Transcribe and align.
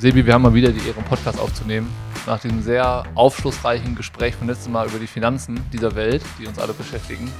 Sebi, 0.00 0.24
wir 0.24 0.32
haben 0.32 0.40
mal 0.40 0.54
wieder 0.54 0.72
die 0.72 0.78
Ehre, 0.88 0.96
einen 0.96 1.04
Podcast 1.04 1.38
aufzunehmen. 1.38 1.92
Nach 2.26 2.40
diesem 2.40 2.62
sehr 2.62 3.04
aufschlussreichen 3.14 3.94
Gespräch 3.94 4.34
vom 4.34 4.48
letzten 4.48 4.72
Mal 4.72 4.88
über 4.88 4.98
die 4.98 5.06
Finanzen 5.06 5.60
dieser 5.74 5.94
Welt, 5.94 6.22
die 6.38 6.46
uns 6.46 6.58
alle 6.58 6.72
beschäftigen, 6.72 7.30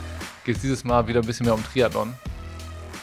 geht 0.44 0.56
es 0.56 0.60
dieses 0.60 0.84
Mal 0.84 1.08
wieder 1.08 1.20
ein 1.20 1.26
bisschen 1.26 1.46
mehr 1.46 1.54
um 1.54 1.64
Triathlon. 1.64 2.12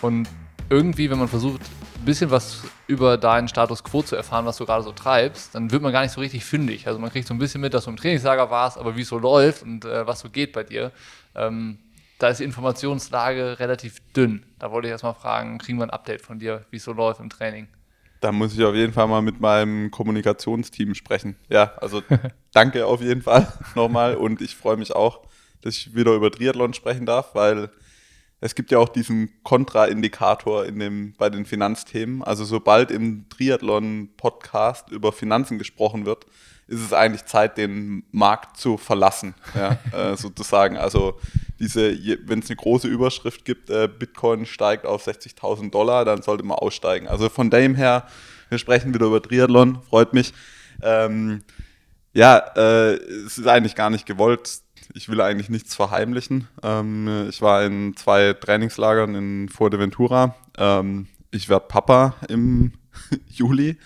Und 0.03 0.29
irgendwie, 0.69 1.09
wenn 1.09 1.17
man 1.17 1.27
versucht, 1.27 1.61
ein 1.95 2.05
bisschen 2.05 2.29
was 2.29 2.65
über 2.85 3.17
deinen 3.17 3.47
Status 3.47 3.83
quo 3.83 4.03
zu 4.03 4.15
erfahren, 4.15 4.45
was 4.45 4.57
du 4.57 4.65
gerade 4.67 4.83
so 4.83 4.91
treibst, 4.91 5.55
dann 5.55 5.71
wird 5.71 5.81
man 5.81 5.91
gar 5.91 6.03
nicht 6.03 6.11
so 6.11 6.21
richtig 6.21 6.45
fündig. 6.45 6.85
Also 6.85 6.99
man 6.99 7.09
kriegt 7.09 7.27
so 7.27 7.33
ein 7.33 7.39
bisschen 7.39 7.59
mit, 7.59 7.73
dass 7.73 7.85
du 7.85 7.89
im 7.89 7.97
Trainingslager 7.97 8.51
warst, 8.51 8.77
aber 8.77 8.95
wie 8.95 9.01
es 9.01 9.09
so 9.09 9.17
läuft 9.17 9.63
und 9.63 9.85
äh, 9.85 10.05
was 10.05 10.19
so 10.19 10.29
geht 10.29 10.53
bei 10.53 10.65
dir. 10.65 10.91
Ähm, 11.33 11.79
da 12.19 12.27
ist 12.27 12.41
die 12.41 12.43
Informationslage 12.43 13.57
relativ 13.57 14.01
dünn. 14.15 14.43
Da 14.59 14.69
wollte 14.69 14.87
ich 14.87 14.91
erstmal 14.91 15.15
fragen, 15.15 15.57
kriegen 15.57 15.79
wir 15.79 15.85
ein 15.85 15.89
Update 15.89 16.21
von 16.21 16.37
dir, 16.37 16.63
wie 16.69 16.77
es 16.77 16.83
so 16.83 16.93
läuft 16.93 17.21
im 17.21 17.31
Training? 17.31 17.67
Da 18.19 18.31
muss 18.31 18.53
ich 18.53 18.63
auf 18.63 18.75
jeden 18.75 18.93
Fall 18.93 19.07
mal 19.07 19.21
mit 19.21 19.39
meinem 19.39 19.91
Kommunikationsteam 19.91 20.95
sprechen. 20.95 21.35
Ja, 21.49 21.73
also 21.77 22.01
danke 22.53 22.85
auf 22.85 23.01
jeden 23.01 23.21
Fall 23.21 23.51
nochmal 23.75 24.15
und 24.15 24.41
ich 24.41 24.55
freue 24.55 24.77
mich 24.77 24.95
auch, 24.95 25.21
dass 25.61 25.75
ich 25.75 25.95
wieder 25.95 26.13
über 26.13 26.31
Triathlon 26.31 26.73
sprechen 26.73 27.05
darf, 27.05 27.35
weil 27.35 27.69
es 28.39 28.53
gibt 28.53 28.71
ja 28.71 28.77
auch 28.77 28.89
diesen 28.89 29.31
Kontraindikator 29.43 30.65
in 30.65 30.79
dem, 30.79 31.13
bei 31.17 31.29
den 31.29 31.45
Finanzthemen. 31.45 32.23
Also 32.23 32.45
sobald 32.45 32.91
im 32.91 33.27
Triathlon-Podcast 33.29 34.91
über 34.91 35.11
Finanzen 35.11 35.57
gesprochen 35.57 36.05
wird, 36.05 36.25
ist 36.67 36.81
es 36.81 36.93
eigentlich 36.93 37.25
Zeit, 37.25 37.57
den 37.57 38.03
Markt 38.11 38.57
zu 38.57 38.77
verlassen, 38.77 39.33
ja, 39.55 39.77
äh, 39.93 40.15
sozusagen. 40.17 40.77
Also 40.77 41.19
diese, 41.59 41.97
wenn 42.27 42.39
es 42.39 42.49
eine 42.49 42.57
große 42.57 42.87
Überschrift 42.87 43.45
gibt, 43.45 43.69
äh, 43.69 43.87
Bitcoin 43.87 44.45
steigt 44.45 44.85
auf 44.85 45.07
60.000 45.07 45.71
Dollar, 45.71 46.05
dann 46.05 46.21
sollte 46.21 46.43
man 46.43 46.57
aussteigen. 46.57 47.07
Also 47.07 47.29
von 47.29 47.49
dem 47.49 47.75
her, 47.75 48.07
wir 48.49 48.57
sprechen 48.57 48.93
wieder 48.93 49.07
über 49.07 49.21
Triathlon, 49.21 49.81
freut 49.89 50.13
mich. 50.13 50.33
Ähm, 50.81 51.43
ja, 52.13 52.37
äh, 52.55 52.95
es 52.95 53.37
ist 53.37 53.47
eigentlich 53.47 53.75
gar 53.75 53.89
nicht 53.89 54.05
gewollt. 54.05 54.61
Ich 54.93 55.09
will 55.09 55.21
eigentlich 55.21 55.49
nichts 55.49 55.75
verheimlichen. 55.75 56.47
Ähm, 56.63 57.27
ich 57.29 57.41
war 57.41 57.63
in 57.63 57.95
zwei 57.95 58.33
Trainingslagern 58.33 59.15
in 59.15 59.49
Fuerteventura. 59.49 60.35
Ähm, 60.57 61.07
ich 61.31 61.49
werde 61.49 61.65
Papa 61.67 62.15
im 62.29 62.73
Juli. 63.27 63.77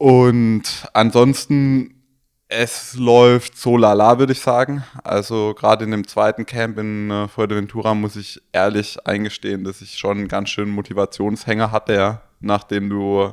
Und 0.00 0.88
ansonsten 0.94 2.00
es 2.48 2.94
läuft 2.96 3.58
so 3.58 3.76
lala, 3.76 4.18
würde 4.18 4.32
ich 4.32 4.40
sagen. 4.40 4.82
Also 5.04 5.52
gerade 5.52 5.84
in 5.84 5.90
dem 5.90 6.06
zweiten 6.06 6.46
Camp 6.46 6.78
in 6.78 7.10
äh, 7.10 7.28
Fuerteventura 7.28 7.94
muss 7.94 8.16
ich 8.16 8.40
ehrlich 8.50 9.06
eingestehen, 9.06 9.62
dass 9.62 9.82
ich 9.82 9.98
schon 9.98 10.16
einen 10.16 10.28
ganz 10.28 10.48
schönen 10.48 10.70
Motivationshänger 10.70 11.70
hatte, 11.70 11.92
ja, 11.92 12.22
nachdem 12.40 12.88
du 12.88 13.30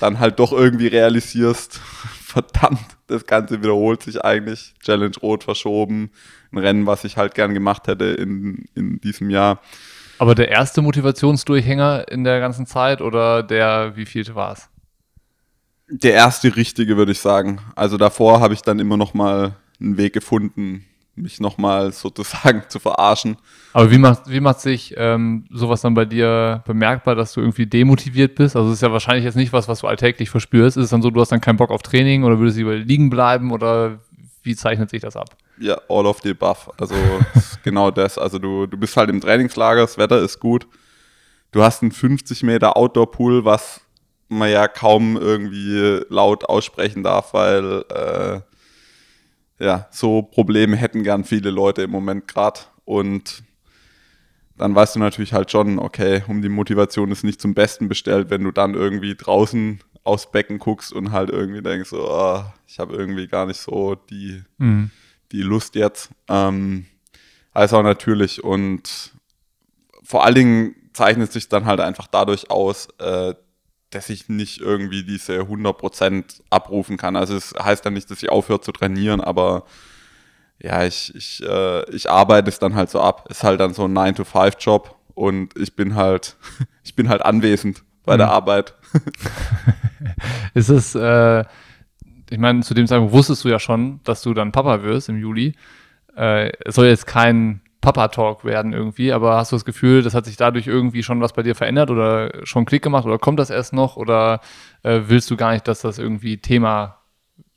dann 0.00 0.18
halt 0.18 0.40
doch 0.40 0.52
irgendwie 0.52 0.88
realisierst, 0.88 1.76
verdammt, 2.24 2.84
das 3.06 3.24
Ganze 3.26 3.62
wiederholt 3.62 4.02
sich 4.02 4.24
eigentlich. 4.24 4.74
Challenge 4.82 5.16
Rot 5.22 5.44
verschoben, 5.44 6.10
ein 6.50 6.58
Rennen, 6.58 6.86
was 6.86 7.04
ich 7.04 7.16
halt 7.16 7.36
gern 7.36 7.54
gemacht 7.54 7.86
hätte 7.86 8.06
in, 8.06 8.64
in 8.74 9.00
diesem 9.00 9.30
Jahr. 9.30 9.60
Aber 10.18 10.34
der 10.34 10.48
erste 10.48 10.82
Motivationsdurchhänger 10.82 12.08
in 12.10 12.24
der 12.24 12.40
ganzen 12.40 12.66
Zeit 12.66 13.00
oder 13.00 13.44
der, 13.44 13.92
wie 13.94 14.04
viel 14.04 14.34
war 14.34 14.54
es? 14.54 14.68
Der 15.90 16.14
erste 16.14 16.54
richtige, 16.56 16.96
würde 16.96 17.12
ich 17.12 17.20
sagen. 17.20 17.60
Also 17.74 17.96
davor 17.96 18.40
habe 18.40 18.54
ich 18.54 18.62
dann 18.62 18.78
immer 18.78 18.96
noch 18.96 19.14
mal 19.14 19.56
einen 19.80 19.96
Weg 19.96 20.12
gefunden, 20.12 20.84
mich 21.16 21.40
noch 21.40 21.58
mal 21.58 21.92
sozusagen 21.92 22.62
zu 22.68 22.78
verarschen. 22.78 23.36
Aber 23.72 23.90
wie 23.90 23.98
macht, 23.98 24.28
wie 24.28 24.40
macht 24.40 24.60
sich 24.60 24.94
ähm, 24.96 25.44
sowas 25.50 25.80
dann 25.82 25.94
bei 25.94 26.04
dir 26.04 26.62
bemerkbar, 26.66 27.14
dass 27.14 27.32
du 27.32 27.40
irgendwie 27.40 27.66
demotiviert 27.66 28.36
bist? 28.36 28.56
Also 28.56 28.68
es 28.68 28.76
ist 28.76 28.82
ja 28.82 28.92
wahrscheinlich 28.92 29.24
jetzt 29.24 29.36
nicht 29.36 29.52
was, 29.52 29.68
was 29.68 29.80
du 29.80 29.86
alltäglich 29.86 30.30
verspürst. 30.30 30.76
Ist 30.76 30.84
es 30.84 30.90
dann 30.90 31.02
so, 31.02 31.10
du 31.10 31.20
hast 31.20 31.32
dann 31.32 31.40
keinen 31.40 31.56
Bock 31.56 31.70
auf 31.70 31.82
Training 31.82 32.24
oder 32.24 32.38
würdest 32.38 32.56
lieber 32.56 32.76
liegen 32.76 33.10
bleiben 33.10 33.50
oder 33.50 33.98
wie 34.42 34.56
zeichnet 34.56 34.90
sich 34.90 35.02
das 35.02 35.16
ab? 35.16 35.36
Ja, 35.58 35.78
all 35.88 36.06
of 36.06 36.20
the 36.22 36.30
above. 36.30 36.72
Also 36.78 36.94
genau 37.62 37.90
das. 37.90 38.16
Also 38.16 38.38
du, 38.38 38.66
du 38.66 38.76
bist 38.78 38.96
halt 38.96 39.10
im 39.10 39.20
Trainingslager, 39.20 39.82
das 39.82 39.98
Wetter 39.98 40.20
ist 40.20 40.40
gut. 40.40 40.66
Du 41.52 41.62
hast 41.62 41.82
einen 41.82 41.92
50 41.92 42.44
Meter 42.44 42.76
Outdoor-Pool, 42.76 43.44
was 43.44 43.80
man 44.30 44.50
ja 44.50 44.68
kaum 44.68 45.16
irgendwie 45.16 46.00
laut 46.08 46.44
aussprechen 46.44 47.02
darf, 47.02 47.34
weil 47.34 47.84
äh, 47.88 48.40
ja, 49.64 49.88
so 49.90 50.22
Probleme 50.22 50.76
hätten 50.76 51.02
gern 51.02 51.24
viele 51.24 51.50
Leute 51.50 51.82
im 51.82 51.90
Moment 51.90 52.26
gerade. 52.26 52.60
Und 52.84 53.42
dann 54.56 54.74
weißt 54.74 54.96
du 54.96 55.00
natürlich 55.00 55.32
halt 55.32 55.50
schon, 55.50 55.78
okay, 55.78 56.22
um 56.28 56.42
die 56.42 56.48
Motivation 56.48 57.10
ist 57.10 57.24
nicht 57.24 57.40
zum 57.40 57.54
Besten 57.54 57.88
bestellt, 57.88 58.30
wenn 58.30 58.44
du 58.44 58.50
dann 58.50 58.74
irgendwie 58.74 59.14
draußen 59.14 59.80
aufs 60.02 60.30
Becken 60.30 60.58
guckst 60.58 60.92
und 60.92 61.12
halt 61.12 61.30
irgendwie 61.30 61.62
denkst, 61.62 61.90
so, 61.90 62.10
oh, 62.10 62.42
ich 62.66 62.78
habe 62.78 62.94
irgendwie 62.94 63.26
gar 63.26 63.46
nicht 63.46 63.60
so 63.60 63.94
die, 63.94 64.42
mhm. 64.58 64.90
die 65.32 65.42
Lust 65.42 65.74
jetzt. 65.74 66.10
Ähm, 66.28 66.86
also 67.52 67.82
natürlich 67.82 68.42
und 68.42 69.12
vor 70.02 70.24
allen 70.24 70.34
Dingen 70.34 70.74
zeichnet 70.92 71.32
sich 71.32 71.48
dann 71.48 71.66
halt 71.66 71.80
einfach 71.80 72.06
dadurch 72.06 72.50
aus, 72.50 72.88
äh, 72.98 73.34
dass 73.90 74.08
ich 74.08 74.28
nicht 74.28 74.60
irgendwie 74.60 75.04
diese 75.04 75.40
100% 75.40 76.42
abrufen 76.48 76.96
kann. 76.96 77.16
Also 77.16 77.36
es 77.36 77.54
heißt 77.60 77.84
dann 77.84 77.94
nicht, 77.94 78.10
dass 78.10 78.22
ich 78.22 78.30
aufhöre 78.30 78.60
zu 78.60 78.72
trainieren, 78.72 79.20
aber 79.20 79.64
ja, 80.58 80.84
ich, 80.84 81.14
ich, 81.14 81.42
äh, 81.42 81.90
ich 81.90 82.10
arbeite 82.10 82.48
es 82.48 82.58
dann 82.58 82.74
halt 82.74 82.90
so 82.90 83.00
ab. 83.00 83.26
Ist 83.30 83.42
halt 83.42 83.60
dann 83.60 83.74
so 83.74 83.86
ein 83.86 83.96
9-to-5-Job 83.96 84.96
und 85.14 85.56
ich 85.58 85.74
bin 85.74 85.94
halt, 85.96 86.36
ich 86.84 86.94
bin 86.94 87.08
halt 87.08 87.22
anwesend 87.22 87.82
bei 88.04 88.14
mhm. 88.14 88.18
der 88.18 88.30
Arbeit. 88.30 88.74
ist 90.54 90.68
es, 90.68 90.94
äh, 90.94 91.44
ich 92.30 92.38
meine, 92.38 92.60
zu 92.60 92.74
dem 92.74 92.86
Zeitpunkt 92.86 93.12
wusstest 93.12 93.44
du 93.44 93.48
ja 93.48 93.58
schon, 93.58 94.00
dass 94.04 94.22
du 94.22 94.34
dann 94.34 94.52
Papa 94.52 94.82
wirst 94.82 95.08
im 95.08 95.18
Juli. 95.18 95.56
Äh, 96.16 96.52
es 96.64 96.76
soll 96.76 96.86
jetzt 96.86 97.06
kein 97.06 97.62
Papa-Talk 97.80 98.44
werden 98.44 98.72
irgendwie, 98.72 99.12
aber 99.12 99.36
hast 99.36 99.52
du 99.52 99.56
das 99.56 99.64
Gefühl, 99.64 100.02
das 100.02 100.14
hat 100.14 100.26
sich 100.26 100.36
dadurch 100.36 100.66
irgendwie 100.66 101.02
schon 101.02 101.20
was 101.20 101.32
bei 101.32 101.42
dir 101.42 101.54
verändert 101.54 101.90
oder 101.90 102.30
schon 102.44 102.66
Klick 102.66 102.82
gemacht 102.82 103.06
oder 103.06 103.18
kommt 103.18 103.38
das 103.38 103.48
erst 103.50 103.72
noch 103.72 103.96
oder 103.96 104.40
äh, 104.82 105.00
willst 105.06 105.30
du 105.30 105.36
gar 105.36 105.52
nicht, 105.52 105.66
dass 105.66 105.80
das 105.80 105.98
irgendwie 105.98 106.38
Thema 106.38 106.98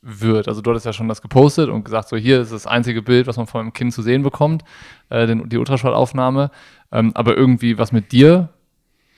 wird? 0.00 0.48
Also 0.48 0.62
du 0.62 0.70
hattest 0.70 0.86
ja 0.86 0.94
schon 0.94 1.08
das 1.08 1.20
gepostet 1.20 1.68
und 1.68 1.84
gesagt, 1.84 2.08
so 2.08 2.16
hier 2.16 2.40
ist 2.40 2.52
das 2.52 2.66
einzige 2.66 3.02
Bild, 3.02 3.26
was 3.26 3.36
man 3.36 3.46
von 3.46 3.60
einem 3.60 3.72
Kind 3.74 3.92
zu 3.92 4.00
sehen 4.00 4.22
bekommt, 4.22 4.64
äh, 5.10 5.26
den, 5.26 5.48
die 5.48 5.58
Ultraschall-Aufnahme, 5.58 6.50
ähm, 6.90 7.12
aber 7.14 7.36
irgendwie 7.36 7.76
was 7.76 7.92
mit 7.92 8.12
dir 8.12 8.48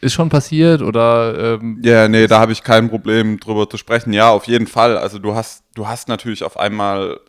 ist 0.01 0.13
schon 0.13 0.29
passiert 0.29 0.83
oder? 0.83 1.55
Ähm, 1.55 1.81
ja, 1.83 2.09
nee, 2.09 2.27
da 2.27 2.41
habe 2.41 2.53
ich 2.53 2.63
kein 2.63 2.91
Problem 2.91 3.39
drüber 3.39 3.71
zu 3.71 3.77
sprechen. 3.77 4.13
Ja, 4.13 4.31
auf 4.31 4.47
jeden 4.47 4.67
Fall. 4.67 4.99
Also 4.99 5.19
du 5.19 5.35
hast, 5.35 5.65
du 5.75 5.87
hast 5.87 6.09
natürlich 6.09 6.43
auf 6.43 6.59
einmal, 6.59 7.21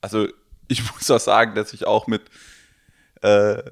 also 0.00 0.26
ich 0.66 0.82
muss 0.92 1.10
auch 1.10 1.20
sagen, 1.20 1.54
dass 1.54 1.72
ich 1.72 1.86
auch 1.86 2.08
mit 2.08 2.22
äh, 3.22 3.62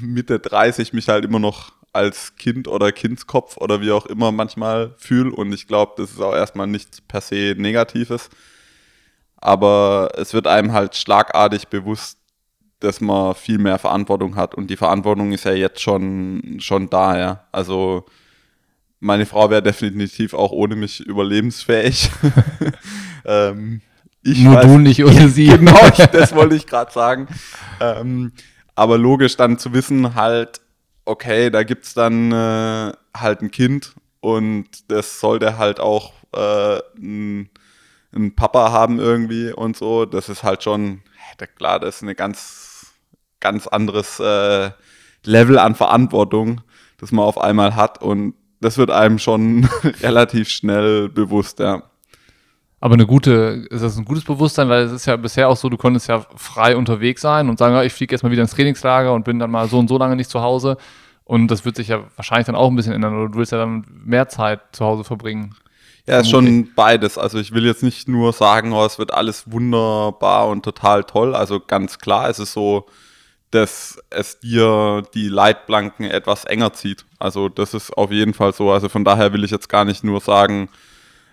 Mitte 0.00 0.38
30 0.38 0.92
mich 0.92 1.08
halt 1.08 1.24
immer 1.24 1.38
noch 1.38 1.72
als 1.92 2.36
Kind 2.36 2.68
oder 2.68 2.92
Kindskopf 2.92 3.56
oder 3.56 3.80
wie 3.80 3.90
auch 3.90 4.06
immer 4.06 4.32
manchmal 4.32 4.94
fühle. 4.98 5.32
Und 5.32 5.52
ich 5.52 5.66
glaube, 5.66 5.94
das 5.96 6.12
ist 6.12 6.20
auch 6.20 6.34
erstmal 6.34 6.66
nichts 6.66 7.00
per 7.00 7.20
se 7.20 7.54
Negatives. 7.56 8.30
Aber 9.36 10.10
es 10.16 10.34
wird 10.34 10.46
einem 10.46 10.72
halt 10.72 10.96
schlagartig 10.96 11.68
bewusst, 11.68 12.18
dass 12.80 13.00
man 13.00 13.34
viel 13.34 13.58
mehr 13.58 13.78
Verantwortung 13.78 14.36
hat. 14.36 14.54
Und 14.54 14.68
die 14.68 14.76
Verantwortung 14.76 15.32
ist 15.32 15.44
ja 15.44 15.52
jetzt 15.52 15.80
schon, 15.80 16.58
schon 16.60 16.88
da, 16.88 17.18
ja. 17.18 17.44
Also 17.52 18.06
meine 19.00 19.26
Frau 19.26 19.50
wäre 19.50 19.62
definitiv 19.62 20.34
auch 20.34 20.52
ohne 20.52 20.76
mich 20.76 21.00
überlebensfähig. 21.00 22.10
ähm, 23.24 23.80
Nur 24.22 24.54
weiß, 24.54 24.66
du 24.66 24.78
nicht 24.78 25.04
ohne 25.04 25.28
sie. 25.30 25.46
Genau, 25.46 25.78
das 26.12 26.34
wollte 26.34 26.54
ich 26.54 26.66
gerade 26.66 26.92
sagen. 26.92 27.28
Ähm, 27.80 28.32
aber 28.80 28.96
logisch 28.96 29.36
dann 29.36 29.58
zu 29.58 29.74
wissen, 29.74 30.14
halt, 30.14 30.62
okay, 31.04 31.50
da 31.50 31.64
gibt 31.64 31.84
es 31.84 31.92
dann 31.92 32.32
äh, 32.32 32.92
halt 33.14 33.42
ein 33.42 33.50
Kind 33.50 33.94
und 34.20 34.90
das 34.90 35.20
sollte 35.20 35.58
halt 35.58 35.80
auch 35.80 36.14
äh, 36.34 36.78
ein, 36.96 37.50
ein, 38.14 38.34
Papa 38.34 38.72
haben 38.72 38.98
irgendwie 38.98 39.52
und 39.52 39.76
so. 39.76 40.06
Das 40.06 40.30
ist 40.30 40.44
halt 40.44 40.62
schon, 40.62 41.02
klar, 41.58 41.78
das 41.78 41.96
ist 41.96 42.02
eine 42.04 42.14
ganz, 42.14 42.94
ganz 43.38 43.66
anderes 43.66 44.18
äh, 44.18 44.70
Level 45.24 45.58
an 45.58 45.74
Verantwortung, 45.74 46.62
das 46.96 47.12
man 47.12 47.26
auf 47.26 47.36
einmal 47.36 47.76
hat 47.76 48.00
und 48.00 48.32
das 48.62 48.78
wird 48.78 48.90
einem 48.90 49.18
schon 49.18 49.68
relativ 50.00 50.48
schnell 50.48 51.10
bewusst, 51.10 51.58
ja. 51.58 51.89
Aber 52.80 52.94
eine 52.94 53.06
gute, 53.06 53.66
ist 53.70 53.82
das 53.82 53.98
ein 53.98 54.06
gutes 54.06 54.24
Bewusstsein, 54.24 54.70
weil 54.70 54.84
es 54.84 54.92
ist 54.92 55.06
ja 55.06 55.16
bisher 55.16 55.50
auch 55.50 55.56
so, 55.56 55.68
du 55.68 55.76
konntest 55.76 56.08
ja 56.08 56.24
frei 56.34 56.76
unterwegs 56.76 57.20
sein 57.20 57.50
und 57.50 57.58
sagen, 57.58 57.74
ja, 57.74 57.82
ich 57.82 57.92
fliege 57.92 58.14
jetzt 58.14 58.22
mal 58.22 58.32
wieder 58.32 58.42
ins 58.42 58.52
Trainingslager 58.52 59.12
und 59.12 59.24
bin 59.24 59.38
dann 59.38 59.50
mal 59.50 59.68
so 59.68 59.78
und 59.78 59.88
so 59.88 59.98
lange 59.98 60.16
nicht 60.16 60.30
zu 60.30 60.40
Hause. 60.40 60.78
Und 61.24 61.48
das 61.48 61.64
wird 61.64 61.76
sich 61.76 61.88
ja 61.88 62.04
wahrscheinlich 62.16 62.46
dann 62.46 62.56
auch 62.56 62.68
ein 62.70 62.76
bisschen 62.76 62.94
ändern 62.94 63.14
oder 63.14 63.28
du 63.28 63.38
willst 63.38 63.52
ja 63.52 63.58
dann 63.58 63.84
mehr 64.04 64.28
Zeit 64.28 64.60
zu 64.72 64.84
Hause 64.84 65.04
verbringen. 65.04 65.54
Ja, 66.06 66.20
ist 66.20 66.30
schon 66.30 66.70
beides. 66.74 67.18
Also 67.18 67.38
ich 67.38 67.52
will 67.52 67.66
jetzt 67.66 67.82
nicht 67.82 68.08
nur 68.08 68.32
sagen, 68.32 68.72
oh, 68.72 68.84
es 68.84 68.98
wird 68.98 69.12
alles 69.12 69.52
wunderbar 69.52 70.48
und 70.48 70.64
total 70.64 71.04
toll. 71.04 71.34
Also 71.34 71.60
ganz 71.60 71.98
klar, 71.98 72.30
es 72.30 72.38
ist 72.38 72.54
so, 72.54 72.86
dass 73.50 73.98
es 74.08 74.40
dir 74.40 75.02
die 75.14 75.28
Leitplanken 75.28 76.06
etwas 76.06 76.46
enger 76.46 76.72
zieht. 76.72 77.04
Also 77.18 77.48
das 77.50 77.74
ist 77.74 77.96
auf 77.96 78.10
jeden 78.10 78.32
Fall 78.32 78.54
so. 78.54 78.70
Also 78.72 78.88
von 78.88 79.04
daher 79.04 79.32
will 79.34 79.44
ich 79.44 79.50
jetzt 79.50 79.68
gar 79.68 79.84
nicht 79.84 80.02
nur 80.02 80.20
sagen, 80.20 80.70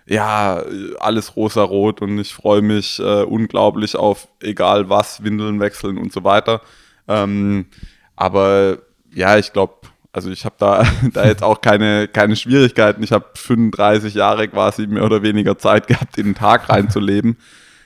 ja, 0.08 0.62
alles 0.98 1.36
rosa-rot 1.36 2.00
und 2.00 2.18
ich 2.18 2.32
freue 2.32 2.62
mich 2.62 2.98
äh, 2.98 3.22
unglaublich 3.22 3.94
auf 3.94 4.28
egal 4.40 4.88
was, 4.88 5.22
Windeln 5.22 5.60
wechseln 5.60 5.98
und 5.98 6.12
so 6.12 6.24
weiter. 6.24 6.62
Ähm, 7.06 7.66
aber 8.16 8.78
ja, 9.12 9.36
ich 9.36 9.52
glaube, 9.52 9.74
also 10.12 10.30
ich 10.30 10.46
habe 10.46 10.56
da, 10.58 10.84
da 11.12 11.26
jetzt 11.26 11.42
auch 11.42 11.60
keine, 11.60 12.08
keine 12.08 12.36
Schwierigkeiten. 12.36 13.02
Ich 13.02 13.12
habe 13.12 13.26
35 13.34 14.14
Jahre 14.14 14.48
quasi 14.48 14.86
mehr 14.86 15.04
oder 15.04 15.22
weniger 15.22 15.58
Zeit 15.58 15.86
gehabt, 15.86 16.16
in 16.16 16.26
den 16.26 16.34
Tag 16.34 16.70
reinzuleben. 16.70 17.36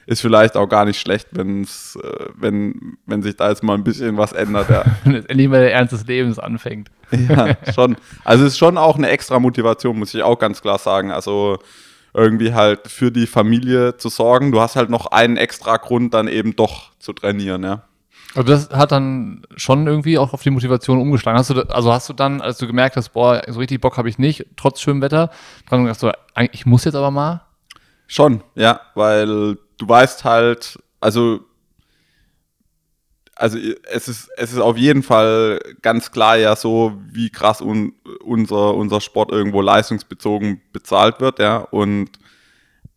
Ist 0.06 0.20
vielleicht 0.20 0.56
auch 0.56 0.68
gar 0.68 0.84
nicht 0.84 1.00
schlecht, 1.00 1.28
wenn's, 1.32 1.98
äh, 2.02 2.26
wenn, 2.36 2.98
wenn 3.06 3.22
sich 3.22 3.36
da 3.36 3.48
jetzt 3.48 3.64
mal 3.64 3.74
ein 3.74 3.84
bisschen 3.84 4.16
was 4.16 4.32
ändert. 4.32 4.68
Ja. 4.68 4.84
Endlich 5.04 5.48
mal 5.48 5.60
der 5.60 5.72
Ernst 5.72 5.92
des 5.92 6.06
Lebens 6.06 6.38
anfängt. 6.38 6.88
ja, 7.10 7.56
schon. 7.74 7.96
Also 8.24 8.44
es 8.44 8.52
ist 8.52 8.58
schon 8.58 8.78
auch 8.78 8.96
eine 8.96 9.10
extra 9.10 9.40
Motivation, 9.40 9.98
muss 9.98 10.14
ich 10.14 10.22
auch 10.22 10.38
ganz 10.38 10.62
klar 10.62 10.78
sagen. 10.78 11.10
Also 11.10 11.58
irgendwie 12.14 12.52
halt 12.52 12.88
für 12.88 13.10
die 13.10 13.26
Familie 13.26 13.96
zu 13.96 14.08
sorgen. 14.08 14.52
Du 14.52 14.60
hast 14.60 14.76
halt 14.76 14.90
noch 14.90 15.06
einen 15.06 15.36
extra 15.36 15.76
Grund, 15.76 16.14
dann 16.14 16.28
eben 16.28 16.56
doch 16.56 16.92
zu 16.98 17.12
trainieren, 17.12 17.62
ja. 17.64 17.84
Aber 18.34 18.44
das 18.44 18.70
hat 18.70 18.92
dann 18.92 19.42
schon 19.56 19.86
irgendwie 19.86 20.18
auch 20.18 20.32
auf 20.32 20.42
die 20.42 20.50
Motivation 20.50 21.00
umgeschlagen. 21.00 21.38
Hast 21.38 21.50
du, 21.50 21.62
also 21.68 21.92
hast 21.92 22.08
du 22.08 22.12
dann, 22.14 22.40
als 22.40 22.58
du 22.58 22.66
gemerkt 22.66 22.96
hast, 22.96 23.10
boah, 23.10 23.42
so 23.46 23.58
richtig 23.58 23.80
Bock 23.80 23.98
habe 23.98 24.08
ich 24.08 24.18
nicht, 24.18 24.46
trotz 24.56 24.80
schönem 24.80 25.02
Wetter, 25.02 25.30
dann 25.68 25.86
hast 25.86 26.02
du, 26.02 26.12
ich 26.52 26.64
muss 26.64 26.84
jetzt 26.84 26.94
aber 26.94 27.10
mal? 27.10 27.42
Schon, 28.06 28.42
ja, 28.54 28.80
weil 28.94 29.56
du 29.78 29.88
weißt 29.88 30.24
halt, 30.24 30.78
also, 31.00 31.40
also 33.34 33.58
es 33.58 34.08
ist, 34.08 34.28
es 34.36 34.52
ist 34.52 34.58
auf 34.58 34.76
jeden 34.76 35.02
Fall 35.02 35.60
ganz 35.80 36.10
klar 36.10 36.36
ja 36.36 36.54
so, 36.56 37.00
wie 37.10 37.30
krass 37.30 37.60
un, 37.60 37.94
unser, 38.22 38.74
unser 38.74 39.00
Sport 39.00 39.30
irgendwo 39.32 39.62
leistungsbezogen 39.62 40.60
bezahlt 40.72 41.20
wird, 41.20 41.38
ja, 41.38 41.58
und 41.58 42.10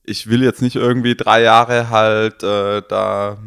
ich 0.03 0.29
will 0.29 0.43
jetzt 0.43 0.61
nicht 0.61 0.75
irgendwie 0.75 1.15
drei 1.15 1.41
Jahre 1.41 1.89
halt 1.89 2.43
äh, 2.43 2.83
da 2.87 3.37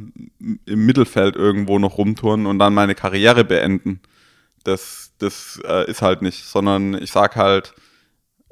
im 0.41 0.87
Mittelfeld 0.87 1.37
irgendwo 1.37 1.79
noch 1.79 1.99
rumtouren 1.99 2.47
und 2.47 2.59
dann 2.59 2.75
meine 2.75 2.95
Karriere 2.95 3.45
beenden. 3.45 4.01
Das, 4.65 5.13
das 5.19 5.61
äh, 5.65 5.89
ist 5.89 6.03
halt 6.03 6.23
nicht, 6.23 6.45
sondern 6.45 6.95
ich 6.95 7.13
sag 7.13 7.37
halt, 7.37 7.75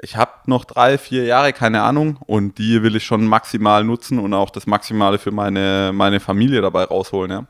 ich 0.01 0.17
habe 0.17 0.33
noch 0.47 0.65
drei, 0.65 0.99
vier 0.99 1.25
Jahre, 1.25 1.53
keine 1.53 1.83
Ahnung, 1.83 2.19
und 2.27 2.59
die 2.59 2.83
will 2.83 2.97
ich 2.97 3.05
schon 3.05 3.27
maximal 3.27 3.83
nutzen 3.83 4.19
und 4.19 4.35
auch 4.35 4.51
das 4.51 4.67
Maximale 4.67 5.19
für 5.19 5.31
meine, 5.33 5.91
meine 5.93 6.21
Familie 6.21 6.61
dabei 6.61 6.85
rausholen, 6.85 7.31
ja. 7.31 7.47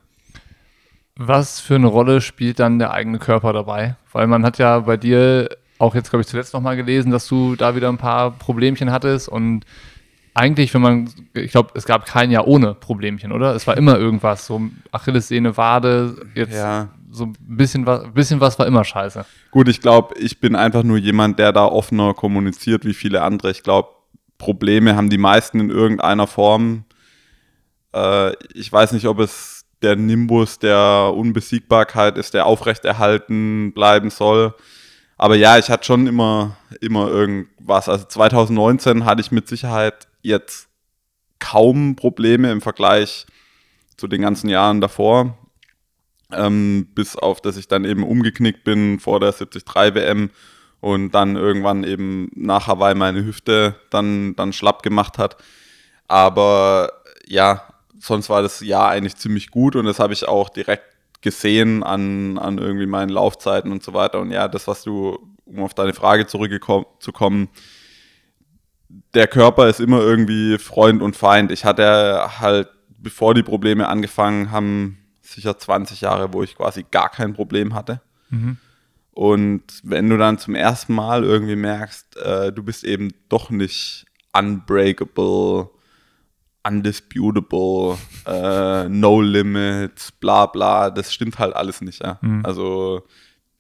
Was 1.17 1.61
für 1.61 1.77
eine 1.77 1.87
Rolle 1.87 2.21
spielt 2.21 2.61
dann 2.61 2.79
der 2.79 2.93
eigene 2.93 3.19
Körper 3.19 3.53
dabei? 3.53 3.97
Weil 4.13 4.27
man 4.27 4.45
hat 4.45 4.59
ja 4.59 4.81
bei 4.81 4.97
dir 4.97 5.49
auch 5.79 5.95
jetzt, 5.95 6.11
glaube 6.11 6.23
ich, 6.23 6.27
zuletzt 6.27 6.55
nochmal 6.55 6.77
gelesen, 6.77 7.11
dass 7.11 7.27
du 7.27 7.57
da 7.57 7.75
wieder 7.75 7.89
ein 7.89 7.99
paar 7.99 8.31
Problemchen 8.33 8.91
hattest 8.91 9.29
und 9.29 9.65
eigentlich, 10.37 10.75
wenn 10.75 10.83
man, 10.83 11.11
ich 11.33 11.51
glaube, 11.51 11.71
es 11.75 11.87
gab 11.87 12.05
kein 12.05 12.31
Jahr 12.31 12.47
ohne 12.47 12.75
Problemchen, 12.75 13.33
oder? 13.33 13.55
Es 13.55 13.67
war 13.67 13.77
immer 13.79 13.99
irgendwas, 13.99 14.47
so 14.47 14.61
Achillessehne, 14.93 15.57
Wade, 15.57 16.27
jetzt 16.35 16.55
ja. 16.55 16.91
so 17.11 17.25
ein 17.25 17.37
bisschen 17.39 17.87
was, 17.87 18.13
bisschen 18.13 18.39
was 18.39 18.59
war 18.59 18.67
immer 18.67 18.85
scheiße. 18.85 19.25
Gut, 19.51 19.69
ich 19.69 19.81
glaube, 19.81 20.15
ich 20.19 20.39
bin 20.39 20.55
einfach 20.55 20.83
nur 20.83 20.99
jemand, 20.99 21.39
der 21.39 21.53
da 21.53 21.65
offener 21.65 22.13
kommuniziert 22.13 22.85
wie 22.85 22.93
viele 22.93 23.23
andere. 23.23 23.51
Ich 23.51 23.63
glaube, 23.63 23.89
Probleme 24.37 24.95
haben 24.95 25.09
die 25.09 25.17
meisten 25.17 25.59
in 25.59 25.71
irgendeiner 25.71 26.27
Form. 26.27 26.85
Äh, 27.95 28.33
ich 28.53 28.71
weiß 28.71 28.93
nicht, 28.93 29.07
ob 29.07 29.21
es 29.21 29.56
der 29.87 29.95
Nimbus 29.95 30.59
der 30.59 31.13
Unbesiegbarkeit 31.15 32.19
ist, 32.19 32.35
der 32.35 32.47
aufrechterhalten 32.47 33.73
bleiben 33.73 34.11
soll. 34.11 34.53
Aber 35.17 35.37
ja, 35.37 35.59
ich 35.59 35.71
hatte 35.71 35.85
schon 35.85 36.09
immer, 36.09 36.57
immer 36.81 37.09
irgendwas. 37.09 37.89
Also 37.89 38.05
2019 38.05 39.05
hatte 39.05 39.21
ich 39.21 39.31
mit 39.31 39.47
Sicherheit 39.47 40.09
jetzt 40.23 40.69
kaum 41.39 41.95
Probleme 41.95 42.51
im 42.51 42.61
Vergleich 42.61 43.27
zu 43.97 44.09
den 44.09 44.23
ganzen 44.23 44.49
Jahren 44.49 44.81
davor. 44.81 45.39
Ähm, 46.33 46.89
bis 46.93 47.15
auf, 47.15 47.41
dass 47.41 47.57
ich 47.57 47.69
dann 47.69 47.85
eben 47.85 48.03
umgeknickt 48.03 48.65
bin 48.65 48.99
vor 48.99 49.21
der 49.21 49.31
73 49.31 49.95
WM 49.95 50.31
und 50.81 51.13
dann 51.13 51.37
irgendwann 51.37 51.85
eben 51.85 52.29
nach 52.35 52.67
Hawaii 52.67 52.97
meine 52.97 53.25
Hüfte 53.25 53.77
dann, 53.91 54.35
dann 54.35 54.53
schlapp 54.53 54.83
gemacht 54.83 55.17
hat. 55.17 55.37
Aber 56.09 56.91
ja, 57.29 57.63
sonst 57.99 58.29
war 58.29 58.43
das 58.43 58.61
Jahr 58.61 58.89
eigentlich 58.89 59.17
ziemlich 59.17 59.51
gut 59.51 59.77
und 59.77 59.85
das 59.87 59.99
habe 59.99 60.13
ich 60.13 60.27
auch 60.27 60.49
direkt 60.49 60.85
gesehen 61.23 61.83
an, 61.83 62.39
an 62.39 62.59
irgendwie 62.59 62.87
meinen 62.87 63.09
Laufzeiten 63.09 63.73
und 63.73 63.83
so 63.83 63.95
weiter. 63.95 64.21
Und 64.21 64.31
ja, 64.31 64.49
das, 64.49 64.69
was 64.69 64.83
du, 64.83 65.19
um 65.45 65.61
auf 65.61 65.75
deine 65.75 65.95
Frage 65.95 66.27
zurückzukommen, 66.27 67.49
der 69.15 69.27
Körper 69.27 69.69
ist 69.69 69.81
immer 69.81 70.01
irgendwie 70.01 70.59
Freund 70.59 71.03
und 71.03 71.17
Feind. 71.17 71.51
Ich 71.51 71.65
hatte 71.65 72.41
halt, 72.41 72.69
bevor 72.99 73.35
die 73.35 73.43
Probleme 73.43 73.89
angefangen 73.89 74.51
haben, 74.51 74.99
sicher 75.21 75.59
20 75.59 76.03
Jahre, 76.03 76.33
wo 76.33 76.43
ich 76.43 76.57
quasi 76.57 76.85
gar 76.91 77.11
kein 77.11 77.35
Problem 77.35 77.75
hatte. 77.75 78.01
Mhm. 78.31 78.59
Und 79.13 79.63
wenn 79.83 80.11
du 80.11 80.19
dann 80.19 80.39
zum 80.39 80.55
ersten 80.55 80.95
Mal 80.95 81.25
irgendwie 81.25 81.57
merkst, 81.57 82.17
äh, 82.19 82.53
du 82.53 82.63
bist 82.63 82.85
eben 82.85 83.13
doch 83.29 83.51
nicht 83.51 84.05
unbreakable, 84.33 85.71
undisputable, 86.67 87.99
äh, 88.27 88.89
no 88.89 89.21
limits, 89.21 90.13
bla 90.13 90.47
bla, 90.47 90.91
das 90.91 91.13
stimmt 91.13 91.39
halt 91.39 91.55
alles 91.55 91.81
nicht. 91.81 92.03
Ja? 92.03 92.19
Mhm. 92.21 92.45
Also 92.45 93.03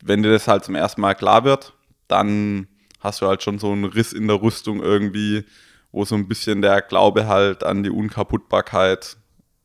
wenn 0.02 0.22
dir 0.22 0.30
das 0.32 0.48
halt 0.48 0.64
zum 0.64 0.74
ersten 0.74 1.00
Mal 1.00 1.14
klar 1.14 1.44
wird, 1.44 1.74
dann 2.08 2.68
hast 3.00 3.22
du 3.22 3.26
halt 3.26 3.42
schon 3.42 3.58
so 3.58 3.72
einen 3.72 3.84
Riss 3.84 4.12
in 4.12 4.28
der 4.28 4.40
Rüstung 4.40 4.80
irgendwie, 4.82 5.44
wo 5.92 6.04
so 6.04 6.14
ein 6.14 6.28
bisschen 6.28 6.62
der 6.62 6.82
Glaube 6.82 7.26
halt 7.26 7.64
an 7.64 7.82
die 7.82 7.90
Unkaputtbarkeit 7.90 9.16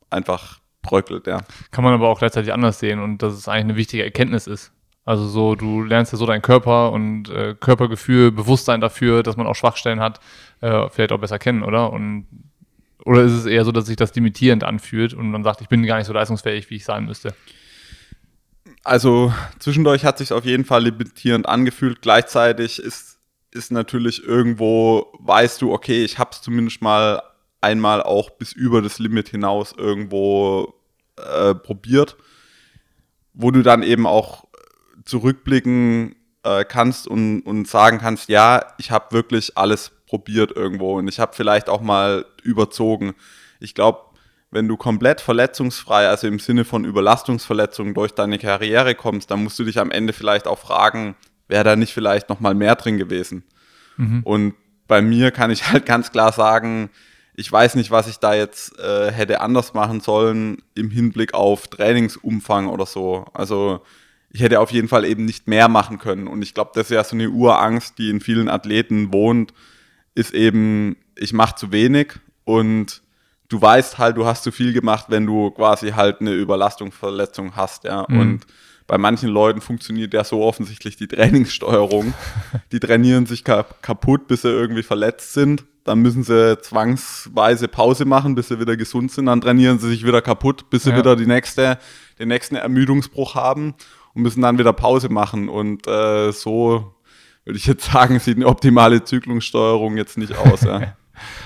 einfach 0.09 0.59
bröckelt, 0.81 1.27
ja. 1.27 1.41
Kann 1.71 1.83
man 1.83 1.93
aber 1.93 2.07
auch 2.07 2.19
gleichzeitig 2.19 2.53
anders 2.53 2.79
sehen 2.79 2.99
und 2.99 3.21
dass 3.21 3.33
es 3.33 3.47
eigentlich 3.47 3.65
eine 3.65 3.75
wichtige 3.75 4.03
Erkenntnis 4.03 4.47
ist. 4.47 4.71
Also 5.03 5.27
so, 5.27 5.55
du 5.55 5.81
lernst 5.83 6.11
ja 6.11 6.17
so 6.17 6.25
deinen 6.25 6.41
Körper 6.41 6.91
und 6.91 7.29
äh, 7.29 7.55
Körpergefühl, 7.59 8.31
Bewusstsein 8.31 8.81
dafür, 8.81 9.23
dass 9.23 9.35
man 9.35 9.47
auch 9.47 9.55
Schwachstellen 9.55 9.99
hat, 9.99 10.19
äh, 10.61 10.89
vielleicht 10.89 11.11
auch 11.11 11.19
besser 11.19 11.39
kennen, 11.39 11.63
oder? 11.63 11.91
Und 11.91 12.27
oder 13.05 13.23
ist 13.23 13.33
es 13.33 13.45
eher 13.45 13.65
so, 13.65 13.71
dass 13.71 13.85
sich 13.85 13.95
das 13.95 14.13
limitierend 14.15 14.63
anfühlt 14.63 15.13
und 15.13 15.31
man 15.31 15.43
sagt, 15.43 15.61
ich 15.61 15.69
bin 15.69 15.85
gar 15.85 15.97
nicht 15.97 16.07
so 16.07 16.13
leistungsfähig, 16.13 16.69
wie 16.69 16.75
ich 16.75 16.85
sein 16.85 17.05
müsste? 17.05 17.33
Also 18.83 19.33
zwischendurch 19.59 20.05
hat 20.05 20.17
sich 20.17 20.33
auf 20.33 20.45
jeden 20.45 20.65
Fall 20.65 20.83
limitierend 20.83 21.47
angefühlt. 21.47 22.01
Gleichzeitig 22.01 22.79
ist, 22.79 23.19
ist 23.51 23.71
natürlich 23.71 24.23
irgendwo, 24.23 25.13
weißt 25.19 25.61
du, 25.61 25.71
okay, 25.71 26.03
ich 26.03 26.17
habe 26.17 26.31
es 26.33 26.41
zumindest 26.41 26.81
mal 26.81 27.21
einmal 27.59 28.01
auch 28.01 28.31
bis 28.31 28.53
über 28.53 28.81
das 28.81 28.97
Limit 28.97 29.29
hinaus 29.29 29.73
irgendwo 29.77 30.73
äh, 31.17 31.53
probiert, 31.53 32.17
wo 33.33 33.51
du 33.51 33.61
dann 33.61 33.83
eben 33.83 34.07
auch 34.07 34.45
zurückblicken 35.05 36.15
äh, 36.43 36.65
kannst 36.65 37.07
und, 37.07 37.41
und 37.41 37.67
sagen 37.67 37.99
kannst, 37.99 38.29
ja, 38.29 38.65
ich 38.79 38.89
habe 38.89 39.11
wirklich 39.11 39.57
alles 39.57 39.91
probiert 40.07 40.51
irgendwo 40.55 40.97
und 40.97 41.07
ich 41.07 41.19
habe 41.19 41.33
vielleicht 41.35 41.69
auch 41.69 41.81
mal 41.81 42.25
überzogen. 42.43 43.13
Ich 43.59 43.75
glaube, 43.75 43.99
wenn 44.51 44.67
du 44.67 44.75
komplett 44.75 45.21
verletzungsfrei, 45.21 46.07
also 46.07 46.27
im 46.27 46.39
Sinne 46.39 46.65
von 46.65 46.83
Überlastungsverletzungen 46.83 47.93
durch 47.93 48.11
deine 48.11 48.37
Karriere 48.37 48.95
kommst, 48.95 49.31
dann 49.31 49.43
musst 49.43 49.57
du 49.57 49.63
dich 49.63 49.79
am 49.79 49.91
Ende 49.91 50.13
vielleicht 50.13 50.45
auch 50.45 50.59
fragen, 50.59 51.15
wäre 51.47 51.63
da 51.63 51.75
nicht 51.75 51.93
vielleicht 51.93 52.29
noch 52.29 52.41
mal 52.41 52.53
mehr 52.53 52.75
drin 52.75 52.97
gewesen? 52.97 53.43
Mhm. 53.97 54.21
Und 54.23 54.53
bei 54.87 55.01
mir 55.01 55.31
kann 55.31 55.51
ich 55.51 55.67
halt 55.71 55.85
ganz 55.85 56.11
klar 56.11 56.33
sagen, 56.33 56.89
ich 57.33 57.49
weiß 57.49 57.75
nicht, 57.75 57.91
was 57.91 58.07
ich 58.07 58.17
da 58.17 58.33
jetzt 58.33 58.77
äh, 58.77 59.09
hätte 59.09 59.39
anders 59.39 59.73
machen 59.73 60.01
sollen 60.01 60.61
im 60.75 60.89
Hinblick 60.89 61.33
auf 61.33 61.67
Trainingsumfang 61.67 62.67
oder 62.67 62.85
so. 62.85 63.25
Also 63.33 63.81
ich 64.29 64.41
hätte 64.41 64.59
auf 64.59 64.71
jeden 64.71 64.89
Fall 64.89 65.05
eben 65.05 65.23
nicht 65.23 65.47
mehr 65.47 65.69
machen 65.69 65.97
können. 65.97 66.27
Und 66.27 66.41
ich 66.41 66.53
glaube, 66.53 66.71
das 66.73 66.87
ist 66.87 66.95
ja 66.95 67.03
so 67.05 67.15
eine 67.15 67.29
Urangst, 67.29 67.97
die 67.97 68.09
in 68.09 68.19
vielen 68.19 68.49
Athleten 68.49 69.13
wohnt, 69.13 69.53
ist 70.13 70.33
eben, 70.33 70.97
ich 71.15 71.31
mache 71.31 71.55
zu 71.55 71.71
wenig 71.71 72.15
und 72.43 73.01
du 73.49 73.61
weißt 73.61 73.97
halt, 73.97 74.17
du 74.17 74.25
hast 74.25 74.43
zu 74.43 74.51
viel 74.51 74.73
gemacht, 74.73 75.05
wenn 75.09 75.25
du 75.25 75.51
quasi 75.51 75.91
halt 75.91 76.21
eine 76.21 76.33
Überlastungsverletzung 76.33 77.55
hast, 77.55 77.83
ja. 77.83 78.05
Mhm. 78.07 78.19
Und 78.19 78.47
bei 78.87 78.97
manchen 78.97 79.29
Leuten 79.29 79.61
funktioniert 79.61 80.13
ja 80.13 80.23
so 80.23 80.43
offensichtlich 80.43 80.97
die 80.97 81.07
Trainingssteuerung. 81.09 82.13
die 82.71 82.79
trainieren 82.79 83.25
sich 83.25 83.43
kaputt, 83.43 84.27
bis 84.27 84.41
sie 84.41 84.49
irgendwie 84.49 84.83
verletzt 84.83 85.33
sind. 85.33 85.65
Dann 85.83 85.99
müssen 85.99 86.23
sie 86.23 86.59
zwangsweise 86.61 87.67
Pause 87.67 88.05
machen, 88.05 88.35
bis 88.35 88.49
sie 88.49 88.59
wieder 88.59 88.77
gesund 88.77 89.11
sind. 89.11 89.25
Dann 89.25 89.41
trainieren 89.41 89.79
sie 89.79 89.89
sich 89.89 90.05
wieder 90.05 90.21
kaputt, 90.21 90.69
bis 90.69 90.83
sie 90.83 90.91
ja. 90.91 90.97
wieder 90.97 91.15
die 91.15 91.25
nächste, 91.25 91.79
den 92.19 92.27
nächsten 92.27 92.55
Ermüdungsbruch 92.55 93.35
haben 93.35 93.73
und 94.13 94.21
müssen 94.21 94.41
dann 94.41 94.59
wieder 94.59 94.73
Pause 94.73 95.09
machen. 95.09 95.49
Und 95.49 95.87
äh, 95.87 96.31
so 96.31 96.93
würde 97.45 97.57
ich 97.57 97.65
jetzt 97.65 97.85
sagen, 97.91 98.19
sieht 98.19 98.37
eine 98.37 98.47
optimale 98.47 99.03
Zyklungssteuerung 99.03 99.97
jetzt 99.97 100.17
nicht 100.17 100.35
aus. 100.37 100.61
Ja. 100.61 100.95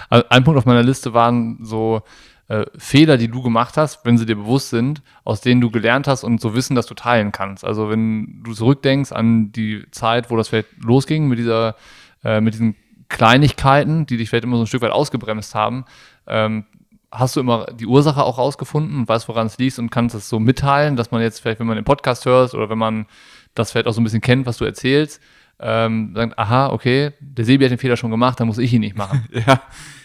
Also 0.09 0.25
ein 0.29 0.43
Punkt 0.43 0.57
auf 0.57 0.65
meiner 0.65 0.83
Liste 0.83 1.13
waren 1.13 1.59
so 1.61 2.01
äh, 2.47 2.65
Fehler, 2.77 3.17
die 3.17 3.27
du 3.27 3.41
gemacht 3.41 3.77
hast, 3.77 4.05
wenn 4.05 4.17
sie 4.17 4.25
dir 4.25 4.35
bewusst 4.35 4.69
sind, 4.69 5.01
aus 5.23 5.41
denen 5.41 5.61
du 5.61 5.71
gelernt 5.71 6.07
hast 6.07 6.23
und 6.23 6.39
so 6.39 6.53
wissen, 6.53 6.75
dass 6.75 6.85
du 6.85 6.93
teilen 6.93 7.31
kannst. 7.31 7.65
Also 7.65 7.89
wenn 7.89 8.43
du 8.43 8.53
zurückdenkst 8.53 9.11
an 9.11 9.51
die 9.51 9.85
Zeit, 9.91 10.29
wo 10.29 10.37
das 10.37 10.49
vielleicht 10.49 10.69
losging 10.83 11.27
mit 11.27 11.39
dieser, 11.39 11.75
äh, 12.23 12.41
mit 12.41 12.53
diesen 12.53 12.75
Kleinigkeiten, 13.09 14.05
die 14.05 14.17
dich 14.17 14.29
vielleicht 14.29 14.43
immer 14.43 14.57
so 14.57 14.63
ein 14.63 14.67
Stück 14.67 14.81
weit 14.81 14.91
ausgebremst 14.91 15.55
haben, 15.55 15.85
ähm, 16.27 16.65
hast 17.11 17.35
du 17.35 17.39
immer 17.39 17.65
die 17.67 17.85
Ursache 17.85 18.23
auch 18.23 18.37
rausgefunden 18.37 18.99
und 18.99 19.07
weißt, 19.07 19.27
woran 19.27 19.47
es 19.47 19.57
liegt 19.57 19.79
und 19.79 19.89
kannst 19.89 20.15
es 20.15 20.29
so 20.29 20.39
mitteilen, 20.39 20.95
dass 20.95 21.11
man 21.11 21.21
jetzt 21.21 21.39
vielleicht, 21.39 21.59
wenn 21.59 21.67
man 21.67 21.77
den 21.77 21.85
Podcast 21.85 22.25
hört 22.25 22.53
oder 22.53 22.69
wenn 22.69 22.77
man 22.77 23.05
das 23.53 23.71
vielleicht 23.71 23.87
auch 23.87 23.93
so 23.93 24.01
ein 24.01 24.03
bisschen 24.03 24.21
kennt, 24.21 24.45
was 24.45 24.57
du 24.57 24.65
erzählst, 24.65 25.21
ähm, 25.59 26.13
sagt, 26.15 26.37
aha, 26.37 26.69
okay, 26.71 27.13
der 27.19 27.45
Sebi 27.45 27.63
hat 27.65 27.71
den 27.71 27.77
Fehler 27.77 27.97
schon 27.97 28.11
gemacht, 28.11 28.39
dann 28.39 28.47
muss 28.47 28.57
ich 28.57 28.73
ihn 28.73 28.81
nicht 28.81 28.97
machen. 28.97 29.27
ja, 29.31 29.61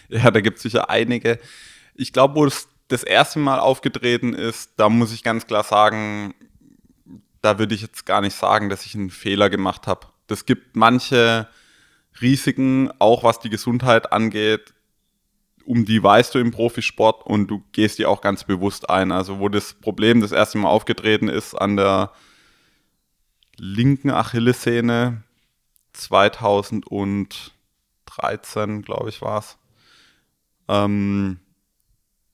ja, 0.09 0.31
da 0.31 0.41
gibt 0.41 0.57
es 0.57 0.63
sicher 0.63 0.89
einige. 0.89 1.39
Ich 1.95 2.13
glaube, 2.13 2.35
wo 2.35 2.45
es 2.45 2.67
das 2.87 3.03
erste 3.03 3.39
Mal 3.39 3.59
aufgetreten 3.59 4.33
ist, 4.33 4.71
da 4.77 4.89
muss 4.89 5.13
ich 5.13 5.23
ganz 5.23 5.47
klar 5.47 5.63
sagen, 5.63 6.33
da 7.41 7.57
würde 7.57 7.73
ich 7.73 7.81
jetzt 7.81 8.05
gar 8.05 8.21
nicht 8.21 8.35
sagen, 8.35 8.69
dass 8.69 8.85
ich 8.85 8.95
einen 8.95 9.09
Fehler 9.09 9.49
gemacht 9.49 9.87
habe. 9.87 10.07
Das 10.27 10.45
gibt 10.45 10.75
manche 10.75 11.47
Risiken, 12.21 12.91
auch 12.99 13.23
was 13.23 13.39
die 13.39 13.49
Gesundheit 13.49 14.11
angeht, 14.11 14.73
um 15.65 15.85
die 15.85 16.01
weißt 16.01 16.35
du 16.35 16.39
im 16.39 16.51
Profisport 16.51 17.25
und 17.25 17.47
du 17.47 17.63
gehst 17.71 17.99
die 17.99 18.05
auch 18.05 18.21
ganz 18.21 18.43
bewusst 18.43 18.89
ein. 18.89 19.11
Also 19.11 19.39
wo 19.39 19.49
das 19.49 19.73
Problem 19.73 20.21
das 20.21 20.31
erste 20.31 20.57
Mal 20.57 20.69
aufgetreten 20.69 21.29
ist 21.29 21.55
an 21.55 21.77
der 21.77 22.11
linken 23.57 24.09
Achillessehne 24.09 25.23
2013, 25.93 28.81
glaube 28.81 29.09
ich, 29.09 29.21
war 29.21 29.39
es. 29.39 29.57
Ähm, 30.67 31.39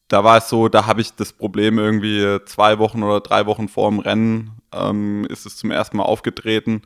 da 0.08 0.24
war 0.24 0.38
es 0.38 0.50
so, 0.50 0.70
da 0.70 0.86
habe 0.86 1.02
ich 1.02 1.16
das 1.16 1.34
Problem 1.34 1.80
irgendwie 1.80 2.40
zwei 2.46 2.80
Wochen 2.80 3.04
oder 3.04 3.20
drei 3.20 3.46
Wochen 3.46 3.68
vor 3.68 3.90
dem 3.90 4.00
Rennen 4.00 4.62
ähm, 4.74 5.26
ist 5.30 5.46
es 5.46 5.58
zum 5.58 5.72
ersten 5.72 5.98
Mal 5.98 6.04
aufgetreten. 6.04 6.82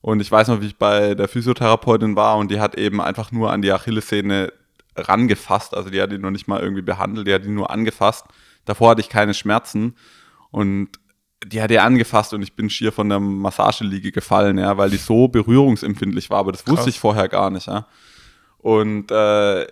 Und 0.00 0.20
ich 0.20 0.30
weiß 0.30 0.48
noch, 0.48 0.60
wie 0.60 0.66
ich 0.66 0.76
bei 0.76 1.14
der 1.14 1.28
Physiotherapeutin 1.28 2.16
war 2.16 2.36
und 2.36 2.50
die 2.50 2.60
hat 2.60 2.76
eben 2.76 3.00
einfach 3.00 3.32
nur 3.32 3.50
an 3.50 3.62
die 3.62 3.72
Achillessehne 3.72 4.52
rangefasst. 4.96 5.74
Also 5.74 5.90
die 5.90 6.00
hat 6.00 6.12
die 6.12 6.18
noch 6.18 6.30
nicht 6.30 6.48
mal 6.48 6.60
irgendwie 6.60 6.82
behandelt, 6.82 7.26
die 7.26 7.34
hat 7.34 7.44
die 7.44 7.48
nur 7.48 7.70
angefasst. 7.70 8.26
Davor 8.64 8.90
hatte 8.90 9.00
ich 9.00 9.08
keine 9.08 9.34
Schmerzen 9.34 9.96
und 10.50 10.90
die 11.46 11.62
hat 11.62 11.70
die 11.70 11.78
angefasst 11.78 12.34
und 12.34 12.42
ich 12.42 12.54
bin 12.54 12.68
schier 12.70 12.92
von 12.92 13.08
der 13.08 13.20
Massageliege 13.20 14.12
gefallen, 14.12 14.58
ja, 14.58 14.76
weil 14.76 14.90
die 14.90 14.96
so 14.96 15.28
berührungsempfindlich 15.28 16.30
war, 16.30 16.38
aber 16.38 16.52
das 16.52 16.64
Krass. 16.64 16.78
wusste 16.78 16.90
ich 16.90 17.00
vorher 17.00 17.28
gar 17.28 17.50
nicht, 17.50 17.66
ja. 17.66 17.86
Und 18.58 19.10
äh, 19.10 19.66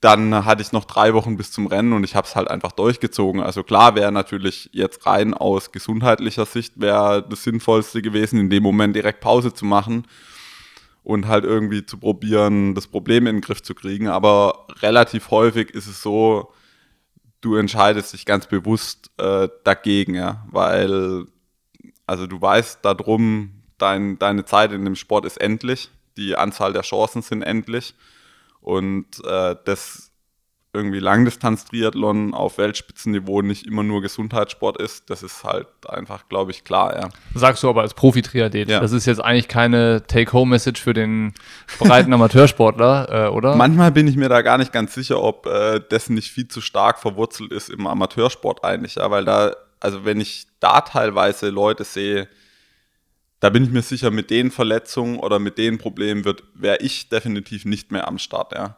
dann 0.00 0.44
hatte 0.44 0.62
ich 0.62 0.72
noch 0.72 0.84
drei 0.84 1.14
Wochen 1.14 1.36
bis 1.36 1.52
zum 1.52 1.66
Rennen 1.66 1.92
und 1.92 2.04
ich 2.04 2.14
habe 2.14 2.26
es 2.26 2.36
halt 2.36 2.48
einfach 2.48 2.72
durchgezogen. 2.72 3.40
Also 3.40 3.62
klar 3.62 3.94
wäre 3.94 4.12
natürlich 4.12 4.68
jetzt 4.72 5.06
rein 5.06 5.34
aus 5.34 5.72
gesundheitlicher 5.72 6.46
Sicht 6.46 6.80
wäre 6.80 7.26
das 7.28 7.44
Sinnvollste 7.44 8.02
gewesen, 8.02 8.38
in 8.38 8.50
dem 8.50 8.62
Moment 8.62 8.94
direkt 8.94 9.20
Pause 9.20 9.54
zu 9.54 9.64
machen 9.64 10.06
und 11.02 11.28
halt 11.28 11.44
irgendwie 11.44 11.86
zu 11.86 11.98
probieren, 11.98 12.74
das 12.74 12.88
Problem 12.88 13.26
in 13.26 13.36
den 13.36 13.40
Griff 13.40 13.62
zu 13.62 13.74
kriegen. 13.74 14.08
Aber 14.08 14.66
relativ 14.82 15.30
häufig 15.30 15.70
ist 15.70 15.86
es 15.86 16.02
so, 16.02 16.52
du 17.40 17.56
entscheidest 17.56 18.12
dich 18.12 18.26
ganz 18.26 18.46
bewusst 18.46 19.10
äh, 19.18 19.48
dagegen, 19.64 20.14
ja, 20.14 20.44
weil 20.50 21.26
also 22.06 22.26
du 22.26 22.40
weißt 22.40 22.84
darum, 22.84 23.62
dein, 23.78 24.18
deine 24.18 24.44
Zeit 24.44 24.72
in 24.72 24.84
dem 24.84 24.94
Sport 24.94 25.24
ist 25.24 25.40
endlich, 25.40 25.90
die 26.16 26.36
Anzahl 26.36 26.72
der 26.72 26.82
Chancen 26.82 27.22
sind 27.22 27.42
endlich. 27.42 27.94
Und 28.60 29.24
äh, 29.24 29.56
das 29.64 30.05
irgendwie 30.76 31.00
Langdistanz-Triathlon 31.00 32.34
auf 32.34 32.58
Weltspitzenniveau 32.58 33.42
nicht 33.42 33.66
immer 33.66 33.82
nur 33.82 34.02
Gesundheitssport 34.02 34.80
ist, 34.80 35.08
das 35.10 35.22
ist 35.22 35.42
halt 35.42 35.66
einfach, 35.88 36.28
glaube 36.28 36.50
ich, 36.50 36.62
klar, 36.62 36.94
ja. 36.94 37.08
Sagst 37.34 37.62
du 37.62 37.68
aber 37.68 37.80
als 37.80 37.94
Profi-Triathlet, 37.94 38.68
ja. 38.68 38.80
das 38.80 38.92
ist 38.92 39.06
jetzt 39.06 39.20
eigentlich 39.20 39.48
keine 39.48 40.06
Take-Home-Message 40.06 40.80
für 40.80 40.92
den 40.92 41.32
breiten 41.78 42.12
Amateursportler, 42.14 43.26
äh, 43.26 43.28
oder? 43.30 43.56
Manchmal 43.56 43.90
bin 43.90 44.06
ich 44.06 44.16
mir 44.16 44.28
da 44.28 44.42
gar 44.42 44.58
nicht 44.58 44.72
ganz 44.72 44.94
sicher, 44.94 45.22
ob 45.22 45.46
äh, 45.46 45.80
das 45.88 46.10
nicht 46.10 46.30
viel 46.30 46.48
zu 46.48 46.60
stark 46.60 46.98
verwurzelt 46.98 47.52
ist 47.52 47.70
im 47.70 47.86
Amateursport 47.86 48.62
eigentlich, 48.62 48.96
ja, 48.96 49.10
weil 49.10 49.24
da, 49.24 49.56
also 49.80 50.04
wenn 50.04 50.20
ich 50.20 50.46
da 50.60 50.82
teilweise 50.82 51.48
Leute 51.48 51.84
sehe, 51.84 52.28
da 53.40 53.50
bin 53.50 53.64
ich 53.64 53.70
mir 53.70 53.82
sicher, 53.82 54.10
mit 54.10 54.30
den 54.30 54.50
Verletzungen 54.50 55.18
oder 55.18 55.38
mit 55.38 55.58
den 55.58 55.78
Problemen 55.78 56.24
wird, 56.24 56.42
wäre 56.54 56.78
ich 56.78 57.08
definitiv 57.08 57.64
nicht 57.64 57.92
mehr 57.92 58.08
am 58.08 58.18
Start, 58.18 58.52
ja. 58.52 58.76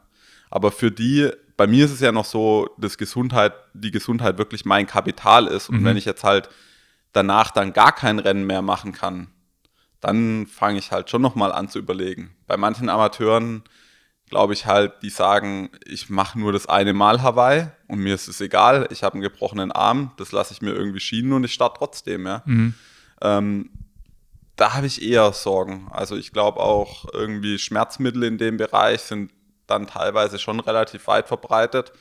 Aber 0.50 0.72
für 0.72 0.90
die, 0.90 1.30
bei 1.58 1.66
mir 1.66 1.84
ist 1.84 1.90
es 1.90 2.00
ja 2.00 2.12
noch 2.12 2.24
so, 2.24 2.70
dass 2.78 2.96
Gesundheit, 2.96 3.52
die 3.74 3.90
Gesundheit 3.90 4.38
wirklich 4.38 4.64
mein 4.64 4.86
Kapital 4.86 5.48
ist. 5.48 5.68
Und 5.68 5.80
mhm. 5.80 5.84
wenn 5.84 5.96
ich 5.96 6.04
jetzt 6.04 6.22
halt 6.22 6.48
danach 7.12 7.50
dann 7.50 7.72
gar 7.72 7.92
kein 7.92 8.20
Rennen 8.20 8.46
mehr 8.46 8.62
machen 8.62 8.92
kann, 8.92 9.26
dann 10.00 10.46
fange 10.46 10.78
ich 10.78 10.92
halt 10.92 11.10
schon 11.10 11.20
nochmal 11.20 11.50
an 11.50 11.68
zu 11.68 11.80
überlegen. 11.80 12.30
Bei 12.46 12.56
manchen 12.56 12.88
Amateuren 12.88 13.64
glaube 14.30 14.52
ich 14.52 14.66
halt, 14.66 15.02
die 15.02 15.10
sagen, 15.10 15.70
ich 15.84 16.08
mache 16.10 16.38
nur 16.38 16.52
das 16.52 16.68
eine 16.68 16.92
Mal 16.92 17.22
Hawaii 17.22 17.66
und 17.88 17.98
mir 17.98 18.14
ist 18.14 18.28
es 18.28 18.40
egal, 18.40 18.86
ich 18.92 19.02
habe 19.02 19.14
einen 19.14 19.22
gebrochenen 19.22 19.72
Arm, 19.72 20.12
das 20.16 20.30
lasse 20.30 20.52
ich 20.52 20.62
mir 20.62 20.74
irgendwie 20.74 21.00
schienen 21.00 21.32
und 21.32 21.42
ich 21.42 21.54
starte 21.54 21.78
trotzdem, 21.78 22.24
ja. 22.24 22.42
Mhm. 22.44 22.74
Ähm, 23.20 23.70
da 24.54 24.74
habe 24.74 24.86
ich 24.86 25.02
eher 25.02 25.32
Sorgen. 25.32 25.88
Also 25.90 26.16
ich 26.16 26.32
glaube 26.32 26.60
auch 26.60 27.12
irgendwie 27.12 27.58
Schmerzmittel 27.58 28.22
in 28.22 28.38
dem 28.38 28.58
Bereich 28.58 29.00
sind 29.00 29.32
dann 29.68 29.86
teilweise 29.86 30.38
schon 30.38 30.60
relativ 30.60 31.06
weit 31.06 31.28
verbreitet. 31.28 31.92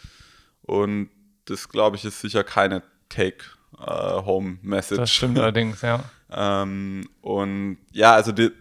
Und 0.64 1.10
das, 1.46 1.70
glaube 1.70 1.96
ich, 1.96 2.06
ist 2.06 2.20
sicher 2.20 2.44
keine 2.44 2.84
Take-Home-Message. 3.10 5.00
das 5.00 5.12
stimmt 5.12 5.40
allerdings, 5.40 5.82
ja. 5.82 6.04
ähm, 6.32 7.08
und 7.22 7.78
ja, 7.92 8.14
also 8.14 8.32
die, 8.32 8.52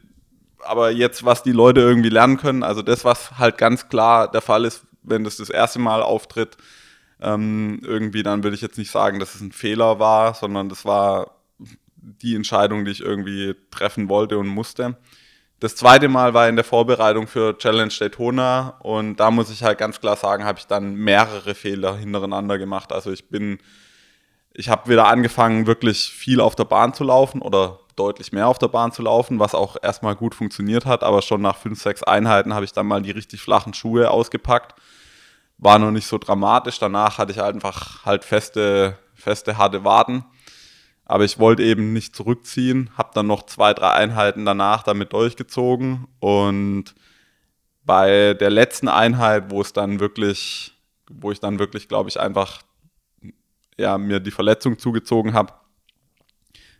aber 0.60 0.90
jetzt, 0.90 1.24
was 1.24 1.42
die 1.42 1.52
Leute 1.52 1.80
irgendwie 1.80 2.08
lernen 2.08 2.36
können, 2.36 2.62
also 2.62 2.82
das, 2.82 3.04
was 3.04 3.38
halt 3.38 3.58
ganz 3.58 3.88
klar 3.88 4.30
der 4.30 4.40
Fall 4.40 4.64
ist, 4.64 4.86
wenn 5.02 5.24
das 5.24 5.36
das 5.36 5.50
erste 5.50 5.78
Mal 5.78 6.02
auftritt, 6.02 6.56
ähm, 7.20 7.80
irgendwie, 7.82 8.22
dann 8.22 8.42
würde 8.42 8.56
ich 8.56 8.62
jetzt 8.62 8.78
nicht 8.78 8.90
sagen, 8.90 9.20
dass 9.20 9.34
es 9.34 9.40
ein 9.40 9.52
Fehler 9.52 9.98
war, 9.98 10.34
sondern 10.34 10.68
das 10.68 10.84
war 10.84 11.30
die 11.98 12.34
Entscheidung, 12.34 12.84
die 12.84 12.90
ich 12.90 13.00
irgendwie 13.00 13.54
treffen 13.70 14.08
wollte 14.08 14.38
und 14.38 14.48
musste. 14.48 14.96
Das 15.58 15.74
zweite 15.74 16.08
Mal 16.08 16.34
war 16.34 16.48
in 16.48 16.56
der 16.56 16.66
Vorbereitung 16.66 17.26
für 17.26 17.56
Challenge 17.56 17.92
Daytona 17.98 18.76
und 18.80 19.16
da 19.16 19.30
muss 19.30 19.50
ich 19.50 19.62
halt 19.62 19.78
ganz 19.78 20.00
klar 20.00 20.16
sagen, 20.16 20.44
habe 20.44 20.58
ich 20.58 20.66
dann 20.66 20.94
mehrere 20.96 21.54
Fehler 21.54 21.96
hintereinander 21.96 22.58
gemacht. 22.58 22.92
Also 22.92 23.10
ich 23.10 23.30
bin, 23.30 23.58
ich 24.52 24.68
habe 24.68 24.90
wieder 24.90 25.06
angefangen, 25.06 25.66
wirklich 25.66 26.12
viel 26.12 26.40
auf 26.40 26.56
der 26.56 26.64
Bahn 26.64 26.92
zu 26.92 27.04
laufen 27.04 27.40
oder 27.40 27.78
deutlich 27.96 28.32
mehr 28.32 28.48
auf 28.48 28.58
der 28.58 28.68
Bahn 28.68 28.92
zu 28.92 29.00
laufen, 29.00 29.40
was 29.40 29.54
auch 29.54 29.78
erstmal 29.82 30.14
gut 30.14 30.34
funktioniert 30.34 30.84
hat, 30.84 31.02
aber 31.02 31.22
schon 31.22 31.40
nach 31.40 31.56
fünf, 31.56 31.80
sechs 31.80 32.02
Einheiten 32.02 32.52
habe 32.52 32.66
ich 32.66 32.74
dann 32.74 32.86
mal 32.86 33.00
die 33.00 33.12
richtig 33.12 33.40
flachen 33.40 33.72
Schuhe 33.72 34.10
ausgepackt. 34.10 34.78
War 35.56 35.78
noch 35.78 35.90
nicht 35.90 36.06
so 36.06 36.18
dramatisch. 36.18 36.78
Danach 36.78 37.16
hatte 37.16 37.32
ich 37.32 37.40
einfach 37.40 38.04
halt 38.04 38.26
feste, 38.26 38.98
feste, 39.14 39.56
harte 39.56 39.84
Waden 39.84 40.26
aber 41.06 41.24
ich 41.24 41.38
wollte 41.38 41.62
eben 41.62 41.92
nicht 41.92 42.16
zurückziehen, 42.16 42.90
habe 42.98 43.12
dann 43.14 43.28
noch 43.28 43.46
zwei, 43.46 43.72
drei 43.72 43.92
Einheiten 43.92 44.44
danach 44.44 44.82
damit 44.82 45.12
durchgezogen. 45.12 46.08
Und 46.18 46.94
bei 47.84 48.34
der 48.34 48.50
letzten 48.50 48.88
Einheit, 48.88 49.50
wo 49.50 49.60
es 49.60 49.72
dann 49.72 50.00
wirklich, 50.00 50.74
wo 51.08 51.30
ich 51.30 51.38
dann 51.38 51.60
wirklich, 51.60 51.88
glaube 51.88 52.08
ich, 52.08 52.18
einfach 52.18 52.62
ja, 53.78 53.98
mir 53.98 54.18
die 54.18 54.32
Verletzung 54.32 54.80
zugezogen 54.80 55.32
habe, 55.32 55.52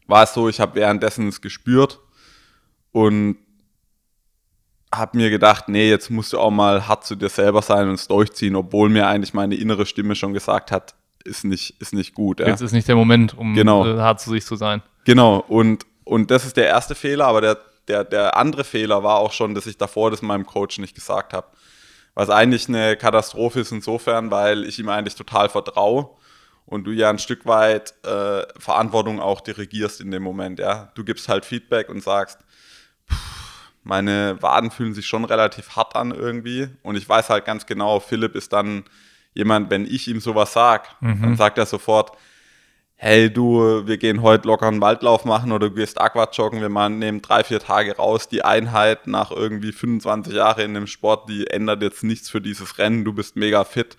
war 0.09 0.25
es 0.25 0.35
so, 0.35 0.49
ich 0.49 0.59
habe 0.59 0.75
währenddessen 0.75 1.29
es 1.29 1.41
gespürt 1.41 2.01
und 2.91 3.39
habe 4.93 5.17
mir 5.17 5.31
gedacht, 5.31 5.69
nee, 5.69 5.89
jetzt 5.89 6.11
musst 6.11 6.33
du 6.33 6.41
auch 6.41 6.51
mal 6.51 6.89
hart 6.89 7.05
zu 7.05 7.15
dir 7.15 7.29
selber 7.29 7.63
sein 7.63 7.89
und 7.89 7.95
es 7.95 8.09
durchziehen, 8.09 8.57
obwohl 8.57 8.89
mir 8.89 9.07
eigentlich 9.07 9.35
meine 9.35 9.55
innere 9.55 9.87
Stimme 9.87 10.17
schon 10.17 10.33
gesagt 10.33 10.73
hat, 10.73 10.97
ist 11.27 11.45
nicht, 11.45 11.81
ist 11.81 11.93
nicht 11.93 12.15
gut. 12.15 12.41
Ja. 12.41 12.47
Jetzt 12.47 12.61
ist 12.61 12.73
nicht 12.73 12.89
der 12.89 12.97
Moment, 12.97 13.37
um 13.37 13.55
genau. 13.55 13.87
Äh, 13.87 13.99
hart 13.99 14.21
zu 14.21 14.31
sich 14.31 14.45
zu 14.45 14.57
sein. 14.57 14.83
Genau, 15.05 15.45
und, 15.49 15.87
und 16.05 16.31
das 16.31 16.45
ist 16.45 16.57
der 16.57 16.67
erste 16.67 16.95
Fehler, 16.95 17.27
aber 17.27 17.41
der, 17.41 17.59
der, 17.89 18.05
der 18.05 18.37
andere 18.37 18.65
Fehler 18.65 19.03
war 19.03 19.17
auch 19.17 19.33
schon, 19.33 19.55
dass 19.55 19.67
ich 19.67 19.77
davor 19.77 20.11
das 20.11 20.23
meinem 20.23 20.47
Coach 20.47 20.79
nicht 20.79 20.95
gesagt 20.95 21.33
habe. 21.33 21.47
Was 22.15 22.31
eigentlich 22.31 22.69
eine 22.69 22.97
Katastrophe 22.97 23.61
ist 23.61 23.73
insofern, 23.73 24.31
weil 24.31 24.65
ich 24.65 24.79
ihm 24.79 24.89
eigentlich 24.89 25.17
total 25.17 25.49
vertraue 25.49 26.09
und 26.65 26.85
du 26.85 26.91
ja 26.91 27.11
ein 27.11 27.19
Stück 27.19 27.47
weit 27.47 27.95
äh, 28.05 28.43
Verantwortung 28.59 29.21
auch 29.21 29.41
dirigierst 29.41 30.01
in 30.01 30.11
dem 30.11 30.23
Moment. 30.23 30.59
Ja? 30.59 30.91
Du 30.95 31.05
gibst 31.05 31.29
halt 31.29 31.45
Feedback 31.45 31.89
und 31.89 32.03
sagst, 32.03 32.39
meine 33.85 34.41
Waden 34.43 34.71
fühlen 34.71 34.95
sich 34.95 35.07
schon 35.07 35.25
relativ 35.25 35.77
hart 35.77 35.95
an 35.95 36.11
irgendwie 36.11 36.69
und 36.83 36.97
ich 36.97 37.09
weiß 37.09 37.31
halt 37.31 37.45
ganz 37.45 37.67
genau, 37.67 38.01
Philipp 38.01 38.35
ist 38.35 38.53
dann 38.53 38.85
jemand, 39.37 39.71
wenn 39.71 39.87
ich 39.87 40.09
ihm 40.09 40.21
sowas 40.21 40.53
sag, 40.53 41.01
mhm. 41.01 41.23
dann 41.23 41.37
sagt 41.37 41.59
er 41.59 41.67
sofort, 41.67 42.13
hey 42.95 43.31
du, 43.31 43.87
wir 43.87 43.99
gehen 43.99 44.23
heute 44.23 44.49
locker 44.49 44.67
einen 44.67 44.81
Waldlauf 44.81 45.25
machen 45.27 45.53
oder 45.53 45.69
du 45.69 45.75
gehst 45.75 46.01
Aquajoggen, 46.01 46.61
wir 46.61 46.89
nehmen 46.89 47.21
drei, 47.21 47.45
vier 47.45 47.61
Tage 47.61 47.97
raus. 47.97 48.29
Die 48.29 48.43
Einheit 48.43 49.07
nach 49.07 49.31
irgendwie 49.31 49.73
25 49.73 50.35
Jahren 50.35 50.61
in 50.61 50.75
dem 50.75 50.87
Sport, 50.87 51.29
die 51.29 51.47
ändert 51.47 51.83
jetzt 51.83 52.03
nichts 52.03 52.31
für 52.31 52.41
dieses 52.41 52.79
Rennen. 52.79 53.05
Du 53.05 53.13
bist 53.13 53.37
mega 53.37 53.65
fit. 53.65 53.97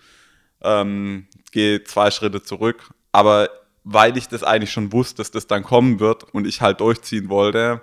Ähm, 0.62 1.28
geh 1.52 1.84
zwei 1.84 2.10
Schritte 2.10 2.42
zurück. 2.42 2.90
Aber 3.12 3.50
weil 3.84 4.18
ich 4.18 4.28
das 4.28 4.44
eigentlich 4.44 4.72
schon 4.72 4.92
wusste, 4.92 5.18
dass 5.18 5.32
das 5.32 5.46
dann 5.46 5.64
kommen 5.64 6.00
wird 6.00 6.24
und 6.34 6.48
ich 6.48 6.62
halt 6.62 6.82
durchziehen 6.82 7.30
wollte, 7.30 7.82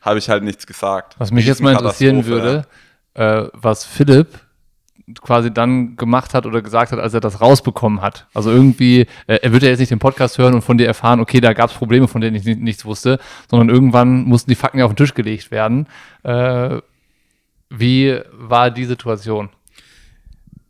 habe 0.00 0.18
ich 0.18 0.30
halt 0.30 0.44
nichts 0.44 0.66
gesagt. 0.66 1.16
Was 1.18 1.32
mich 1.32 1.46
jetzt 1.46 1.60
mal 1.60 1.72
interessieren 1.72 2.24
würde, 2.26 2.66
äh, 3.14 3.46
was 3.52 3.84
Philipp 3.84 4.28
quasi 5.20 5.52
dann 5.52 5.96
gemacht 5.96 6.32
hat 6.32 6.46
oder 6.46 6.62
gesagt 6.62 6.92
hat, 6.92 6.98
als 6.98 7.12
er 7.12 7.20
das 7.20 7.40
rausbekommen 7.40 8.00
hat. 8.00 8.26
Also 8.32 8.50
irgendwie, 8.50 9.02
äh, 9.26 9.38
er 9.42 9.52
wird 9.52 9.62
ja 9.62 9.68
jetzt 9.68 9.80
nicht 9.80 9.90
den 9.90 9.98
Podcast 9.98 10.38
hören 10.38 10.54
und 10.54 10.62
von 10.62 10.78
dir 10.78 10.86
erfahren, 10.86 11.20
okay, 11.20 11.40
da 11.40 11.52
gab 11.52 11.70
es 11.70 11.76
Probleme, 11.76 12.08
von 12.08 12.20
denen 12.20 12.36
ich 12.36 12.44
nichts 12.44 12.84
wusste, 12.84 13.18
sondern 13.50 13.68
irgendwann 13.68 14.24
mussten 14.24 14.50
die 14.50 14.54
Fakten 14.54 14.78
ja 14.78 14.86
auf 14.86 14.92
den 14.92 14.96
Tisch 14.96 15.14
gelegt 15.14 15.50
werden. 15.50 15.86
Äh, 16.22 16.78
wie 17.68 18.20
war 18.32 18.70
die 18.70 18.84
Situation? 18.84 19.50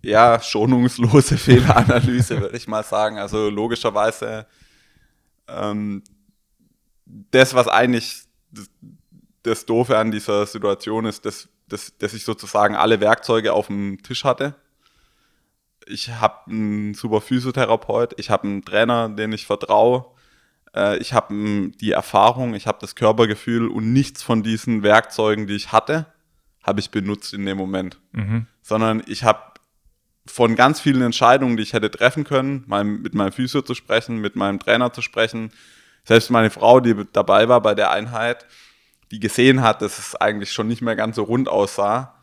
Ja, 0.03 0.41
schonungslose 0.41 1.39
Fehleranalyse, 1.39 2.41
würde 2.41 2.57
ich 2.57 2.69
mal 2.69 2.83
sagen. 2.83 3.19
Also 3.19 3.49
logischerweise 3.49 4.47
ähm, 5.49 6.03
das, 7.07 7.55
was 7.55 7.69
eigentlich 7.69 8.25
das, 8.51 8.69
das 9.43 9.67
Doofe 9.67 9.97
an 9.97 10.11
dieser 10.11 10.47
Situation 10.47 11.05
ist, 11.05 11.25
dass, 11.25 11.49
dass, 11.69 11.97
dass 11.99 12.15
ich 12.15 12.25
sozusagen 12.25 12.77
alle 12.77 13.01
Werkzeuge 13.01 13.53
auf 13.53 13.69
dem 13.69 14.03
Tisch 14.03 14.25
hatte. 14.25 14.55
Ich 15.87 16.11
habe 16.11 16.51
einen 16.51 16.95
super 16.95 17.21
Physiotherapeut, 17.21 18.19
ich 18.19 18.31
habe 18.31 18.45
einen 18.45 18.65
Trainer, 18.65 19.09
den 19.09 19.33
ich 19.33 19.47
vertraue, 19.47 20.07
äh, 20.75 20.97
ich 20.99 21.13
habe 21.13 21.71
die 21.81 21.93
Erfahrung, 21.93 22.55
ich 22.55 22.67
habe 22.67 22.79
das 22.81 22.95
Körpergefühl 22.95 23.69
und 23.69 23.93
nichts 23.93 24.23
von 24.23 24.43
diesen 24.43 24.83
Werkzeugen, 24.83 25.47
die 25.47 25.55
ich 25.55 25.73
hatte, 25.73 26.07
habe 26.63 26.81
ich 26.81 26.91
benutzt 26.91 27.35
in 27.35 27.45
dem 27.45 27.59
Moment. 27.59 28.01
Mhm. 28.13 28.47
Sondern 28.63 29.03
ich 29.07 29.25
habe 29.25 29.55
von 30.27 30.57
ganz 30.57 30.81
vielen 30.81 31.03
Entscheidungen, 31.03 31.57
die 31.57 31.63
ich 31.63 31.75
hätte 31.75 31.91
treffen 31.91 32.25
können, 32.25 32.65
mal 32.67 32.83
mit 32.83 33.15
meinem 33.15 33.33
Physio 33.33 33.61
zu 33.63 33.75
sprechen, 33.75 34.19
mit 34.19 34.37
meinem 34.37 34.59
Trainer 34.59 34.93
zu 34.93 35.03
sprechen, 35.03 35.53
selbst 36.05 36.31
meine 36.31 36.51
Frau, 36.51 36.81
die 36.81 36.95
dabei 37.13 37.49
war 37.49 37.61
bei 37.61 37.75
der 37.75 37.91
Einheit, 37.91 38.47
die 39.15 39.21
gesehen 39.21 39.63
hat, 39.63 39.81
dass 39.81 39.99
es 39.99 40.17
eigentlich 40.17 40.53
schon 40.53 40.67
nicht 40.67 40.83
mehr 40.83 40.97
ganz 40.97 41.17
so 41.17 41.23
rund 41.23 41.49
aussah, 41.49 42.15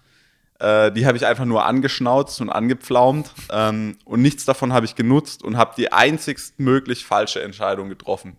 äh, 0.59 0.91
die 0.91 1.05
habe 1.05 1.17
ich 1.17 1.25
einfach 1.25 1.45
nur 1.45 1.65
angeschnauzt 1.65 2.41
und 2.41 2.49
angepflaumt 2.49 3.31
ähm, 3.49 3.97
und 4.03 4.21
nichts 4.21 4.43
davon 4.43 4.73
habe 4.73 4.85
ich 4.85 4.95
genutzt 4.95 5.41
und 5.41 5.55
habe 5.55 5.73
die 5.77 5.93
einzigst 5.93 6.59
möglich 6.59 7.05
falsche 7.05 7.41
Entscheidung 7.41 7.87
getroffen. 7.87 8.35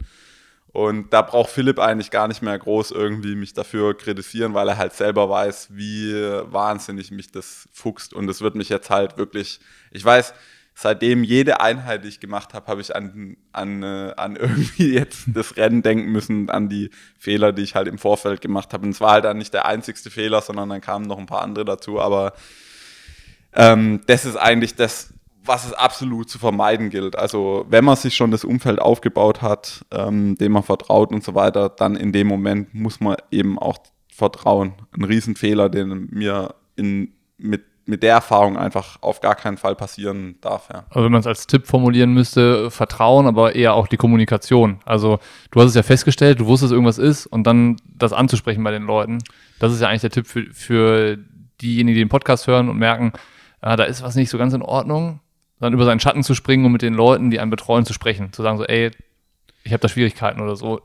Und 0.69 1.13
da 1.13 1.23
braucht 1.23 1.51
Philipp 1.51 1.79
eigentlich 1.79 2.11
gar 2.11 2.29
nicht 2.29 2.43
mehr 2.43 2.59
groß 2.59 2.93
irgendwie 2.93 3.35
mich 3.37 3.55
dafür 3.55 3.97
kritisieren, 3.97 4.55
weil 4.55 4.69
er 4.69 4.79
halt 4.79 4.93
selber 4.93 5.29
weiß, 5.29 5.69
wie 5.73 6.15
wahnsinnig 6.45 7.11
mich 7.11 7.31
das 7.31 7.69
fuchst. 7.73 8.15
Und 8.15 8.29
es 8.29 8.41
wird 8.41 8.55
mich 8.55 8.71
jetzt 8.71 8.89
halt 8.89 9.19
wirklich, 9.19 9.61
ich 9.91 10.05
weiß, 10.05 10.33
seitdem 10.75 11.25
jede 11.25 11.61
Einheit, 11.61 12.05
die 12.05 12.09
ich 12.09 12.21
gemacht 12.21 12.55
habe, 12.55 12.67
habe 12.67 12.81
ich 12.81 12.95
an, 12.95 13.37
an, 13.53 13.83
äh, 13.83 14.13
an 14.17 14.37
irgendwie 14.37 14.93
jetzt 14.95 15.25
das 15.27 15.57
Rennen 15.57 15.83
denken 15.83 16.11
müssen, 16.11 16.51
an 16.51 16.69
die 16.69 16.91
Fehler, 17.19 17.53
die 17.53 17.63
ich 17.63 17.75
halt 17.75 17.89
im 17.89 17.99
Vorfeld 17.99 18.41
gemacht 18.41 18.73
habe. 18.73 18.85
Und 18.85 18.91
es 18.91 19.01
war 19.01 19.13
halt 19.13 19.25
dann 19.25 19.39
nicht 19.39 19.55
der 19.55 19.67
einzigste 19.67 20.11
Fehler, 20.11 20.41
sondern 20.41 20.69
dann 20.69 20.81
kamen 20.81 21.07
noch 21.07 21.19
ein 21.19 21.27
paar 21.27 21.43
andere 21.43 21.65
dazu. 21.65 22.01
Aber 22.01 22.33
ähm, 23.55 24.01
das 24.07 24.25
ist 24.25 24.37
eigentlich 24.37 24.75
das, 24.75 25.13
was 25.45 25.67
es 25.67 25.73
absolut 25.73 26.31
zu 26.31 26.39
vermeiden 26.39 26.91
gilt. 26.91 27.17
Also 27.17 27.67
wenn 27.69 27.85
man 27.85 27.97
sich 27.97 28.15
schon 28.15 28.31
das 28.31 28.45
Umfeld 28.45 28.81
aufgebaut 28.81 29.43
hat, 29.43 29.85
ähm, 29.91 30.37
dem 30.37 30.53
man 30.53 30.63
vertraut 30.63 31.11
und 31.13 31.25
so 31.25 31.35
weiter, 31.35 31.69
dann 31.69 31.97
in 31.97 32.13
dem 32.13 32.29
Moment 32.29 32.75
muss 32.75 33.01
man 33.01 33.17
eben 33.31 33.59
auch 33.59 33.79
vertrauen. 34.09 34.75
Ein 34.93 35.05
Riesenfehler, 35.05 35.69
den 35.69 36.09
mir 36.11 36.55
in, 36.77 37.13
mit 37.39 37.65
mit 37.85 38.03
der 38.03 38.15
Erfahrung 38.15 38.57
einfach 38.57 38.99
auf 39.01 39.21
gar 39.21 39.35
keinen 39.35 39.57
Fall 39.57 39.75
passieren 39.75 40.37
darf. 40.41 40.69
Ja. 40.73 40.85
Also 40.91 41.05
wenn 41.05 41.13
man 41.13 41.21
es 41.21 41.27
als 41.27 41.47
Tipp 41.47 41.67
formulieren 41.67 42.13
müsste, 42.13 42.71
Vertrauen, 42.71 43.27
aber 43.27 43.55
eher 43.55 43.75
auch 43.75 43.89
die 43.89 43.97
Kommunikation. 43.97 44.79
Also 44.85 45.19
du 45.51 45.61
hast 45.61 45.71
es 45.71 45.75
ja 45.75 45.83
festgestellt, 45.83 46.41
du 46.41 46.47
wusstest, 46.47 46.73
irgendwas 46.73 46.99
ist 46.99 47.27
und 47.27 47.45
dann 47.45 47.77
das 47.85 48.13
anzusprechen 48.13 48.63
bei 48.63 48.71
den 48.71 48.85
Leuten. 48.85 49.19
Das 49.59 49.73
ist 49.73 49.81
ja 49.81 49.89
eigentlich 49.89 50.03
der 50.03 50.11
Tipp 50.11 50.27
für, 50.27 50.47
für 50.53 51.19
diejenigen, 51.61 51.95
die 51.95 52.03
den 52.03 52.09
Podcast 52.09 52.47
hören 52.47 52.69
und 52.69 52.79
merken, 52.79 53.13
ah, 53.61 53.77
da 53.77 53.85
ist 53.85 54.03
was 54.03 54.15
nicht 54.15 54.31
so 54.31 54.39
ganz 54.39 54.55
in 54.55 54.63
Ordnung, 54.63 55.21
dann 55.61 55.73
über 55.73 55.85
seinen 55.85 56.01
Schatten 56.01 56.23
zu 56.23 56.35
springen 56.35 56.65
und 56.65 56.73
mit 56.73 56.83
den 56.83 56.95
Leuten, 56.95 57.31
die 57.31 57.41
einen 57.41 57.51
betreuen, 57.51 57.85
zu 57.85 57.93
sprechen. 57.93 58.33
Zu 58.33 58.43
sagen 58.43 58.59
so, 58.59 58.65
ey, 58.65 58.91
ich 59.65 59.73
habe 59.73 59.81
da 59.81 59.89
Schwierigkeiten 59.89 60.41
oder 60.41 60.57
so. 60.57 60.81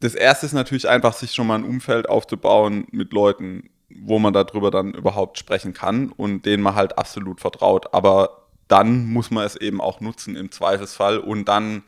Das 0.00 0.14
erste 0.14 0.46
ist 0.46 0.52
natürlich 0.52 0.88
einfach, 0.88 1.14
sich 1.14 1.32
schon 1.32 1.46
mal 1.46 1.54
ein 1.54 1.64
Umfeld 1.64 2.08
aufzubauen 2.08 2.86
mit 2.90 3.12
Leuten, 3.12 3.70
wo 3.88 4.18
man 4.18 4.32
darüber 4.32 4.70
dann 4.70 4.92
überhaupt 4.92 5.38
sprechen 5.38 5.72
kann 5.72 6.10
und 6.10 6.44
denen 6.44 6.62
man 6.62 6.74
halt 6.74 6.98
absolut 6.98 7.40
vertraut. 7.40 7.92
Aber 7.94 8.46
dann 8.68 9.06
muss 9.06 9.30
man 9.30 9.44
es 9.44 9.56
eben 9.56 9.80
auch 9.80 10.00
nutzen 10.00 10.36
im 10.36 10.50
Zweifelsfall 10.50 11.18
und 11.18 11.46
dann 11.46 11.82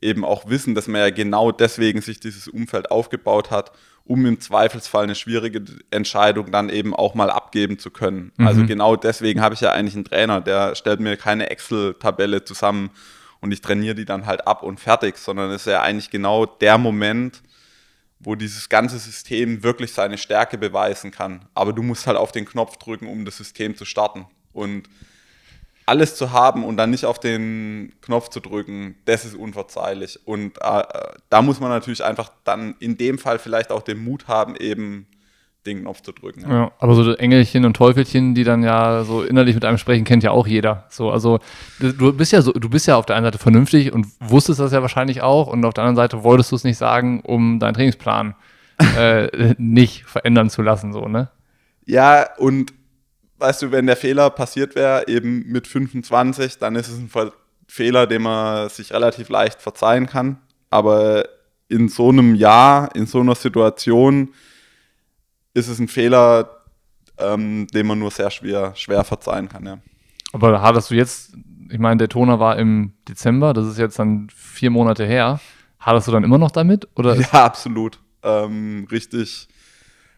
eben 0.00 0.24
auch 0.24 0.48
wissen, 0.48 0.74
dass 0.74 0.88
man 0.88 1.00
ja 1.00 1.10
genau 1.10 1.52
deswegen 1.52 2.00
sich 2.00 2.20
dieses 2.20 2.48
Umfeld 2.48 2.90
aufgebaut 2.90 3.50
hat, 3.50 3.72
um 4.04 4.26
im 4.26 4.40
Zweifelsfall 4.40 5.04
eine 5.04 5.14
schwierige 5.14 5.62
Entscheidung 5.90 6.50
dann 6.50 6.68
eben 6.68 6.94
auch 6.94 7.14
mal 7.14 7.30
abgeben 7.30 7.78
zu 7.78 7.90
können. 7.90 8.32
Mhm. 8.36 8.46
Also 8.46 8.66
genau 8.66 8.96
deswegen 8.96 9.40
habe 9.40 9.54
ich 9.54 9.60
ja 9.60 9.70
eigentlich 9.72 9.94
einen 9.94 10.04
Trainer, 10.04 10.40
der 10.40 10.74
stellt 10.74 11.00
mir 11.00 11.16
keine 11.16 11.50
Excel-Tabelle 11.50 12.44
zusammen 12.44 12.90
und 13.40 13.52
ich 13.52 13.60
trainiere 13.60 13.94
die 13.94 14.04
dann 14.04 14.26
halt 14.26 14.46
ab 14.46 14.62
und 14.62 14.80
fertig, 14.80 15.18
sondern 15.18 15.50
es 15.50 15.62
ist 15.62 15.72
ja 15.72 15.82
eigentlich 15.82 16.10
genau 16.10 16.46
der 16.46 16.78
Moment, 16.78 17.42
wo 18.22 18.34
dieses 18.36 18.68
ganze 18.68 18.98
System 18.98 19.62
wirklich 19.62 19.92
seine 19.92 20.16
Stärke 20.16 20.56
beweisen 20.56 21.10
kann. 21.10 21.46
Aber 21.54 21.72
du 21.72 21.82
musst 21.82 22.06
halt 22.06 22.16
auf 22.16 22.32
den 22.32 22.44
Knopf 22.44 22.76
drücken, 22.76 23.08
um 23.08 23.24
das 23.24 23.36
System 23.36 23.76
zu 23.76 23.84
starten. 23.84 24.26
Und 24.52 24.88
alles 25.86 26.14
zu 26.14 26.30
haben 26.30 26.64
und 26.64 26.76
dann 26.76 26.90
nicht 26.90 27.04
auf 27.04 27.18
den 27.18 27.92
Knopf 28.00 28.28
zu 28.28 28.40
drücken, 28.40 28.94
das 29.04 29.24
ist 29.24 29.34
unverzeihlich. 29.34 30.20
Und 30.26 30.58
äh, 30.62 30.82
da 31.28 31.42
muss 31.42 31.58
man 31.58 31.70
natürlich 31.70 32.04
einfach 32.04 32.30
dann 32.44 32.76
in 32.78 32.96
dem 32.96 33.18
Fall 33.18 33.38
vielleicht 33.38 33.70
auch 33.70 33.82
den 33.82 33.98
Mut 34.02 34.28
haben, 34.28 34.54
eben 34.56 35.08
den 35.66 35.82
Knopf 35.82 36.02
zu 36.02 36.12
drücken. 36.12 36.42
Ja. 36.42 36.50
ja. 36.50 36.72
aber 36.78 36.94
so 36.94 37.12
Engelchen 37.14 37.64
und 37.64 37.74
Teufelchen, 37.74 38.34
die 38.34 38.44
dann 38.44 38.62
ja 38.62 39.04
so 39.04 39.22
innerlich 39.22 39.54
mit 39.54 39.64
einem 39.64 39.78
sprechen, 39.78 40.04
kennt 40.04 40.22
ja 40.22 40.30
auch 40.30 40.46
jeder. 40.46 40.86
So, 40.88 41.10
also 41.10 41.38
du 41.78 42.12
bist 42.12 42.32
ja 42.32 42.42
so, 42.42 42.52
du 42.52 42.68
bist 42.68 42.86
ja 42.86 42.96
auf 42.96 43.06
der 43.06 43.16
einen 43.16 43.24
Seite 43.24 43.38
vernünftig 43.38 43.92
und 43.92 44.06
wusstest 44.20 44.60
das 44.60 44.72
ja 44.72 44.82
wahrscheinlich 44.82 45.22
auch 45.22 45.46
und 45.46 45.64
auf 45.64 45.74
der 45.74 45.84
anderen 45.84 45.96
Seite 45.96 46.24
wolltest 46.24 46.50
du 46.50 46.56
es 46.56 46.64
nicht 46.64 46.78
sagen, 46.78 47.20
um 47.20 47.58
deinen 47.58 47.74
Trainingsplan 47.74 48.34
äh, 48.98 49.54
nicht 49.58 50.04
verändern 50.04 50.50
zu 50.50 50.62
lassen, 50.62 50.92
so, 50.92 51.06
ne? 51.06 51.30
Ja, 51.84 52.28
und 52.38 52.72
weißt 53.38 53.62
du, 53.62 53.72
wenn 53.72 53.86
der 53.86 53.96
Fehler 53.96 54.30
passiert 54.30 54.74
wäre, 54.74 55.08
eben 55.08 55.46
mit 55.48 55.66
25, 55.66 56.58
dann 56.58 56.76
ist 56.76 56.88
es 56.88 56.98
ein 56.98 57.10
Fehler, 57.68 58.06
den 58.06 58.22
man 58.22 58.68
sich 58.68 58.92
relativ 58.92 59.28
leicht 59.28 59.60
verzeihen 59.60 60.06
kann. 60.06 60.38
Aber 60.70 61.24
in 61.68 61.88
so 61.88 62.10
einem 62.10 62.34
Jahr, 62.34 62.94
in 62.94 63.06
so 63.06 63.20
einer 63.20 63.34
Situation, 63.34 64.32
ist 65.54 65.68
es 65.68 65.78
ein 65.78 65.88
Fehler, 65.88 66.62
ähm, 67.18 67.66
den 67.68 67.86
man 67.86 67.98
nur 67.98 68.10
sehr 68.10 68.30
schwer, 68.30 68.74
schwer 68.74 69.04
verzeihen 69.04 69.48
kann, 69.48 69.66
ja. 69.66 69.78
Aber 70.32 70.62
hattest 70.62 70.90
du 70.90 70.94
jetzt, 70.94 71.34
ich 71.70 71.78
meine, 71.78 71.98
der 71.98 72.08
Toner 72.08 72.40
war 72.40 72.58
im 72.58 72.94
Dezember, 73.08 73.52
das 73.52 73.66
ist 73.66 73.78
jetzt 73.78 73.98
dann 73.98 74.28
vier 74.34 74.70
Monate 74.70 75.04
her. 75.04 75.40
Hattest 75.78 76.08
du 76.08 76.12
dann 76.12 76.24
immer 76.24 76.38
noch 76.38 76.50
damit? 76.50 76.88
Oder? 76.96 77.16
Ja, 77.16 77.44
absolut. 77.44 77.98
Ähm, 78.22 78.86
richtig, 78.90 79.48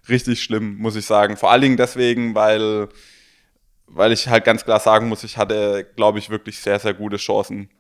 richtig 0.09 0.43
schlimm, 0.43 0.77
muss 0.77 0.95
ich 0.95 1.07
sagen. 1.07 1.37
Vor 1.37 1.51
allen 1.51 1.63
Dingen 1.63 1.77
deswegen, 1.77 2.35
weil, 2.35 2.89
weil 3.87 4.13
ich 4.13 4.29
halt 4.29 4.45
ganz 4.45 4.65
klar 4.65 4.79
sagen 4.79 5.09
muss, 5.09 5.25
ich 5.25 5.37
hatte, 5.37 5.87
glaube 5.97 6.19
ich, 6.19 6.31
wirklich 6.31 6.61
sehr, 6.61 6.79
sehr 6.79 6.95
gute 6.95 7.17
Chancen, 7.17 7.71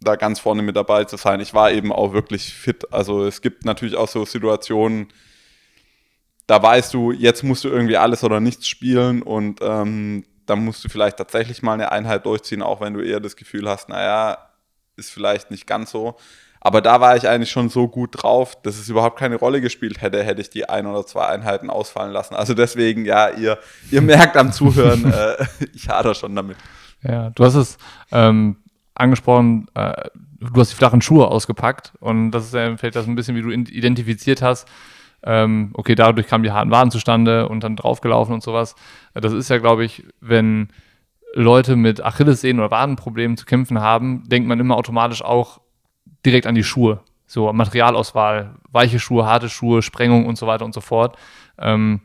da 0.00 0.16
ganz 0.16 0.40
vorne 0.40 0.62
mit 0.62 0.76
dabei 0.76 1.04
zu 1.04 1.16
sein. 1.16 1.40
Ich 1.40 1.54
war 1.54 1.70
eben 1.72 1.92
auch 1.92 2.12
wirklich 2.12 2.52
fit. 2.52 2.92
Also 2.92 3.24
es 3.24 3.40
gibt 3.40 3.64
natürlich 3.64 3.96
auch 3.96 4.08
so 4.08 4.24
Situationen, 4.24 5.08
da 6.46 6.62
weißt 6.62 6.94
du, 6.94 7.12
jetzt 7.12 7.42
musst 7.42 7.64
du 7.64 7.68
irgendwie 7.68 7.96
alles 7.96 8.22
oder 8.22 8.40
nichts 8.40 8.68
spielen 8.68 9.22
und 9.22 9.60
ähm, 9.62 10.24
dann 10.46 10.64
musst 10.64 10.84
du 10.84 10.88
vielleicht 10.88 11.16
tatsächlich 11.16 11.62
mal 11.62 11.74
eine 11.74 11.90
Einheit 11.90 12.24
durchziehen, 12.24 12.62
auch 12.62 12.80
wenn 12.80 12.94
du 12.94 13.00
eher 13.00 13.20
das 13.20 13.36
Gefühl 13.36 13.68
hast, 13.68 13.88
naja, 13.88 14.38
ist 14.96 15.10
vielleicht 15.10 15.50
nicht 15.50 15.66
ganz 15.66 15.90
so. 15.90 16.16
Aber 16.60 16.80
da 16.80 17.00
war 17.00 17.16
ich 17.16 17.28
eigentlich 17.28 17.50
schon 17.50 17.68
so 17.68 17.86
gut 17.86 18.10
drauf, 18.12 18.60
dass 18.62 18.78
es 18.78 18.88
überhaupt 18.88 19.18
keine 19.18 19.36
Rolle 19.36 19.60
gespielt 19.60 20.00
hätte, 20.00 20.22
hätte 20.24 20.40
ich 20.40 20.50
die 20.50 20.68
ein 20.68 20.86
oder 20.86 21.06
zwei 21.06 21.26
Einheiten 21.26 21.70
ausfallen 21.70 22.12
lassen. 22.12 22.34
Also 22.34 22.54
deswegen, 22.54 23.04
ja, 23.04 23.28
ihr, 23.30 23.58
ihr 23.90 24.02
merkt 24.02 24.36
am 24.36 24.52
Zuhören, 24.52 25.04
äh, 25.12 25.36
ich 25.74 25.88
hader 25.88 26.14
schon 26.14 26.34
damit. 26.34 26.56
Ja, 27.02 27.30
du 27.30 27.44
hast 27.44 27.54
es 27.54 27.78
ähm, 28.10 28.56
angesprochen, 28.94 29.68
äh, 29.74 30.08
du 30.40 30.60
hast 30.60 30.72
die 30.72 30.76
flachen 30.76 31.02
Schuhe 31.02 31.28
ausgepackt 31.28 31.92
und 32.00 32.30
das 32.30 32.46
ist 32.46 32.54
ja 32.54 32.76
vielleicht 32.76 32.96
das 32.96 33.06
ein 33.06 33.14
bisschen, 33.14 33.36
wie 33.36 33.42
du 33.42 33.50
identifiziert 33.50 34.42
hast, 34.42 34.66
ähm, 35.22 35.70
okay, 35.74 35.94
dadurch 35.94 36.26
kamen 36.26 36.44
die 36.44 36.52
harten 36.52 36.70
Waden 36.70 36.90
zustande 36.90 37.48
und 37.48 37.64
dann 37.64 37.76
draufgelaufen 37.76 38.34
und 38.34 38.42
sowas. 38.42 38.74
Das 39.14 39.32
ist 39.32 39.50
ja, 39.50 39.58
glaube 39.58 39.84
ich, 39.84 40.04
wenn 40.20 40.68
Leute 41.34 41.76
mit 41.76 42.02
Achillessehnen 42.02 42.60
oder 42.60 42.70
Wadenproblemen 42.70 43.36
zu 43.36 43.44
kämpfen 43.44 43.80
haben, 43.80 44.24
denkt 44.28 44.48
man 44.48 44.60
immer 44.60 44.76
automatisch 44.76 45.22
auch 45.22 45.60
direkt 46.24 46.46
an 46.46 46.54
die 46.54 46.64
Schuhe. 46.64 47.00
So 47.26 47.52
Materialauswahl, 47.52 48.54
weiche 48.70 49.00
Schuhe, 49.00 49.26
harte 49.26 49.48
Schuhe, 49.48 49.82
Sprengung 49.82 50.26
und 50.26 50.38
so 50.38 50.46
weiter 50.46 50.64
und 50.64 50.72
so 50.72 50.80
fort. 50.80 51.18
Ähm, 51.58 52.00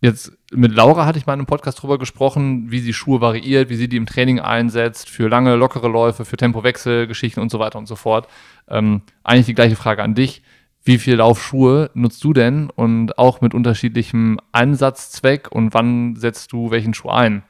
jetzt 0.00 0.32
mit 0.52 0.72
Laura 0.72 1.04
hatte 1.04 1.18
ich 1.18 1.26
mal 1.26 1.34
in 1.34 1.40
einem 1.40 1.46
Podcast 1.46 1.82
drüber 1.82 1.98
gesprochen, 1.98 2.70
wie 2.70 2.80
sie 2.80 2.94
Schuhe 2.94 3.20
variiert, 3.20 3.68
wie 3.68 3.76
sie 3.76 3.88
die 3.88 3.96
im 3.96 4.06
Training 4.06 4.40
einsetzt, 4.40 5.10
für 5.10 5.28
lange, 5.28 5.54
lockere 5.54 5.88
Läufe, 5.88 6.24
für 6.24 6.36
Tempowechsel, 6.36 7.06
Geschichten 7.06 7.40
und 7.40 7.50
so 7.50 7.58
weiter 7.58 7.78
und 7.78 7.86
so 7.86 7.96
fort. 7.96 8.26
Ähm, 8.68 9.02
eigentlich 9.22 9.46
die 9.46 9.54
gleiche 9.54 9.76
Frage 9.76 10.02
an 10.02 10.14
dich 10.14 10.42
wie 10.88 10.98
viele 10.98 11.18
Laufschuhe 11.18 11.90
nutzt 11.92 12.24
du 12.24 12.32
denn 12.32 12.70
und 12.70 13.18
auch 13.18 13.42
mit 13.42 13.52
unterschiedlichem 13.52 14.40
Einsatzzweck 14.52 15.52
und 15.52 15.74
wann 15.74 16.16
setzt 16.16 16.50
du 16.52 16.70
welchen 16.70 16.94
Schuh 16.94 17.10
ein? 17.10 17.42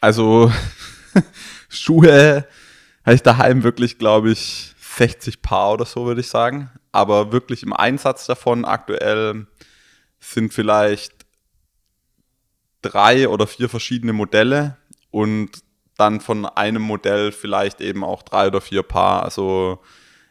Also 0.00 0.52
Schuhe 1.68 2.46
habe 3.06 3.14
ich 3.14 3.22
daheim 3.22 3.62
wirklich, 3.62 3.98
glaube 3.98 4.32
ich, 4.32 4.74
60 4.80 5.42
Paar 5.42 5.74
oder 5.74 5.84
so, 5.84 6.06
würde 6.06 6.22
ich 6.22 6.28
sagen. 6.28 6.70
Aber 6.90 7.30
wirklich 7.30 7.62
im 7.62 7.72
Einsatz 7.72 8.26
davon 8.26 8.64
aktuell 8.64 9.46
sind 10.18 10.52
vielleicht 10.52 11.12
drei 12.82 13.28
oder 13.28 13.46
vier 13.46 13.68
verschiedene 13.68 14.12
Modelle 14.12 14.76
und 15.12 15.50
dann 15.96 16.20
von 16.20 16.46
einem 16.46 16.82
Modell 16.82 17.30
vielleicht 17.30 17.80
eben 17.80 18.02
auch 18.02 18.22
drei 18.22 18.48
oder 18.48 18.60
vier 18.60 18.82
Paar. 18.82 19.22
Also 19.22 19.78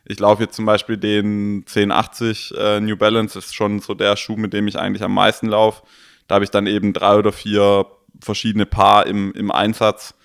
ich 0.06 0.20
laufe 0.20 0.44
jetzt 0.44 0.56
zum 0.56 0.66
Beispiel 0.66 0.98
den 0.98 1.66
1080 1.68 2.54
äh, 2.58 2.80
New 2.80 2.98
Balance, 2.98 3.40
ist 3.40 3.56
schon 3.56 3.80
so 3.80 3.94
der 3.94 4.16
Schuh, 4.16 4.36
mit 4.36 4.54
dem 4.54 4.68
ich 4.68 4.78
eigentlich 4.78 5.04
am 5.04 5.14
meisten 5.14 5.48
laufe. 5.48 5.84
Da 6.28 6.36
habe 6.36 6.46
ich 6.46 6.52
dann 6.52 6.68
eben 6.68 6.94
drei 6.94 7.16
oder 7.16 7.32
vier 7.32 7.86
verschiedene 8.22 8.66
Paar 8.66 9.08
im, 9.08 9.32
im 9.34 9.52
Einsatz. 9.52 10.16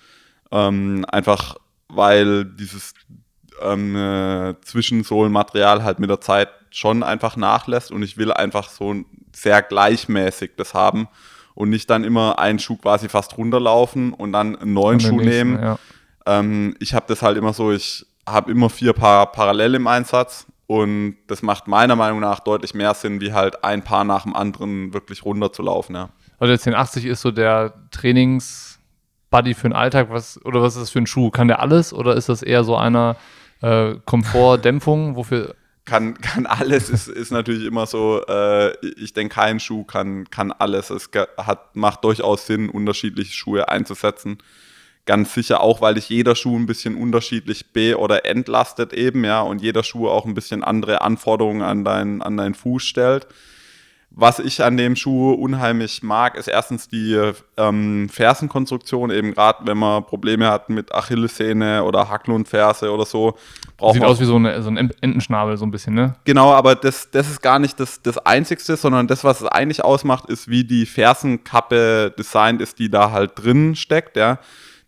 Ähm, 0.51 1.05
einfach 1.09 1.55
weil 1.89 2.45
dieses 2.45 2.93
ähm, 3.61 3.95
äh, 3.95 4.55
Zwischensohlenmaterial 4.61 5.83
halt 5.83 5.99
mit 5.99 6.09
der 6.09 6.21
Zeit 6.21 6.49
schon 6.69 7.03
einfach 7.03 7.35
nachlässt 7.35 7.91
und 7.91 8.03
ich 8.03 8.17
will 8.17 8.31
einfach 8.31 8.69
so 8.69 8.95
sehr 9.33 9.61
gleichmäßig 9.61 10.51
das 10.55 10.73
haben 10.73 11.07
und 11.55 11.69
nicht 11.69 11.89
dann 11.89 12.03
immer 12.03 12.39
einen 12.39 12.59
Schuh 12.59 12.77
quasi 12.77 13.09
fast 13.09 13.37
runterlaufen 13.37 14.13
und 14.13 14.31
dann 14.31 14.55
einen 14.55 14.73
neuen 14.73 14.99
Schuh 14.99 15.17
nächsten, 15.17 15.29
nehmen. 15.29 15.61
Ja. 15.61 15.79
Ähm, 16.25 16.75
ich 16.79 16.93
habe 16.93 17.05
das 17.07 17.21
halt 17.21 17.37
immer 17.37 17.53
so, 17.53 17.71
ich 17.71 18.05
habe 18.31 18.51
immer 18.51 18.69
vier 18.69 18.93
Paar 18.93 19.31
parallel 19.31 19.75
im 19.75 19.87
Einsatz 19.87 20.45
und 20.67 21.17
das 21.27 21.41
macht 21.41 21.67
meiner 21.67 21.95
Meinung 21.95 22.19
nach 22.19 22.39
deutlich 22.39 22.73
mehr 22.73 22.93
Sinn, 22.93 23.21
wie 23.21 23.33
halt 23.33 23.63
ein 23.63 23.83
Paar 23.83 24.03
nach 24.03 24.23
dem 24.23 24.35
anderen 24.35 24.93
wirklich 24.93 25.25
runterzulaufen. 25.25 25.95
Ja. 25.95 26.09
Also 26.37 26.51
der 26.51 26.59
1080 26.59 27.05
ist 27.05 27.21
so 27.21 27.31
der 27.31 27.73
Trainings-Buddy 27.91 29.53
für 29.53 29.69
den 29.69 29.73
Alltag, 29.73 30.07
was, 30.09 30.43
oder 30.45 30.61
was 30.61 30.75
ist 30.75 30.83
das 30.83 30.89
für 30.91 30.99
ein 30.99 31.07
Schuh? 31.07 31.31
Kann 31.31 31.47
der 31.47 31.59
alles 31.59 31.93
oder 31.93 32.15
ist 32.15 32.29
das 32.29 32.43
eher 32.43 32.63
so 32.63 32.75
einer 32.75 33.15
äh, 33.61 33.95
Komfortdämpfung? 34.05 35.15
Wofür 35.15 35.55
kann, 35.89 36.21
kann 36.21 36.45
alles, 36.45 36.89
ist, 36.89 37.07
ist 37.07 37.31
natürlich 37.31 37.65
immer 37.65 37.87
so, 37.87 38.23
äh, 38.27 38.73
ich 38.85 39.13
denke, 39.13 39.35
kein 39.35 39.59
Schuh 39.59 39.83
kann, 39.83 40.29
kann 40.29 40.51
alles. 40.51 40.91
Es 40.91 41.09
hat, 41.37 41.75
macht 41.75 42.03
durchaus 42.03 42.45
Sinn, 42.45 42.69
unterschiedliche 42.69 43.33
Schuhe 43.33 43.69
einzusetzen. 43.69 44.37
Ganz 45.09 45.33
sicher 45.33 45.61
auch, 45.61 45.81
weil 45.81 45.95
dich 45.95 46.07
jeder 46.09 46.35
Schuh 46.35 46.55
ein 46.55 46.67
bisschen 46.67 46.95
unterschiedlich 46.95 47.73
be- 47.73 47.97
oder 47.97 48.27
entlastet 48.27 48.93
eben, 48.93 49.23
ja, 49.23 49.41
und 49.41 49.59
jeder 49.59 49.81
Schuh 49.81 50.07
auch 50.07 50.23
ein 50.23 50.35
bisschen 50.35 50.63
andere 50.63 51.01
Anforderungen 51.01 51.63
an, 51.63 51.83
dein, 51.83 52.21
an 52.21 52.37
deinen 52.37 52.53
Fuß 52.53 52.83
stellt. 52.83 53.25
Was 54.11 54.37
ich 54.37 54.63
an 54.63 54.77
dem 54.77 54.95
Schuh 54.95 55.31
unheimlich 55.31 56.03
mag, 56.03 56.37
ist 56.37 56.47
erstens 56.47 56.87
die 56.89 57.19
ähm, 57.57 58.07
Fersenkonstruktion, 58.07 59.09
eben 59.09 59.33
gerade 59.33 59.65
wenn 59.65 59.79
man 59.79 60.05
Probleme 60.05 60.47
hat 60.47 60.69
mit 60.69 60.93
Achillessehne 60.93 61.83
oder 61.83 62.07
Hacklundferse 62.07 62.91
oder 62.91 63.05
so. 63.05 63.35
Sieht 63.91 64.03
aus 64.03 64.19
wie 64.19 64.25
so, 64.25 64.35
eine, 64.35 64.61
so, 64.61 64.69
ein 64.69 64.77
Entenschnabel 64.77 65.57
so 65.57 65.65
ein 65.65 65.71
bisschen, 65.71 65.95
ne? 65.95 66.13
Genau, 66.23 66.53
aber 66.53 66.75
das, 66.75 67.09
das 67.09 67.31
ist 67.31 67.41
gar 67.41 67.57
nicht 67.57 67.79
das, 67.79 68.03
das 68.03 68.19
Einzigste, 68.19 68.77
sondern 68.77 69.07
das, 69.07 69.23
was 69.23 69.41
es 69.41 69.47
eigentlich 69.47 69.83
ausmacht, 69.83 70.29
ist, 70.29 70.47
wie 70.47 70.63
die 70.63 70.85
Fersenkappe 70.85 72.13
designt 72.15 72.61
ist, 72.61 72.77
die 72.77 72.91
da 72.91 73.09
halt 73.09 73.31
drin 73.35 73.75
steckt, 73.75 74.15
ja. 74.17 74.37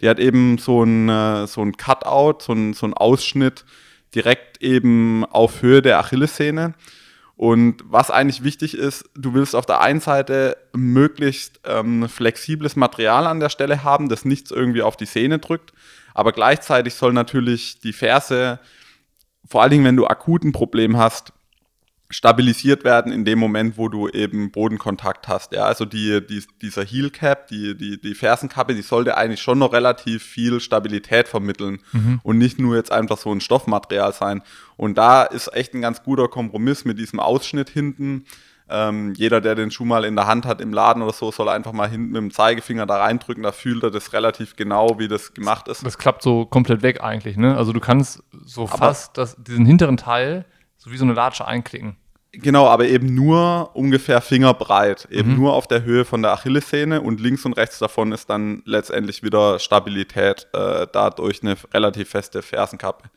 Die 0.02 0.10
hat 0.10 0.20
eben 0.20 0.58
so 0.58 0.84
ein, 0.84 1.10
äh, 1.10 1.48
so 1.48 1.62
ein 1.62 1.78
Cutout, 1.78 2.44
so 2.44 2.54
ein, 2.54 2.74
so 2.74 2.86
ein 2.88 2.94
Ausschnitt 2.94 3.66
direkt 4.14 4.62
eben 4.62 5.26
auf 5.26 5.62
Höhe 5.62 5.82
der 5.82 6.00
Achillessehne. 6.00 6.74
Und 7.42 7.84
was 7.88 8.12
eigentlich 8.12 8.44
wichtig 8.44 8.78
ist, 8.78 9.10
du 9.16 9.34
willst 9.34 9.56
auf 9.56 9.66
der 9.66 9.82
einen 9.82 10.00
Seite 10.00 10.58
möglichst 10.74 11.60
ähm, 11.66 12.08
flexibles 12.08 12.76
Material 12.76 13.26
an 13.26 13.40
der 13.40 13.50
Stelle 13.50 13.84
haben, 13.84 14.10
das 14.10 14.26
nichts 14.26 14.52
irgendwie 14.52 14.84
auf 14.84 14.96
die 14.96 15.08
Sehne 15.08 15.40
drückt, 15.40 15.74
aber 16.14 16.34
gleichzeitig 16.34 16.94
soll 16.94 17.14
natürlich 17.14 17.80
die 17.80 17.94
Ferse, 17.94 18.60
vor 19.48 19.64
allen 19.64 19.72
Dingen 19.72 19.86
wenn 19.86 19.96
du 19.96 20.06
akuten 20.06 20.52
Problem 20.52 20.98
hast, 20.98 21.34
stabilisiert 22.12 22.84
werden 22.84 23.12
in 23.12 23.26
dem 23.26 23.40
Moment, 23.40 23.78
wo 23.78 23.88
du 23.88 24.08
eben 24.08 24.52
Bodenkontakt 24.52 25.28
hast. 25.28 25.54
Ja, 25.54 25.64
also 25.64 25.86
die, 25.86 26.26
die, 26.26 26.44
dieser 26.62 26.84
Heel 26.84 27.10
Cap, 27.10 27.48
die, 27.48 27.76
die, 27.76 28.00
die 28.00 28.14
Fersenkappe, 28.14 28.76
die 28.76 28.82
sollte 28.82 29.18
eigentlich 29.18 29.42
schon 29.42 29.60
noch 29.60 29.74
relativ 29.74 30.24
viel 30.24 30.60
Stabilität 30.60 31.28
vermitteln 31.28 31.80
mhm. 31.94 32.20
und 32.24 32.38
nicht 32.38 32.60
nur 32.60 32.76
jetzt 32.76 32.92
einfach 32.92 33.18
so 33.18 33.32
ein 33.32 33.42
Stoffmaterial 33.42 34.14
sein. 34.14 34.44
Und 34.78 34.98
da 34.98 35.24
ist 35.24 35.54
echt 35.54 35.74
ein 35.74 35.82
ganz 35.82 36.04
guter 36.04 36.28
Kompromiss 36.28 36.86
mit 36.86 37.00
diesem 37.00 37.20
Ausschnitt 37.20 37.70
hinten. 37.70 38.26
Ähm, 38.70 39.14
jeder, 39.16 39.42
der 39.42 39.56
den 39.56 39.70
Schuh 39.70 39.84
mal 39.84 40.06
in 40.06 40.16
der 40.16 40.28
Hand 40.28 40.46
hat 40.46 40.62
im 40.62 40.72
Laden 40.72 41.02
oder 41.04 41.12
so, 41.12 41.32
soll 41.32 41.50
einfach 41.50 41.74
mal 41.74 41.90
hinten 41.90 42.12
mit 42.12 42.22
dem 42.22 42.32
Zeigefinger 42.32 42.86
da 42.86 42.98
reindrücken. 42.98 43.44
Da 43.44 43.52
fühlt 43.52 43.84
er 43.84 43.92
das 43.92 44.14
relativ 44.14 44.56
genau, 44.56 44.98
wie 44.98 45.10
das 45.10 45.34
gemacht 45.34 45.68
ist. 45.68 45.86
Das 45.86 45.98
klappt 45.98 46.24
so 46.24 46.46
komplett 46.46 46.82
weg 46.82 47.04
eigentlich, 47.04 47.36
ne? 47.36 47.58
Also 47.58 47.74
du 47.74 47.82
kannst 47.82 48.24
so 48.46 48.64
Aber 48.64 48.78
fast 48.78 49.18
das, 49.18 49.36
diesen 49.38 49.66
hinteren 49.66 49.98
Teil 49.98 50.46
so 50.78 50.92
wie 50.92 50.98
so 50.98 51.06
eine 51.06 51.14
Latsche 51.14 51.46
einklicken. 51.46 51.96
Genau, 52.34 52.68
aber 52.68 52.86
eben 52.88 53.14
nur 53.14 53.72
ungefähr 53.76 54.22
fingerbreit, 54.22 55.06
eben 55.12 55.32
mhm. 55.32 55.38
nur 55.38 55.54
auf 55.54 55.68
der 55.68 55.84
Höhe 55.84 56.06
von 56.06 56.22
der 56.22 56.32
Achillessehne 56.32 57.02
und 57.02 57.20
links 57.20 57.44
und 57.44 57.54
rechts 57.54 57.78
davon 57.80 58.14
ist 58.14 58.30
dann 58.30 58.62
letztendlich 58.66 59.22
wieder 59.22 59.60
Stabilität, 59.60 60.48
äh, 60.54 60.88
dadurch 60.94 61.44
eine 61.44 61.58
relativ 61.74 62.10
feste 62.10 62.42
Fersenkappe. 62.42 63.10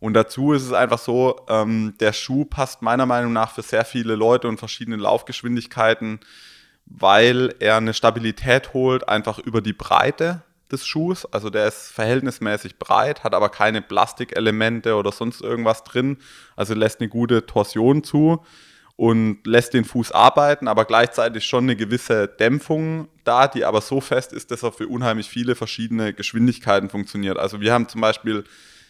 Und 0.00 0.14
dazu 0.14 0.52
ist 0.52 0.64
es 0.64 0.72
einfach 0.74 0.98
so, 0.98 1.40
ähm, 1.48 1.94
der 1.98 2.12
Schuh 2.12 2.44
passt 2.44 2.82
meiner 2.82 3.06
Meinung 3.06 3.32
nach 3.32 3.54
für 3.54 3.62
sehr 3.62 3.86
viele 3.86 4.16
Leute 4.16 4.48
und 4.48 4.58
verschiedene 4.58 4.96
Laufgeschwindigkeiten, 4.96 6.20
weil 6.84 7.54
er 7.58 7.76
eine 7.76 7.94
Stabilität 7.94 8.74
holt, 8.74 9.08
einfach 9.08 9.38
über 9.38 9.62
die 9.62 9.72
Breite 9.72 10.42
des 10.72 10.86
Schuhs. 10.86 11.26
Also 11.26 11.50
der 11.50 11.68
ist 11.68 11.92
verhältnismäßig 11.92 12.78
breit, 12.78 13.24
hat 13.24 13.34
aber 13.34 13.48
keine 13.48 13.82
Plastikelemente 13.82 14.96
oder 14.96 15.12
sonst 15.12 15.40
irgendwas 15.40 15.84
drin. 15.84 16.18
Also 16.56 16.74
lässt 16.74 17.00
eine 17.00 17.08
gute 17.08 17.46
Torsion 17.46 18.02
zu 18.02 18.42
und 18.96 19.46
lässt 19.46 19.74
den 19.74 19.84
Fuß 19.84 20.12
arbeiten, 20.12 20.68
aber 20.68 20.84
gleichzeitig 20.84 21.44
schon 21.44 21.64
eine 21.64 21.76
gewisse 21.76 22.28
Dämpfung 22.28 23.08
da, 23.24 23.48
die 23.48 23.64
aber 23.64 23.80
so 23.80 24.00
fest 24.00 24.32
ist, 24.32 24.50
dass 24.50 24.62
er 24.62 24.72
für 24.72 24.88
unheimlich 24.88 25.28
viele 25.28 25.54
verschiedene 25.54 26.12
Geschwindigkeiten 26.12 26.90
funktioniert. 26.90 27.38
Also 27.38 27.60
wir 27.60 27.72
haben 27.72 27.88
zum 27.88 28.00
Beispiel 28.00 28.44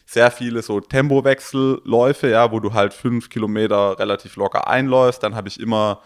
sehr 0.04 0.30
viele 0.30 0.62
so 0.62 0.80
Tempowechselläufe, 0.80 2.28
ja, 2.28 2.50
wo 2.50 2.60
du 2.60 2.74
halt 2.74 2.92
fünf 2.92 3.30
Kilometer 3.30 3.98
relativ 3.98 4.36
locker 4.36 4.68
einläufst. 4.68 5.22
Dann 5.22 5.34
habe 5.34 5.48
ich 5.48 5.60
immer 5.60 6.02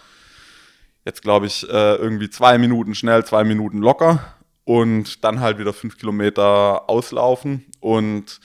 jetzt 1.05 1.23
glaube 1.23 1.47
ich 1.47 1.69
äh, 1.69 1.95
irgendwie 1.97 2.29
zwei 2.29 2.59
Minuten 2.59 2.95
schnell, 2.95 3.25
zwei 3.25 3.45
Minuten 3.45 3.79
locker 3.79 4.36
und 4.67 5.23
dann 5.23 5.39
halt 5.39 5.59
wieder 5.59 5.73
fünf 5.73 5.97
Kilometer 5.97 6.91
auslaufen. 6.91 7.65
Und 7.79 8.41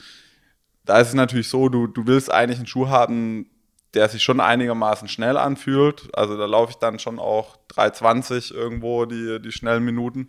da 0.84 1.00
ist 1.00 1.08
es 1.08 1.14
natürlich 1.14 1.48
so, 1.48 1.68
du, 1.68 1.88
du 1.88 2.06
willst 2.06 2.32
eigentlich 2.32 2.58
einen 2.58 2.68
Schuh 2.68 2.88
haben, 2.88 3.50
der 3.92 4.08
sich 4.08 4.22
schon 4.22 4.38
einigermaßen 4.38 5.08
schnell 5.08 5.36
anfühlt. 5.36 6.16
Also 6.16 6.38
da 6.38 6.46
laufe 6.46 6.70
ich 6.70 6.76
dann 6.76 7.00
schon 7.00 7.18
auch 7.18 7.58
3,20 7.72 8.54
irgendwo 8.54 9.04
die, 9.04 9.42
die 9.42 9.50
schnellen 9.50 9.84
Minuten. 9.84 10.28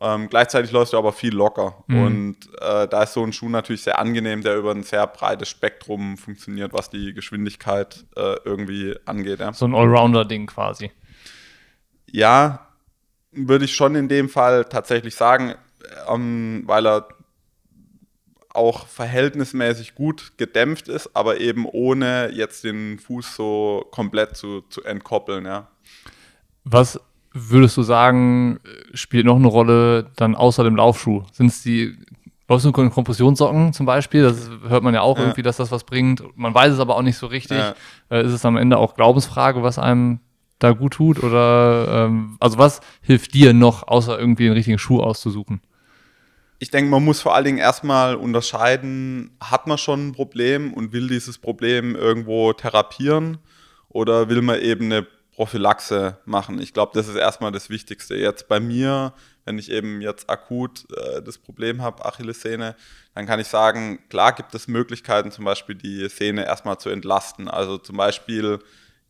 Ähm, 0.00 0.28
gleichzeitig 0.28 0.70
läufst 0.70 0.92
du 0.92 0.98
aber 0.98 1.12
viel 1.12 1.34
locker. 1.34 1.82
Mhm. 1.88 2.02
Und 2.02 2.36
äh, 2.60 2.86
da 2.86 3.02
ist 3.02 3.12
so 3.12 3.24
ein 3.24 3.32
Schuh 3.32 3.48
natürlich 3.48 3.82
sehr 3.82 3.98
angenehm, 3.98 4.42
der 4.42 4.56
über 4.56 4.70
ein 4.70 4.84
sehr 4.84 5.08
breites 5.08 5.48
Spektrum 5.48 6.18
funktioniert, 6.18 6.72
was 6.72 6.88
die 6.88 7.14
Geschwindigkeit 7.14 8.04
äh, 8.14 8.36
irgendwie 8.44 8.94
angeht. 9.06 9.40
Ja. 9.40 9.52
So 9.52 9.66
ein 9.66 9.74
Allrounder-Ding 9.74 10.46
quasi. 10.46 10.92
Ja, 12.06 12.71
würde 13.32 13.64
ich 13.64 13.74
schon 13.74 13.94
in 13.94 14.08
dem 14.08 14.28
Fall 14.28 14.64
tatsächlich 14.64 15.14
sagen, 15.14 15.54
ähm, 16.08 16.62
weil 16.66 16.86
er 16.86 17.08
auch 18.50 18.86
verhältnismäßig 18.86 19.94
gut 19.94 20.32
gedämpft 20.36 20.88
ist, 20.88 21.16
aber 21.16 21.40
eben 21.40 21.66
ohne 21.66 22.30
jetzt 22.32 22.64
den 22.64 22.98
Fuß 22.98 23.34
so 23.34 23.86
komplett 23.90 24.36
zu, 24.36 24.60
zu 24.68 24.82
entkoppeln, 24.84 25.46
ja. 25.46 25.68
Was 26.64 27.00
würdest 27.32 27.76
du 27.78 27.82
sagen, 27.82 28.60
spielt 28.92 29.24
noch 29.24 29.36
eine 29.36 29.48
Rolle 29.48 30.10
dann 30.16 30.34
außer 30.34 30.64
dem 30.64 30.76
Laufschuh? 30.76 31.24
Sind 31.32 31.46
es 31.46 31.62
die 31.62 31.96
Läufst 32.52 32.66
du 32.66 32.82
mit 32.82 32.92
Kompressionssocken 32.92 33.72
zum 33.72 33.86
Beispiel? 33.86 34.24
Das 34.24 34.50
hört 34.68 34.82
man 34.82 34.92
ja 34.92 35.00
auch 35.00 35.16
ja. 35.16 35.24
irgendwie, 35.24 35.40
dass 35.40 35.56
das 35.56 35.70
was 35.70 35.84
bringt. 35.84 36.22
Man 36.36 36.54
weiß 36.54 36.74
es 36.74 36.80
aber 36.80 36.96
auch 36.96 37.02
nicht 37.02 37.16
so 37.16 37.26
richtig. 37.26 37.56
Ja. 37.56 37.74
Äh, 38.10 38.26
ist 38.26 38.32
es 38.32 38.44
am 38.44 38.58
Ende 38.58 38.76
auch 38.76 38.94
Glaubensfrage, 38.94 39.62
was 39.62 39.78
einem 39.78 40.20
da 40.62 40.72
gut 40.72 40.94
tut? 40.94 41.22
Oder 41.22 42.06
ähm, 42.06 42.36
also 42.40 42.58
was 42.58 42.80
hilft 43.00 43.34
dir 43.34 43.52
noch, 43.52 43.86
außer 43.88 44.18
irgendwie 44.18 44.44
den 44.44 44.52
richtigen 44.52 44.78
Schuh 44.78 45.00
auszusuchen? 45.00 45.60
Ich 46.58 46.70
denke, 46.70 46.90
man 46.90 47.04
muss 47.04 47.20
vor 47.20 47.34
allen 47.34 47.44
Dingen 47.44 47.58
erstmal 47.58 48.14
unterscheiden, 48.14 49.36
hat 49.40 49.66
man 49.66 49.78
schon 49.78 50.08
ein 50.08 50.12
Problem 50.12 50.72
und 50.72 50.92
will 50.92 51.08
dieses 51.08 51.38
Problem 51.38 51.96
irgendwo 51.96 52.52
therapieren 52.52 53.38
oder 53.88 54.28
will 54.28 54.42
man 54.42 54.60
eben 54.60 54.84
eine 54.84 55.06
Prophylaxe 55.34 56.18
machen. 56.24 56.60
Ich 56.60 56.72
glaube, 56.72 56.92
das 56.94 57.08
ist 57.08 57.16
erstmal 57.16 57.52
das 57.52 57.70
Wichtigste. 57.70 58.14
Jetzt 58.14 58.48
bei 58.48 58.60
mir, 58.60 59.12
wenn 59.44 59.58
ich 59.58 59.70
eben 59.70 60.00
jetzt 60.02 60.28
akut 60.30 60.84
äh, 60.96 61.22
das 61.22 61.38
Problem 61.38 61.82
habe, 61.82 62.04
Achillessehne, 62.04 62.76
dann 63.14 63.26
kann 63.26 63.40
ich 63.40 63.48
sagen, 63.48 63.98
klar 64.08 64.32
gibt 64.32 64.54
es 64.54 64.68
Möglichkeiten, 64.68 65.30
zum 65.30 65.44
Beispiel 65.44 65.74
die 65.74 66.08
Sehne 66.08 66.44
erstmal 66.44 66.78
zu 66.78 66.90
entlasten. 66.90 67.48
Also 67.48 67.78
zum 67.78 67.96
Beispiel 67.96 68.60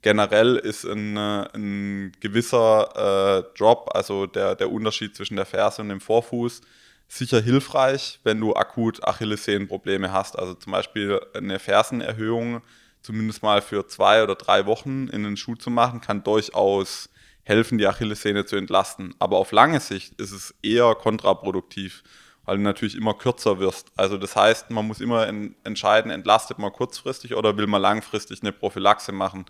generell 0.03 0.57
ist 0.57 0.85
ein, 0.85 1.17
äh, 1.17 1.49
ein 1.55 2.13
gewisser 2.21 3.47
äh, 3.49 3.59
Drop, 3.59 3.91
also 3.95 4.27
der, 4.27 4.55
der 4.55 4.71
Unterschied 4.71 5.17
zwischen 5.17 5.37
der 5.37 5.47
Ferse 5.47 5.83
und 5.83 5.89
dem 5.89 6.01
Vorfuß, 6.01 6.61
sicher 7.09 7.41
hilfreich, 7.41 8.21
wenn 8.25 8.41
du 8.41 8.55
akut 8.55 9.03
Achillessehnenprobleme 9.05 10.13
hast. 10.13 10.39
Also 10.39 10.55
zum 10.55 10.73
Beispiel 10.73 11.21
eine 11.35 11.59
Fersenerhöhung 11.59 12.63
zumindest 13.03 13.43
mal 13.43 13.61
für 13.63 13.87
zwei 13.87 14.23
oder 14.23 14.35
drei 14.35 14.67
Wochen 14.67 15.09
in 15.09 15.25
den 15.25 15.37
Schuh 15.37 15.57
zu 15.57 15.71
machen, 15.71 16.01
kann 16.01 16.23
durchaus 16.23 17.11
helfen, 17.43 17.79
die 17.79 17.87
Achillessehne 17.87 18.47
zu 18.47 18.57
entlasten. 18.57 19.15
Aber 19.19 19.39
auf 19.39 19.53
lange 19.53 19.81
Sicht 19.81 20.19
ist 20.21 20.33
es 20.33 20.55
eher 20.63 20.95
kontraproduktiv, 20.95 22.03
weil 22.45 22.57
du 22.57 22.63
natürlich 22.63 22.97
immer 22.97 23.15
kürzer 23.15 23.59
wirst. 23.59 23.91
Also 23.97 24.17
das 24.17 24.37
heißt, 24.37 24.71
man 24.71 24.87
muss 24.87 25.01
immer 25.01 25.27
entscheiden, 25.65 26.11
entlastet 26.11 26.59
man 26.59 26.73
kurzfristig 26.73 27.35
oder 27.35 27.57
will 27.57 27.67
man 27.67 27.83
langfristig 27.83 28.43
eine 28.43 28.53
Prophylaxe 28.53 29.13
machen. 29.13 29.45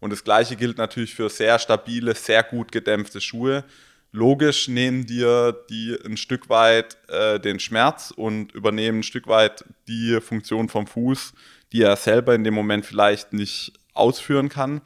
Und 0.00 0.10
das 0.10 0.24
gleiche 0.24 0.56
gilt 0.56 0.78
natürlich 0.78 1.14
für 1.14 1.28
sehr 1.30 1.58
stabile, 1.58 2.14
sehr 2.14 2.42
gut 2.42 2.72
gedämpfte 2.72 3.20
Schuhe. 3.20 3.64
Logisch 4.12 4.68
nehmen 4.68 5.06
dir 5.06 5.52
die 5.68 5.96
ein 6.04 6.16
Stück 6.16 6.48
weit 6.48 6.96
äh, 7.08 7.38
den 7.40 7.60
Schmerz 7.60 8.12
und 8.14 8.52
übernehmen 8.52 9.00
ein 9.00 9.02
Stück 9.02 9.26
weit 9.26 9.64
die 9.88 10.20
Funktion 10.20 10.68
vom 10.68 10.86
Fuß, 10.86 11.32
die 11.72 11.82
er 11.82 11.96
selber 11.96 12.34
in 12.34 12.44
dem 12.44 12.54
Moment 12.54 12.86
vielleicht 12.86 13.32
nicht 13.32 13.72
ausführen 13.94 14.48
kann. 14.48 14.80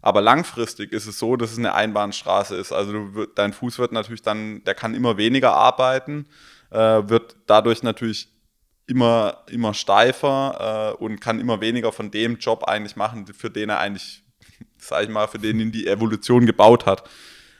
Aber 0.00 0.20
langfristig 0.20 0.92
ist 0.92 1.06
es 1.06 1.18
so, 1.18 1.36
dass 1.36 1.52
es 1.52 1.58
eine 1.58 1.74
Einbahnstraße 1.74 2.56
ist. 2.56 2.72
Also 2.72 2.92
du, 2.92 3.26
dein 3.26 3.52
Fuß 3.52 3.78
wird 3.78 3.92
natürlich 3.92 4.22
dann, 4.22 4.64
der 4.64 4.74
kann 4.74 4.94
immer 4.94 5.16
weniger 5.16 5.54
arbeiten, 5.54 6.26
äh, 6.70 6.76
wird 6.76 7.36
dadurch 7.46 7.84
natürlich 7.84 8.28
immer, 8.86 9.44
immer 9.48 9.74
steifer 9.74 10.94
äh, 10.98 11.02
und 11.02 11.20
kann 11.20 11.38
immer 11.38 11.60
weniger 11.60 11.92
von 11.92 12.10
dem 12.10 12.38
Job 12.38 12.64
eigentlich 12.64 12.96
machen, 12.96 13.26
für 13.26 13.50
den 13.50 13.68
er 13.68 13.78
eigentlich, 13.78 14.24
sag 14.82 15.04
ich 15.04 15.08
mal, 15.08 15.26
für 15.28 15.38
den 15.38 15.72
die 15.72 15.86
Evolution 15.86 16.46
gebaut 16.46 16.86
hat. 16.86 17.08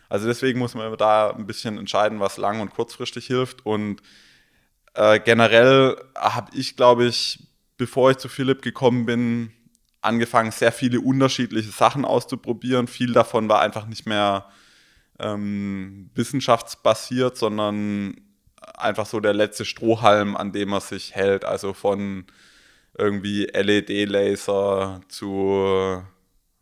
Also 0.08 0.26
deswegen 0.26 0.58
muss 0.58 0.74
man 0.74 0.96
da 0.98 1.30
ein 1.30 1.46
bisschen 1.46 1.78
entscheiden, 1.78 2.20
was 2.20 2.36
lang- 2.36 2.60
und 2.60 2.70
kurzfristig 2.70 3.26
hilft. 3.26 3.64
Und 3.64 4.02
äh, 4.94 5.18
generell 5.20 5.96
habe 6.14 6.50
ich, 6.54 6.76
glaube 6.76 7.06
ich, 7.06 7.46
bevor 7.78 8.10
ich 8.10 8.18
zu 8.18 8.28
Philipp 8.28 8.62
gekommen 8.62 9.06
bin, 9.06 9.52
angefangen, 10.02 10.50
sehr 10.50 10.72
viele 10.72 11.00
unterschiedliche 11.00 11.70
Sachen 11.70 12.04
auszuprobieren. 12.04 12.88
Viel 12.88 13.12
davon 13.12 13.48
war 13.48 13.60
einfach 13.60 13.86
nicht 13.86 14.06
mehr 14.06 14.50
ähm, 15.18 16.10
wissenschaftsbasiert, 16.14 17.36
sondern 17.38 18.20
einfach 18.76 19.06
so 19.06 19.20
der 19.20 19.32
letzte 19.32 19.64
Strohhalm, 19.64 20.36
an 20.36 20.52
dem 20.52 20.70
man 20.70 20.80
sich 20.80 21.14
hält. 21.14 21.44
Also 21.44 21.72
von 21.72 22.26
irgendwie 22.98 23.44
LED-Laser 23.44 25.00
zu, 25.08 26.02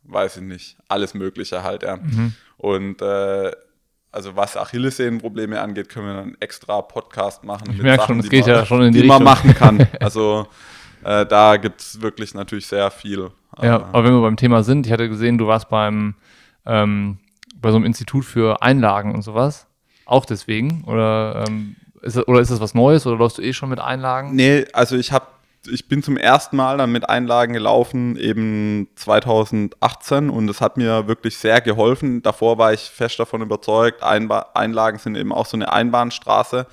weiß 0.04 0.38
ich 0.38 0.42
nicht, 0.42 0.76
alles 0.88 1.14
Mögliche 1.14 1.62
halt, 1.62 1.82
ja. 1.82 1.96
Mhm. 1.96 2.34
Und 2.56 3.02
äh, 3.02 3.50
also 4.12 4.36
was 4.36 4.56
Achillessehnenprobleme 4.56 5.60
angeht, 5.60 5.88
können 5.88 6.06
wir 6.06 6.20
einen 6.20 6.36
extra 6.40 6.82
Podcast 6.82 7.44
machen. 7.44 7.70
Ich 7.70 7.82
merke 7.82 8.06
schon, 8.06 8.20
es 8.20 8.28
geht 8.28 8.46
man, 8.46 8.56
ja 8.56 8.66
schon 8.66 8.82
in 8.82 8.92
die, 8.92 9.02
die 9.02 9.08
man 9.08 9.22
machen 9.22 9.54
kann. 9.54 9.86
Also 10.00 10.46
äh, 11.04 11.24
da 11.26 11.56
gibt 11.56 11.80
es 11.80 12.00
wirklich 12.00 12.34
natürlich 12.34 12.66
sehr 12.66 12.90
viel. 12.90 13.30
Ja, 13.62 13.76
äh, 13.76 13.82
aber 13.82 14.04
wenn 14.04 14.12
wir 14.12 14.22
beim 14.22 14.36
Thema 14.36 14.62
sind, 14.62 14.86
ich 14.86 14.92
hatte 14.92 15.08
gesehen, 15.08 15.38
du 15.38 15.46
warst 15.46 15.68
beim 15.68 16.14
ähm, 16.66 17.18
bei 17.60 17.70
so 17.70 17.76
einem 17.76 17.84
Institut 17.84 18.24
für 18.24 18.62
Einlagen 18.62 19.14
und 19.14 19.22
sowas. 19.22 19.66
Auch 20.06 20.24
deswegen? 20.24 20.84
Oder, 20.84 21.44
ähm, 21.46 21.76
ist 22.02 22.16
das, 22.16 22.26
oder 22.26 22.40
ist 22.40 22.50
das 22.50 22.60
was 22.60 22.74
Neues 22.74 23.06
oder 23.06 23.16
läufst 23.16 23.38
du 23.38 23.42
eh 23.42 23.52
schon 23.52 23.68
mit 23.68 23.80
Einlagen? 23.80 24.34
Nee, 24.34 24.66
also 24.72 24.96
ich 24.96 25.12
habe 25.12 25.26
ich 25.66 25.88
bin 25.88 26.02
zum 26.02 26.16
ersten 26.16 26.56
Mal 26.56 26.78
dann 26.78 26.92
mit 26.92 27.08
Einlagen 27.08 27.52
gelaufen, 27.52 28.16
eben 28.16 28.88
2018 28.96 30.30
und 30.30 30.48
es 30.48 30.60
hat 30.60 30.76
mir 30.76 31.06
wirklich 31.06 31.38
sehr 31.38 31.60
geholfen. 31.60 32.22
Davor 32.22 32.58
war 32.58 32.72
ich 32.72 32.80
fest 32.80 33.18
davon 33.18 33.42
überzeugt, 33.42 34.02
Einba 34.02 34.50
Einlagen 34.54 34.98
sind 34.98 35.16
eben 35.16 35.32
auch 35.32 35.46
so 35.46 35.56
eine 35.56 35.72
Einbahnstraße. 35.72 36.66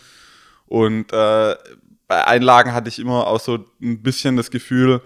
Und 0.66 1.12
äh, 1.12 1.56
bei 2.08 2.26
Einlagen 2.26 2.74
hatte 2.74 2.90
ich 2.90 3.00
immer 3.00 3.28
auch 3.28 3.40
so 3.40 3.66
ein 3.82 4.02
bisschen 4.02 4.38
das 4.38 4.52
Gefühl, 4.52 5.02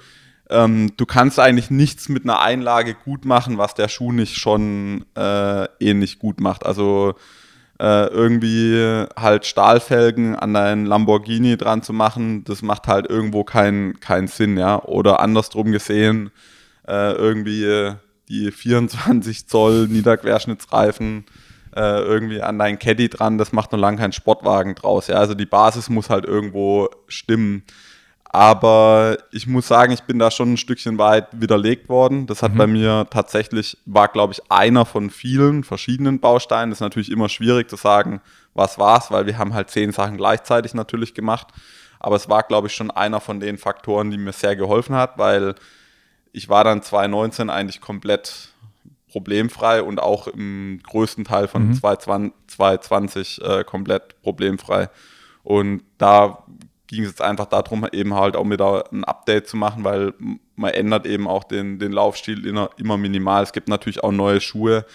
ähm, 0.50 0.92
du 0.98 1.06
kannst 1.06 1.40
eigentlich 1.40 1.72
nichts 1.72 2.10
mit 2.10 2.24
einer 2.24 2.42
Einlage 2.42 2.94
gut 2.94 3.26
machen, 3.26 3.58
was 3.58 3.74
der 3.74 3.88
Schuh 3.88 4.12
nicht 4.12 4.38
schon 4.38 5.06
äh, 5.16 5.66
ähnlich 5.80 6.20
gut 6.20 6.40
macht. 6.40 6.66
Also 6.66 7.16
äh, 7.82 8.06
irgendwie 8.08 9.06
halt 9.18 9.48
Stahlfelgen 9.48 10.36
an 10.36 10.54
deinen 10.54 10.86
Lamborghini 10.86 11.58
dran 11.58 11.82
zu 11.82 11.94
machen, 11.94 12.44
das 12.44 12.62
macht 12.62 12.88
halt 12.88 13.10
irgendwo 13.10 13.44
keinen 13.44 14.00
keinen 14.00 14.28
Sinn, 14.28 14.56
ja. 14.58 14.84
Oder 14.84 15.20
andersrum 15.20 15.72
gesehen, 15.72 16.30
äh, 16.88 17.14
irgendwie 17.14 17.96
die 18.30 18.52
24 18.52 19.48
Zoll 19.48 19.88
Niederquerschnittsreifen 19.88 21.26
äh, 21.76 22.02
irgendwie 22.02 22.42
an 22.42 22.60
deinen 22.60 22.78
Caddy 22.78 23.10
dran, 23.10 23.40
das 23.40 23.52
macht 23.52 23.72
noch 23.72 23.80
lange 23.80 23.98
keinen 23.98 24.12
Sportwagen 24.12 24.76
draus, 24.76 25.08
ja. 25.08 25.16
Also 25.16 25.34
die 25.34 25.48
Basis 25.48 25.90
muss 25.90 26.12
halt 26.12 26.26
irgendwo 26.26 26.90
stimmen. 27.08 27.64
Aber 28.34 29.18
ich 29.32 29.46
muss 29.46 29.68
sagen, 29.68 29.92
ich 29.92 30.04
bin 30.04 30.18
da 30.18 30.32
schon 30.32 30.54
ein 30.54 30.58
Stückchen 30.58 30.98
weit 30.98 31.28
widerlegt 31.34 31.90
worden. 31.90 32.28
Das 32.28 32.42
hat 32.42 32.54
mhm. 32.54 32.58
bei 32.58 32.68
mir 32.68 33.08
tatsächlich, 33.10 33.78
war 33.86 34.08
glaube 34.08 34.32
ich 34.32 34.50
einer 34.50 34.86
von 34.86 35.10
vielen 35.10 35.66
verschiedenen 35.66 36.22
Bausteinen. 36.22 36.70
Das 36.70 36.78
ist 36.78 36.82
natürlich 36.82 37.12
immer 37.12 37.28
schwierig 37.28 37.70
zu 37.70 37.76
sagen, 37.76 38.22
was 38.54 38.80
war 38.80 39.00
es, 39.00 39.12
weil 39.12 39.26
wir 39.26 39.38
haben 39.38 39.54
halt 39.54 39.70
zehn 39.70 39.92
Sachen 39.92 40.16
gleichzeitig 40.16 40.74
natürlich 40.74 41.14
gemacht. 41.14 41.48
Aber 42.00 42.16
es 42.16 42.30
war 42.30 42.44
glaube 42.44 42.68
ich 42.68 42.74
schon 42.74 42.90
einer 42.90 43.20
von 43.20 43.42
den 43.42 43.58
Faktoren, 43.58 44.12
die 44.12 44.18
mir 44.18 44.32
sehr 44.32 44.56
geholfen 44.56 44.96
hat, 44.96 45.18
weil 45.18 45.56
ich 46.32 46.48
war 46.48 46.64
dann 46.64 46.82
2019 46.82 47.50
eigentlich 47.50 47.82
komplett 47.82 48.54
problemfrei 49.12 49.84
und 49.84 50.00
auch 50.00 50.28
im 50.28 50.80
größten 50.84 51.26
Teil 51.26 51.50
von 51.50 51.68
mhm. 51.68 51.74
2020 52.48 53.42
äh, 53.42 53.64
komplett 53.66 54.22
problemfrei. 54.22 54.90
Und 55.44 55.84
da 55.98 56.46
ging 56.92 57.04
es 57.04 57.12
jetzt 57.12 57.22
einfach 57.22 57.46
darum, 57.46 57.88
eben 57.92 58.14
halt 58.14 58.36
auch 58.36 58.48
wieder 58.50 58.84
ein 58.92 59.04
Update 59.04 59.48
zu 59.48 59.58
machen, 59.58 59.84
weil 59.84 60.14
man 60.56 60.72
ändert 60.72 61.06
eben 61.06 61.28
auch 61.28 61.44
den, 61.44 61.80
den 61.80 61.92
Laufstil 61.92 62.46
immer, 62.46 62.98
minimal. 62.98 63.44
Es 63.44 63.54
gibt 63.54 63.70
natürlich 63.70 64.04
auch 64.04 64.12
neue 64.12 64.42
Schuhe. 64.42 64.86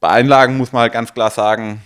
Bei 0.00 0.08
Einlagen 0.08 0.56
muss 0.56 0.72
man 0.72 0.82
halt 0.82 0.92
ganz 0.92 1.14
klar 1.14 1.30
sagen, 1.30 1.82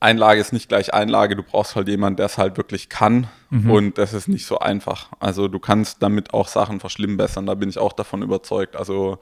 Einlage 0.00 0.40
ist 0.40 0.52
nicht 0.52 0.68
gleich 0.68 0.92
Einlage. 0.92 1.36
Du 1.36 1.44
brauchst 1.44 1.76
halt 1.76 1.86
jemanden, 1.88 2.16
der 2.16 2.26
es 2.26 2.36
halt 2.36 2.56
wirklich 2.56 2.88
kann. 2.88 3.28
Mhm. 3.50 3.70
Und 3.70 3.98
das 3.98 4.12
ist 4.12 4.26
nicht 4.26 4.46
so 4.46 4.58
einfach. 4.58 5.10
Also 5.20 5.46
du 5.46 5.60
kannst 5.60 6.02
damit 6.02 6.34
auch 6.34 6.48
Sachen 6.48 6.80
verschlimmbessern. 6.80 7.46
Da 7.46 7.54
bin 7.54 7.68
ich 7.68 7.78
auch 7.78 7.92
davon 7.92 8.22
überzeugt. 8.22 8.74
Also 8.74 9.18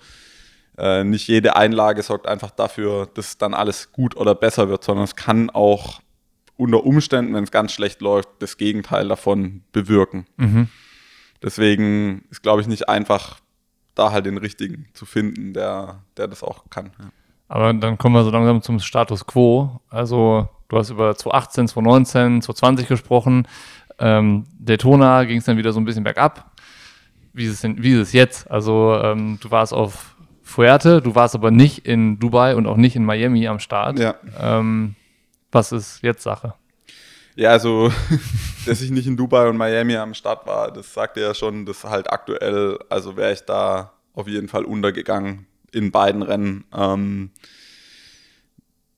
äh, 0.78 1.04
nicht 1.04 1.28
jede 1.28 1.56
Einlage 1.56 2.02
sorgt 2.02 2.26
einfach 2.26 2.50
dafür, 2.50 3.08
dass 3.12 3.36
dann 3.36 3.52
alles 3.52 3.92
gut 3.92 4.16
oder 4.16 4.34
besser 4.34 4.70
wird, 4.70 4.82
sondern 4.82 5.04
es 5.04 5.16
kann 5.16 5.50
auch 5.50 6.00
unter 6.60 6.84
Umständen, 6.84 7.34
wenn 7.34 7.44
es 7.44 7.50
ganz 7.50 7.72
schlecht 7.72 8.02
läuft, 8.02 8.28
das 8.40 8.58
Gegenteil 8.58 9.08
davon 9.08 9.62
bewirken. 9.72 10.26
Mhm. 10.36 10.68
Deswegen 11.42 12.24
ist, 12.30 12.42
glaube 12.42 12.60
ich, 12.60 12.68
nicht 12.68 12.88
einfach, 12.88 13.40
da 13.94 14.12
halt 14.12 14.26
den 14.26 14.36
richtigen 14.36 14.86
zu 14.92 15.06
finden, 15.06 15.54
der, 15.54 16.00
der 16.16 16.28
das 16.28 16.42
auch 16.42 16.68
kann. 16.68 16.92
Ja. 16.98 17.06
Aber 17.48 17.72
dann 17.72 17.96
kommen 17.98 18.14
wir 18.14 18.24
so 18.24 18.30
langsam 18.30 18.62
zum 18.62 18.78
Status 18.78 19.26
quo. 19.26 19.80
Also, 19.88 20.48
du 20.68 20.76
hast 20.76 20.90
über 20.90 21.16
2018, 21.16 21.68
2019, 21.68 22.42
2020 22.42 22.88
gesprochen. 22.88 23.48
Ähm, 23.98 24.44
Daytona 24.58 25.24
ging 25.24 25.38
es 25.38 25.44
dann 25.44 25.56
wieder 25.56 25.72
so 25.72 25.80
ein 25.80 25.84
bisschen 25.86 26.04
bergab. 26.04 26.52
Wie 27.32 27.46
ist 27.46 27.64
es, 27.64 27.70
wie 27.76 27.92
ist 27.92 28.08
es 28.08 28.12
jetzt? 28.12 28.50
Also, 28.50 29.00
ähm, 29.02 29.38
du 29.40 29.50
warst 29.50 29.72
auf 29.72 30.14
Fuerte, 30.42 31.00
du 31.00 31.14
warst 31.14 31.34
aber 31.34 31.50
nicht 31.50 31.86
in 31.86 32.18
Dubai 32.18 32.54
und 32.54 32.66
auch 32.66 32.76
nicht 32.76 32.96
in 32.96 33.04
Miami 33.04 33.48
am 33.48 33.60
Start. 33.60 33.98
Ja. 33.98 34.14
Ähm, 34.38 34.94
was 35.52 35.72
ist 35.72 36.02
jetzt 36.02 36.22
Sache? 36.22 36.54
Ja, 37.36 37.50
also, 37.50 37.92
dass 38.66 38.82
ich 38.82 38.90
nicht 38.90 39.06
in 39.06 39.16
Dubai 39.16 39.48
und 39.48 39.56
Miami 39.56 39.96
am 39.96 40.14
Start 40.14 40.46
war, 40.46 40.72
das 40.72 40.92
sagte 40.92 41.20
ja 41.20 41.34
schon, 41.34 41.66
dass 41.66 41.84
halt 41.84 42.12
aktuell, 42.12 42.78
also 42.88 43.16
wäre 43.16 43.32
ich 43.32 43.42
da 43.42 43.92
auf 44.14 44.28
jeden 44.28 44.48
Fall 44.48 44.64
untergegangen 44.64 45.46
in 45.72 45.90
beiden 45.90 46.22
Rennen. 46.22 46.64
Ähm, 46.76 47.30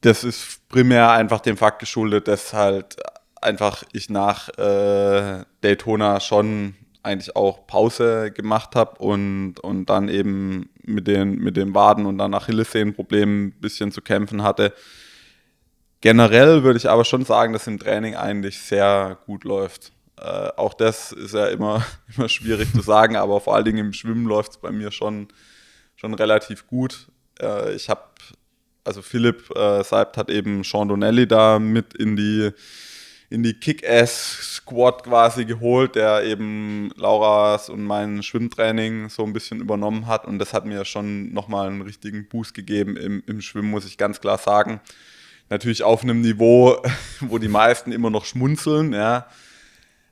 das 0.00 0.24
ist 0.24 0.68
primär 0.68 1.10
einfach 1.12 1.40
dem 1.40 1.56
Fakt 1.56 1.78
geschuldet, 1.78 2.28
dass 2.28 2.52
halt 2.52 2.96
einfach 3.40 3.84
ich 3.92 4.10
nach 4.10 4.48
äh, 4.58 5.44
Daytona 5.60 6.20
schon 6.20 6.74
eigentlich 7.02 7.34
auch 7.34 7.66
Pause 7.66 8.30
gemacht 8.30 8.76
habe 8.76 8.98
und, 8.98 9.58
und 9.60 9.86
dann 9.86 10.08
eben 10.08 10.70
mit 10.84 11.06
den, 11.06 11.36
mit 11.36 11.56
den 11.56 11.74
Waden 11.74 12.06
und 12.06 12.18
dann 12.18 12.34
Achillessehnenproblemen 12.34 13.46
ein 13.46 13.60
bisschen 13.60 13.90
zu 13.90 14.02
kämpfen 14.02 14.42
hatte. 14.42 14.72
Generell 16.02 16.64
würde 16.64 16.78
ich 16.78 16.90
aber 16.90 17.04
schon 17.04 17.24
sagen, 17.24 17.52
dass 17.52 17.68
im 17.68 17.78
Training 17.78 18.16
eigentlich 18.16 18.58
sehr 18.58 19.18
gut 19.24 19.44
läuft. 19.44 19.92
Äh, 20.20 20.48
auch 20.56 20.74
das 20.74 21.12
ist 21.12 21.32
ja 21.32 21.46
immer, 21.46 21.86
immer 22.16 22.28
schwierig 22.28 22.72
zu 22.72 22.82
sagen, 22.82 23.16
aber 23.16 23.40
vor 23.40 23.54
allen 23.54 23.64
Dingen 23.64 23.78
im 23.78 23.92
Schwimmen 23.92 24.26
läuft 24.26 24.50
es 24.50 24.58
bei 24.58 24.72
mir 24.72 24.90
schon, 24.90 25.28
schon 25.94 26.12
relativ 26.14 26.66
gut. 26.66 27.06
Äh, 27.40 27.74
ich 27.74 27.88
habe, 27.88 28.02
also 28.82 29.00
Philipp 29.00 29.48
äh, 29.56 29.84
Seibt 29.84 30.16
hat 30.16 30.28
eben 30.28 30.64
Sean 30.64 30.88
Donnelly 30.88 31.28
da 31.28 31.60
mit 31.60 31.94
in 31.94 32.16
die, 32.16 32.50
in 33.30 33.44
die 33.44 33.54
Kick-Ass-Squad 33.54 35.04
quasi 35.04 35.44
geholt, 35.44 35.94
der 35.94 36.24
eben 36.24 36.90
Lauras 36.96 37.68
und 37.68 37.84
mein 37.84 38.24
Schwimmtraining 38.24 39.08
so 39.08 39.22
ein 39.22 39.32
bisschen 39.32 39.60
übernommen 39.60 40.08
hat. 40.08 40.26
Und 40.26 40.40
das 40.40 40.52
hat 40.52 40.66
mir 40.66 40.84
schon 40.84 41.32
nochmal 41.32 41.68
einen 41.68 41.82
richtigen 41.82 42.26
Boost 42.28 42.54
gegeben 42.54 42.96
im, 42.96 43.22
im 43.28 43.40
Schwimmen, 43.40 43.70
muss 43.70 43.86
ich 43.86 43.98
ganz 43.98 44.20
klar 44.20 44.38
sagen. 44.38 44.80
Natürlich 45.52 45.82
auf 45.82 46.02
einem 46.02 46.22
Niveau, 46.22 46.78
wo 47.20 47.36
die 47.36 47.48
meisten 47.48 47.92
immer 47.92 48.08
noch 48.08 48.24
schmunzeln, 48.24 48.94
ja. 48.94 49.26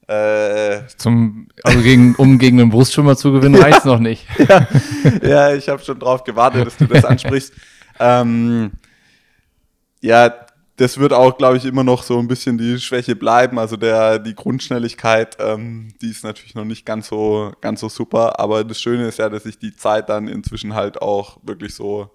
Äh, 0.06 0.82
Zum, 0.98 1.48
also 1.64 1.80
gegen, 1.80 2.14
um 2.16 2.38
gegen 2.38 2.60
einen 2.60 2.68
Brustschwimmer 2.68 3.16
zu 3.16 3.32
gewinnen, 3.32 3.54
ja, 3.54 3.62
reicht 3.62 3.78
es 3.78 3.84
noch 3.86 4.00
nicht. 4.00 4.26
Ja, 4.38 4.68
ja 5.22 5.54
ich 5.54 5.70
habe 5.70 5.82
schon 5.82 5.98
drauf 5.98 6.24
gewartet, 6.24 6.66
dass 6.66 6.76
du 6.76 6.84
das 6.84 7.04
ansprichst. 7.06 7.54
ähm, 7.98 8.72
ja, 10.02 10.30
das 10.76 10.98
wird 10.98 11.14
auch, 11.14 11.38
glaube 11.38 11.56
ich, 11.56 11.64
immer 11.64 11.84
noch 11.84 12.02
so 12.02 12.18
ein 12.18 12.28
bisschen 12.28 12.58
die 12.58 12.78
Schwäche 12.78 13.16
bleiben. 13.16 13.58
Also 13.58 13.78
der, 13.78 14.18
die 14.18 14.34
Grundschnelligkeit, 14.34 15.38
ähm, 15.40 15.94
die 16.02 16.10
ist 16.10 16.22
natürlich 16.22 16.54
noch 16.54 16.66
nicht 16.66 16.84
ganz 16.84 17.08
so, 17.08 17.52
ganz 17.62 17.80
so 17.80 17.88
super. 17.88 18.38
Aber 18.38 18.62
das 18.62 18.78
Schöne 18.78 19.08
ist 19.08 19.18
ja, 19.18 19.30
dass 19.30 19.46
ich 19.46 19.58
die 19.58 19.74
Zeit 19.74 20.10
dann 20.10 20.28
inzwischen 20.28 20.74
halt 20.74 21.00
auch 21.00 21.38
wirklich 21.42 21.74
so 21.74 22.10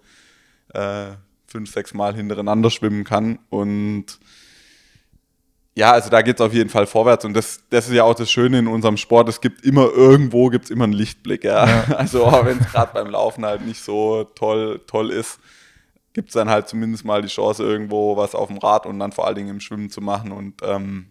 äh, 0.76 1.14
fünf, 1.48 1.72
sechs 1.72 1.94
Mal 1.94 2.16
hintereinander 2.16 2.70
schwimmen 2.70 3.04
kann. 3.04 3.40
Und 3.50 4.20
ja, 5.76 5.92
also 5.92 6.10
da 6.10 6.22
geht 6.22 6.40
es 6.40 6.42
auf 6.42 6.54
jeden 6.54 6.70
Fall 6.70 6.88
vorwärts 6.88 7.26
und 7.26 7.34
das, 7.34 7.62
das 7.70 7.88
ist 7.88 7.94
ja 7.94 8.06
auch 8.06 8.16
das 8.16 8.32
Schöne 8.32 8.60
in 8.60 8.68
unserem 8.68 8.96
Sport. 8.96 9.28
Es 9.28 9.42
gibt 9.42 9.66
immer 9.66 9.92
irgendwo 9.92 10.50
gibt's 10.50 10.70
immer 10.70 10.86
einen 10.86 10.94
Lichtblick, 10.94 11.44
ja. 11.44 11.68
ja. 11.68 11.84
Also 11.98 12.26
wenn 12.44 12.60
es 12.60 12.72
gerade 12.72 12.94
beim 12.94 13.10
Laufen 13.10 13.46
halt 13.46 13.66
nicht 13.66 13.84
so 13.84 14.24
toll, 14.36 14.82
toll 14.88 15.12
ist, 15.12 15.40
gibt 16.14 16.30
es 16.30 16.34
dann 16.34 16.50
halt 16.50 16.70
zumindest 16.70 17.04
mal 17.04 17.22
die 17.22 17.28
Chance, 17.28 17.62
irgendwo 17.62 18.16
was 18.16 18.36
auf 18.36 18.48
dem 18.48 18.58
Rad 18.58 18.86
und 18.86 19.00
dann 19.00 19.12
vor 19.12 19.28
allen 19.28 19.36
Dingen 19.36 19.50
im 19.50 19.60
Schwimmen 19.60 19.90
zu 19.90 20.00
machen. 20.00 20.32
Und 20.32 20.62
ähm, 20.64 21.08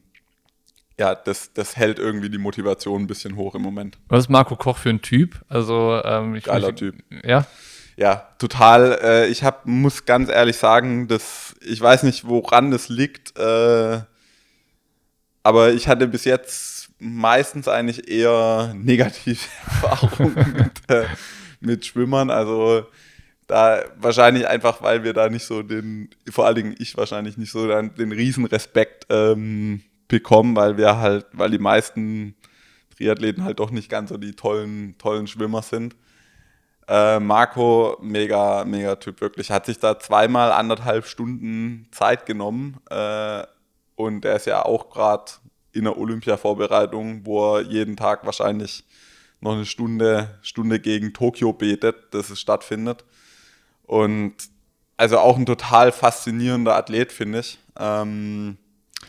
ja, 0.99 1.14
das, 1.14 1.53
das 1.53 1.77
hält 1.77 1.99
irgendwie 1.99 2.31
die 2.31 2.38
Motivation 2.38 3.03
ein 3.03 3.07
bisschen 3.07 3.37
hoch 3.37 3.55
im 3.55 3.62
Moment. 3.62 3.99
Was 4.09 4.25
ist 4.25 4.29
Marco 4.31 4.57
Koch 4.57 4.79
für 4.79 4.90
ein 4.90 5.03
Typ? 5.03 5.44
Also 5.49 6.01
ähm, 6.05 6.37
ich 6.37 6.44
Geiler 6.44 6.75
Typ. 6.75 6.94
Ja. 7.23 7.47
Ja, 7.96 8.28
total. 8.38 8.98
Äh, 9.02 9.26
ich 9.28 9.44
hab, 9.44 9.66
muss 9.66 10.04
ganz 10.04 10.28
ehrlich 10.28 10.57
sagen, 10.57 11.09
dass 11.09 11.54
ich 11.61 11.80
weiß 11.80 12.02
nicht, 12.02 12.26
woran 12.26 12.70
das 12.70 12.88
liegt. 12.88 13.38
Äh, 13.38 14.00
aber 15.42 15.72
ich 15.72 15.88
hatte 15.88 16.09
bis 16.09 16.24
jetzt 16.24 16.88
meistens 16.98 17.68
eigentlich 17.68 18.09
eher 18.09 18.74
negative 18.76 19.38
Erfahrungen 19.66 20.54
mit, 20.57 20.90
äh, 20.90 21.07
mit 21.61 21.87
Schwimmern. 21.87 22.30
Also 22.30 22.87
da 23.46 23.85
wahrscheinlich 23.96 24.48
einfach, 24.48 24.83
weil 24.83 25.04
wir 25.04 25.12
da 25.12 25.28
nicht 25.28 25.44
so 25.44 25.62
den, 25.62 26.09
vor 26.30 26.46
allen 26.46 26.57
Dingen 26.57 26.74
ich 26.78 26.96
wahrscheinlich 26.96 27.37
nicht 27.37 27.52
so 27.52 27.68
den, 27.68 27.94
den 27.94 28.12
Riesenrespekt 28.12 29.07
ähm, 29.11 29.83
bekommen, 30.09 30.57
weil 30.57 30.76
wir 30.76 30.96
halt, 30.98 31.26
weil 31.33 31.50
die 31.50 31.59
meisten 31.59 32.35
Triathleten 32.96 33.44
halt 33.44 33.61
doch 33.61 33.70
nicht 33.70 33.90
ganz 33.90 34.11
so 34.11 34.16
die 34.16 34.33
tollen, 34.33 34.96
tollen 34.98 35.26
Schwimmer 35.26 35.62
sind. 35.62 35.94
Äh, 36.87 37.18
Marco, 37.20 37.97
mega, 38.03 38.64
mega 38.64 38.97
Typ, 38.97 39.20
wirklich. 39.20 39.51
Hat 39.51 39.66
sich 39.66 39.79
da 39.79 39.99
zweimal 39.99 40.53
anderthalb 40.53 41.07
Stunden 41.07 41.88
Zeit 41.92 42.27
genommen, 42.27 42.79
äh, 42.90 43.44
und 43.97 44.23
der 44.23 44.37
ist 44.37 44.47
ja 44.47 44.64
auch 44.64 44.90
gerade 44.90 45.33
in 45.73 45.85
der 45.85 45.99
Olympia-Vorbereitung, 45.99 47.25
wo 47.25 47.57
er 47.57 47.62
jeden 47.62 47.97
Tag 47.97 48.25
wahrscheinlich 48.25 48.85
noch 49.40 49.53
eine 49.53 49.66
Stunde, 49.66 50.38
Stunde 50.42 50.81
gegen 50.81 51.12
Tokio 51.12 51.53
betet, 51.53 52.12
dass 52.12 52.31
es 52.31 52.40
stattfindet. 52.40 53.05
Und 53.85 54.35
also 54.97 55.18
auch 55.18 55.37
ein 55.37 55.47
total 55.47 55.92
faszinierender 55.92 56.75
Athlet, 56.77 57.12
finde 57.12 57.40
ich. 57.40 57.59
Ähm 57.79 58.57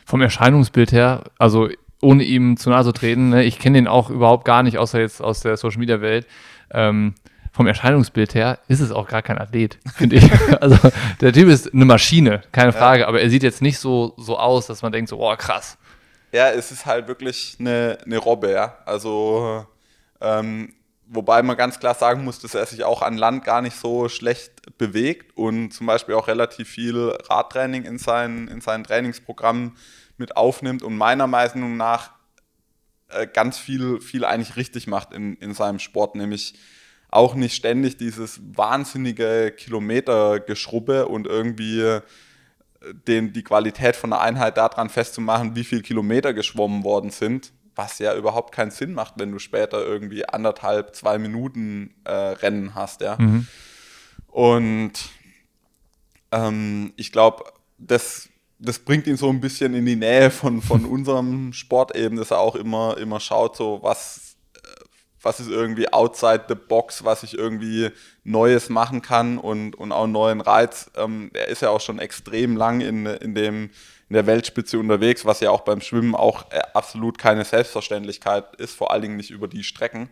Vom 0.05 0.21
Erscheinungsbild 0.21 0.91
her, 0.91 1.23
also 1.37 1.69
ohne 2.01 2.23
ihm 2.23 2.57
zu 2.57 2.69
nahe 2.69 2.83
zu 2.83 2.91
treten, 2.91 3.29
ne, 3.29 3.43
ich 3.43 3.59
kenne 3.59 3.77
den 3.77 3.87
auch 3.87 4.09
überhaupt 4.09 4.45
gar 4.45 4.63
nicht, 4.63 4.77
außer 4.77 4.99
jetzt 4.99 5.21
aus 5.21 5.39
der 5.39 5.57
Social 5.57 5.79
Media 5.79 6.01
Welt. 6.01 6.27
Ähm, 6.71 7.15
vom 7.55 7.67
Erscheinungsbild 7.67 8.35
her 8.35 8.59
ist 8.67 8.81
es 8.81 8.91
auch 8.91 9.07
gar 9.07 9.21
kein 9.21 9.37
Athlet, 9.37 9.79
finde 9.95 10.17
ich. 10.17 10.29
also 10.61 10.77
der 11.21 11.31
Typ 11.31 11.47
ist 11.47 11.73
eine 11.73 11.85
Maschine, 11.85 12.41
keine 12.51 12.73
Frage, 12.73 13.01
ja. 13.01 13.07
aber 13.07 13.21
er 13.21 13.29
sieht 13.29 13.43
jetzt 13.43 13.61
nicht 13.61 13.79
so, 13.79 14.13
so 14.17 14.37
aus, 14.37 14.67
dass 14.67 14.81
man 14.81 14.91
denkt 14.91 15.09
so, 15.09 15.17
oh 15.19 15.33
krass. 15.37 15.77
Ja, 16.33 16.49
es 16.49 16.73
ist 16.73 16.85
halt 16.85 17.07
wirklich 17.07 17.55
eine, 17.59 17.97
eine 18.05 18.17
Robbe, 18.17 18.51
ja. 18.51 18.77
Also 18.85 19.65
ähm, 20.19 20.73
wobei 21.07 21.41
man 21.43 21.55
ganz 21.55 21.79
klar 21.79 21.93
sagen 21.93 22.25
muss, 22.25 22.39
dass 22.39 22.55
er 22.55 22.65
sich 22.65 22.83
auch 22.83 23.01
an 23.01 23.17
Land 23.17 23.45
gar 23.45 23.61
nicht 23.61 23.77
so 23.77 24.09
schlecht 24.09 24.77
bewegt 24.77 25.37
und 25.37 25.71
zum 25.71 25.87
Beispiel 25.87 26.15
auch 26.15 26.27
relativ 26.27 26.67
viel 26.67 27.17
Radtraining 27.29 27.85
in 27.85 27.97
sein, 27.97 28.49
in 28.49 28.59
sein 28.59 28.83
Trainingsprogramm 28.83 29.77
mit 30.17 30.35
aufnimmt 30.35 30.83
und 30.83 30.97
meiner 30.97 31.27
Meinung 31.27 31.77
nach 31.77 32.11
äh, 33.07 33.27
ganz 33.27 33.57
viel, 33.57 34.01
viel 34.01 34.25
eigentlich 34.25 34.57
richtig 34.57 34.87
macht 34.87 35.13
in, 35.13 35.35
in 35.37 35.53
seinem 35.53 35.79
Sport, 35.79 36.15
nämlich 36.15 36.55
auch 37.09 37.35
nicht 37.35 37.55
ständig 37.55 37.97
dieses 37.97 38.39
wahnsinnige 38.55 39.53
Kilometergeschrubbe 39.55 41.07
und 41.07 41.27
irgendwie 41.27 41.81
äh, 41.81 42.01
den, 43.07 43.33
die 43.33 43.43
Qualität 43.43 43.95
von 43.95 44.11
der 44.11 44.21
Einheit 44.21 44.57
daran 44.57 44.89
festzumachen, 44.89 45.55
wie 45.55 45.63
viele 45.63 45.81
Kilometer 45.81 46.33
geschwommen 46.33 46.83
worden 46.83 47.09
sind, 47.09 47.51
was 47.75 47.99
ja 47.99 48.15
überhaupt 48.15 48.53
keinen 48.53 48.71
Sinn 48.71 48.93
macht, 48.93 49.15
wenn 49.17 49.31
du 49.31 49.39
später 49.39 49.85
irgendwie 49.85 50.27
anderthalb, 50.27 50.95
zwei 50.95 51.17
Minuten 51.17 51.95
äh, 52.03 52.11
Rennen 52.11 52.75
hast, 52.75 53.01
ja. 53.01 53.17
Mhm. 53.19 53.47
Und 54.27 54.93
ähm, 56.31 56.93
ich 56.97 57.11
glaube, 57.11 57.45
das, 57.77 58.29
das 58.59 58.79
bringt 58.79 59.07
ihn 59.07 59.17
so 59.17 59.29
ein 59.29 59.41
bisschen 59.41 59.73
in 59.73 59.85
die 59.85 59.95
Nähe 59.95 60.31
von, 60.31 60.61
von 60.61 60.85
unserem 60.85 61.53
Sport 61.53 61.95
eben, 61.95 62.17
dass 62.17 62.31
er 62.31 62.39
auch 62.39 62.55
immer, 62.55 62.97
immer 62.97 63.19
schaut, 63.19 63.55
so 63.55 63.79
was 63.81 64.24
was 65.25 65.39
ist 65.39 65.49
irgendwie 65.49 65.91
outside 65.91 66.43
the 66.47 66.55
box, 66.55 67.03
was 67.03 67.23
ich 67.23 67.35
irgendwie 67.35 67.89
Neues 68.23 68.69
machen 68.69 69.01
kann 69.01 69.39
und, 69.39 69.75
und 69.75 69.91
auch 69.91 70.03
einen 70.03 70.13
neuen 70.13 70.39
Reiz. 70.39 70.91
Ähm, 70.95 71.31
er 71.33 71.47
ist 71.47 71.63
ja 71.63 71.71
auch 71.71 71.81
schon 71.81 71.97
extrem 71.97 72.55
lang 72.55 72.81
in, 72.81 73.07
in, 73.07 73.33
dem, 73.33 73.71
in 74.07 74.13
der 74.13 74.27
Weltspitze 74.27 74.77
unterwegs, 74.77 75.25
was 75.25 75.39
ja 75.39 75.49
auch 75.49 75.61
beim 75.61 75.81
Schwimmen 75.81 76.13
auch 76.13 76.51
äh, 76.51 76.61
absolut 76.75 77.17
keine 77.17 77.43
Selbstverständlichkeit 77.43 78.55
ist, 78.57 78.75
vor 78.75 78.91
allen 78.91 79.01
Dingen 79.01 79.17
nicht 79.17 79.31
über 79.31 79.47
die 79.47 79.63
Strecken. 79.63 80.09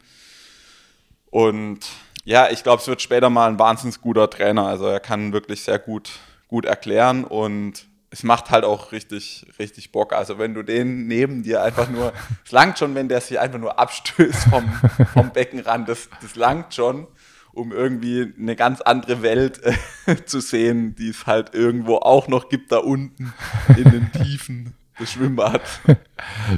Und 1.30 1.82
ja, 2.26 2.50
ich 2.50 2.64
glaube, 2.64 2.82
es 2.82 2.88
wird 2.88 3.04
später 3.04 3.30
mal 3.30 3.50
ein 3.50 3.60
wahnsinnig 3.60 4.02
guter 4.02 4.32
Trainer. 4.32 4.66
Also 4.66 4.88
er 4.88 5.00
kann 5.00 5.32
wirklich 5.32 5.62
sehr 5.62 5.78
gut, 5.78 6.10
gut 6.48 6.66
erklären 6.66 7.24
und 7.24 7.86
es 8.14 8.22
macht 8.22 8.52
halt 8.52 8.64
auch 8.64 8.92
richtig, 8.92 9.48
richtig 9.58 9.92
Bock. 9.92 10.14
Also 10.14 10.38
wenn 10.38 10.54
du 10.54 10.62
den 10.62 11.08
neben 11.08 11.42
dir 11.42 11.64
einfach 11.64 11.90
nur, 11.90 12.14
es 12.46 12.52
langt 12.52 12.78
schon, 12.78 12.94
wenn 12.94 13.10
der 13.10 13.20
sich 13.22 13.40
einfach 13.40 13.58
nur 13.58 13.80
abstößt 13.80 14.50
vom, 14.50 14.72
vom 15.14 15.32
Beckenrand, 15.32 15.90
das, 15.90 16.10
das 16.22 16.36
langt 16.36 16.76
schon, 16.76 17.08
um 17.54 17.72
irgendwie 17.72 18.32
eine 18.40 18.56
ganz 18.56 18.82
andere 18.82 19.24
Welt 19.24 19.62
äh, 20.06 20.24
zu 20.26 20.42
sehen, 20.42 20.94
die 20.94 21.10
es 21.10 21.26
halt 21.26 21.56
irgendwo 21.56 21.98
auch 21.98 22.28
noch 22.28 22.50
gibt 22.50 22.72
da 22.72 22.78
unten 22.78 23.34
in 23.78 23.90
den 23.90 24.12
Tiefen 24.12 24.76
des 25.00 25.14
Schwimmbads. 25.14 25.80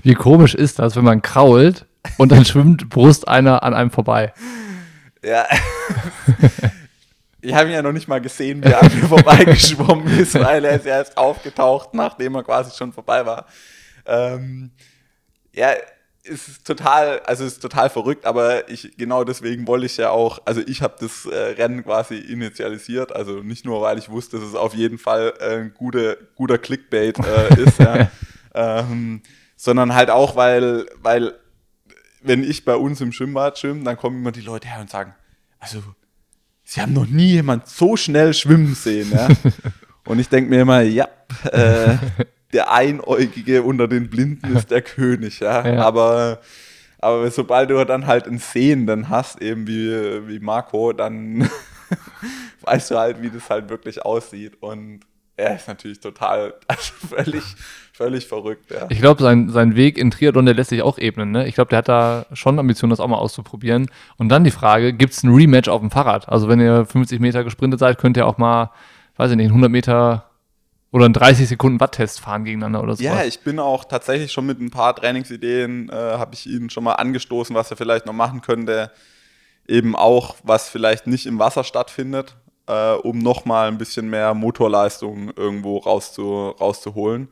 Wie 0.04 0.13
komisch 0.13 0.56
ist 0.56 0.80
das, 0.80 0.98
wenn 0.98 1.06
man 1.06 1.22
krault 1.22 1.86
und 2.18 2.34
dann 2.34 2.44
schwimmt 2.44 2.89
Brust 2.89 3.30
einer 3.30 3.63
an 3.63 3.74
einem 3.74 3.91
vorbei? 3.91 4.34
Ja. 5.24 5.46
Ich 7.45 7.53
habe 7.53 7.69
ihn 7.69 7.75
ja 7.75 7.81
noch 7.84 7.91
nicht 7.91 8.08
mal 8.08 8.19
gesehen, 8.19 8.63
wie 8.63 8.69
er 8.69 8.81
an 8.81 8.91
mir 8.93 9.08
vorbeigeschwommen 9.08 10.08
ist, 10.19 10.34
weil 10.34 10.65
er 10.65 10.77
ist 10.77 10.86
ja 10.86 10.97
erst 10.97 11.15
aufgetaucht, 11.15 11.93
nachdem 11.93 12.36
er 12.36 12.43
quasi 12.43 12.75
schon 12.75 12.91
vorbei 12.91 13.23
war. 13.25 13.45
Ähm, 14.08 14.71
ja, 15.53 15.69
es 16.23 16.47
ist 16.47 16.65
total, 16.65 17.19
also 17.19 17.43
es 17.43 17.53
ist 17.53 17.60
total 17.60 17.91
verrückt, 17.91 18.25
aber 18.25 18.67
ich 18.67 18.97
genau 18.97 19.23
deswegen 19.23 19.67
wollte 19.67 19.86
ich 19.86 19.97
ja 19.97 20.10
auch, 20.10 20.39
also 20.45 20.62
ich 20.65 20.81
habe 20.81 20.95
das 20.99 21.27
äh, 21.27 21.36
Rennen 21.36 21.84
quasi 21.84 22.17
initialisiert, 22.17 23.15
also 23.15 23.43
nicht 23.43 23.63
nur, 23.63 23.79
weil 23.81 23.99
ich 23.99 24.10
wusste, 24.10 24.39
dass 24.39 24.49
es 24.49 24.55
auf 24.55 24.73
jeden 24.73 24.97
Fall 24.97 25.34
äh, 25.39 25.58
ein 25.58 25.73
guter, 25.75 26.15
guter 26.36 26.58
Clickbait 26.58 27.19
äh, 27.19 27.62
ist, 27.62 27.77
ja, 27.79 28.10
ähm, 28.55 29.21
sondern 29.55 29.93
halt 29.93 30.10
auch, 30.10 30.35
weil, 30.35 30.87
weil 31.00 31.35
wenn 32.21 32.43
ich 32.43 32.65
bei 32.65 32.75
uns 32.75 33.02
im 33.02 33.12
Schwimmbad 33.12 33.60
schwimme, 33.60 33.83
dann 33.83 33.98
kommen 33.98 34.17
immer 34.17 34.31
die 34.31 34.41
Leute 34.41 34.67
her 34.67 34.81
und 34.81 34.89
sagen, 34.89 35.13
also 35.60 35.83
sie 36.66 36.82
haben 36.82 36.94
noch 36.94 37.08
nie 37.08 37.32
jemand 37.32 37.70
so 37.70 37.96
schnell 37.96 38.34
schwimmen 38.34 38.76
sehen. 38.76 39.12
Ja? 39.13 39.30
Und 40.06 40.20
ich 40.20 40.28
denke 40.28 40.50
mir 40.50 40.62
immer, 40.62 40.82
ja, 40.82 41.08
äh, 41.52 41.96
der 42.52 42.72
Einäugige 42.72 43.63
unter 43.63 43.88
den 43.88 44.10
Blinden 44.10 44.56
ist 44.56 44.72
der 44.72 44.82
König. 44.82 45.40
Ja? 45.40 45.66
ja. 45.66 45.82
Aber, 45.82 46.42
aber 47.00 47.32
sobald 47.32 47.70
du 47.70 47.84
dann 47.86 48.08
halt 48.08 48.28
einen 48.28 48.40
Sehenden 48.40 49.10
hast, 49.10 49.42
eben 49.42 49.68
wie, 49.68 50.28
wie 50.28 50.40
Marco, 50.40 50.92
dann 50.92 51.50
weißt 52.62 52.92
du 52.92 52.98
halt, 52.98 53.22
wie 53.22 53.30
das 53.30 53.50
halt 53.50 53.70
wirklich 53.70 54.04
aussieht. 54.04 54.62
Und 54.62 55.02
er 55.38 55.56
ist 55.56 55.67
natürlich 55.67 56.00
total, 56.00 56.54
also 56.67 56.94
völlig, 57.10 57.44
völlig 57.94 58.27
verrückt, 58.27 58.71
ja. 58.71 58.88
Ich 58.90 59.00
glaube, 59.00 59.21
sein, 59.21 59.50
sein 59.50 59.75
Weg 59.75 59.98
in 59.98 60.12
Triathlon, 60.12 60.46
der 60.46 60.56
lässt 60.56 60.69
sich 60.69 60.81
auch 60.81 60.98
ebnen. 60.98 61.31
Ne? 61.31 61.48
Ich 61.48 61.56
glaube, 61.56 61.69
der 61.69 61.79
hat 61.79 61.90
da 61.90 62.25
schon 62.33 62.58
Ambitionen, 62.60 62.92
das 62.92 63.00
auch 63.00 63.08
mal 63.08 63.17
auszuprobieren. 63.17 63.90
Und 64.17 64.29
dann 64.29 64.44
die 64.44 64.52
Frage, 64.52 64.94
gibt 64.94 65.13
es 65.13 65.23
ein 65.23 65.33
Rematch 65.33 65.69
auf 65.69 65.81
dem 65.81 65.92
Fahrrad? 65.92 66.29
Also 66.29 66.48
wenn 66.48 66.60
ihr 66.60 66.86
50 66.86 67.19
Meter 67.19 67.44
gesprintet 67.44 67.79
seid, 67.79 67.98
könnt 67.98 68.17
ihr 68.17 68.27
auch 68.27 68.38
mal, 68.38 68.71
weiß 69.17 69.31
ich 69.31 69.38
nicht, 69.38 69.50
100 69.50 69.69
Meter 69.69 70.29
oder 70.92 71.06
einen 71.06 71.13
30 71.13 71.50
Sekunden 71.50 71.81
Watt-Test 71.81 72.21
fahren 72.21 72.46
gegeneinander 72.46 72.81
oder 72.81 72.96
so. 72.96 73.04
Ja, 73.04 73.25
ich 73.25 73.42
bin 73.42 73.60
auch 73.60 73.83
tatsächlich 73.83 74.31
schon 74.31 74.46
mit 74.46 74.62
ein 74.62 74.71
paar 74.71 74.96
Trainingsideen, 74.96 75.90
äh, 75.90 75.94
habe 75.94 76.33
ich 76.33 76.48
ihn 76.48 76.69
schon 76.69 76.86
mal 76.86 76.94
angestoßen, 76.94 77.54
was 77.54 77.69
er 77.69 77.75
vielleicht 77.75 78.06
noch 78.06 78.13
machen 78.13 78.40
könnte. 78.42 78.92
Eben 79.67 79.96
auch, 79.96 80.36
was 80.44 80.69
vielleicht 80.69 81.06
nicht 81.08 81.25
im 81.25 81.38
Wasser 81.38 81.65
stattfindet, 81.65 82.38
äh, 82.68 82.94
um 82.94 83.20
nochmal 83.20 83.68
ein 83.68 83.78
bisschen 83.78 84.10
mehr 84.10 84.34
Motorleistung 84.34 85.32
irgendwo 85.36 85.78
rauszu, 85.78 86.50
rauszuholen. 86.60 87.30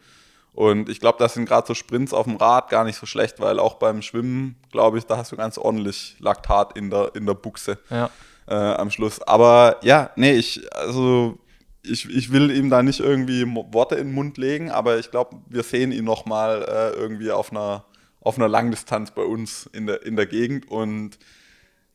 Und 0.54 0.88
ich 0.90 1.00
glaube, 1.00 1.18
das 1.18 1.34
sind 1.34 1.46
gerade 1.46 1.66
so 1.66 1.74
Sprints 1.74 2.14
auf 2.14 2.26
dem 2.26 2.36
Rad 2.36 2.70
gar 2.70 2.84
nicht 2.84 2.98
so 3.00 3.08
schlecht, 3.08 3.40
weil 3.40 3.58
auch 3.58 3.76
beim 3.76 4.04
Schwimmen, 4.04 4.56
glaube 4.72 5.00
ich, 5.00 5.06
da 5.06 5.18
hast 5.18 5.32
du 5.32 5.36
ganz 5.36 5.58
ordentlich 5.58 6.16
Laktat 6.20 6.78
in 6.78 6.92
der, 6.92 7.12
in 7.16 7.26
der 7.26 7.34
Buchse 7.34 7.80
Ja. 7.90 8.12
äh, 8.48 8.54
am 8.54 8.92
Schluss. 8.92 9.20
Aber 9.24 9.78
ja, 9.82 10.12
nee, 10.16 10.34
ich, 10.34 10.62
also 10.76 11.40
ich, 11.82 12.08
ich 12.08 12.32
will 12.32 12.52
ihm 12.56 12.70
da 12.70 12.84
nicht 12.84 13.00
irgendwie 13.00 13.44
Worte 13.74 13.96
in 13.96 14.10
den 14.10 14.14
Mund 14.14 14.38
legen, 14.38 14.70
aber 14.70 15.00
ich 15.00 15.10
glaube, 15.10 15.38
wir 15.50 15.64
sehen 15.64 15.92
ihn 15.92 16.06
nochmal 16.06 16.62
äh, 16.70 17.00
irgendwie 17.00 17.32
auf 17.32 17.52
einer, 17.52 17.84
auf 18.22 18.38
einer 18.38 18.48
Langdistanz 18.48 19.10
bei 19.10 19.24
uns 19.24 19.68
in 19.74 19.88
der, 19.88 20.06
in 20.06 20.16
der 20.16 20.28
Gegend 20.28 20.70
und 20.70 21.18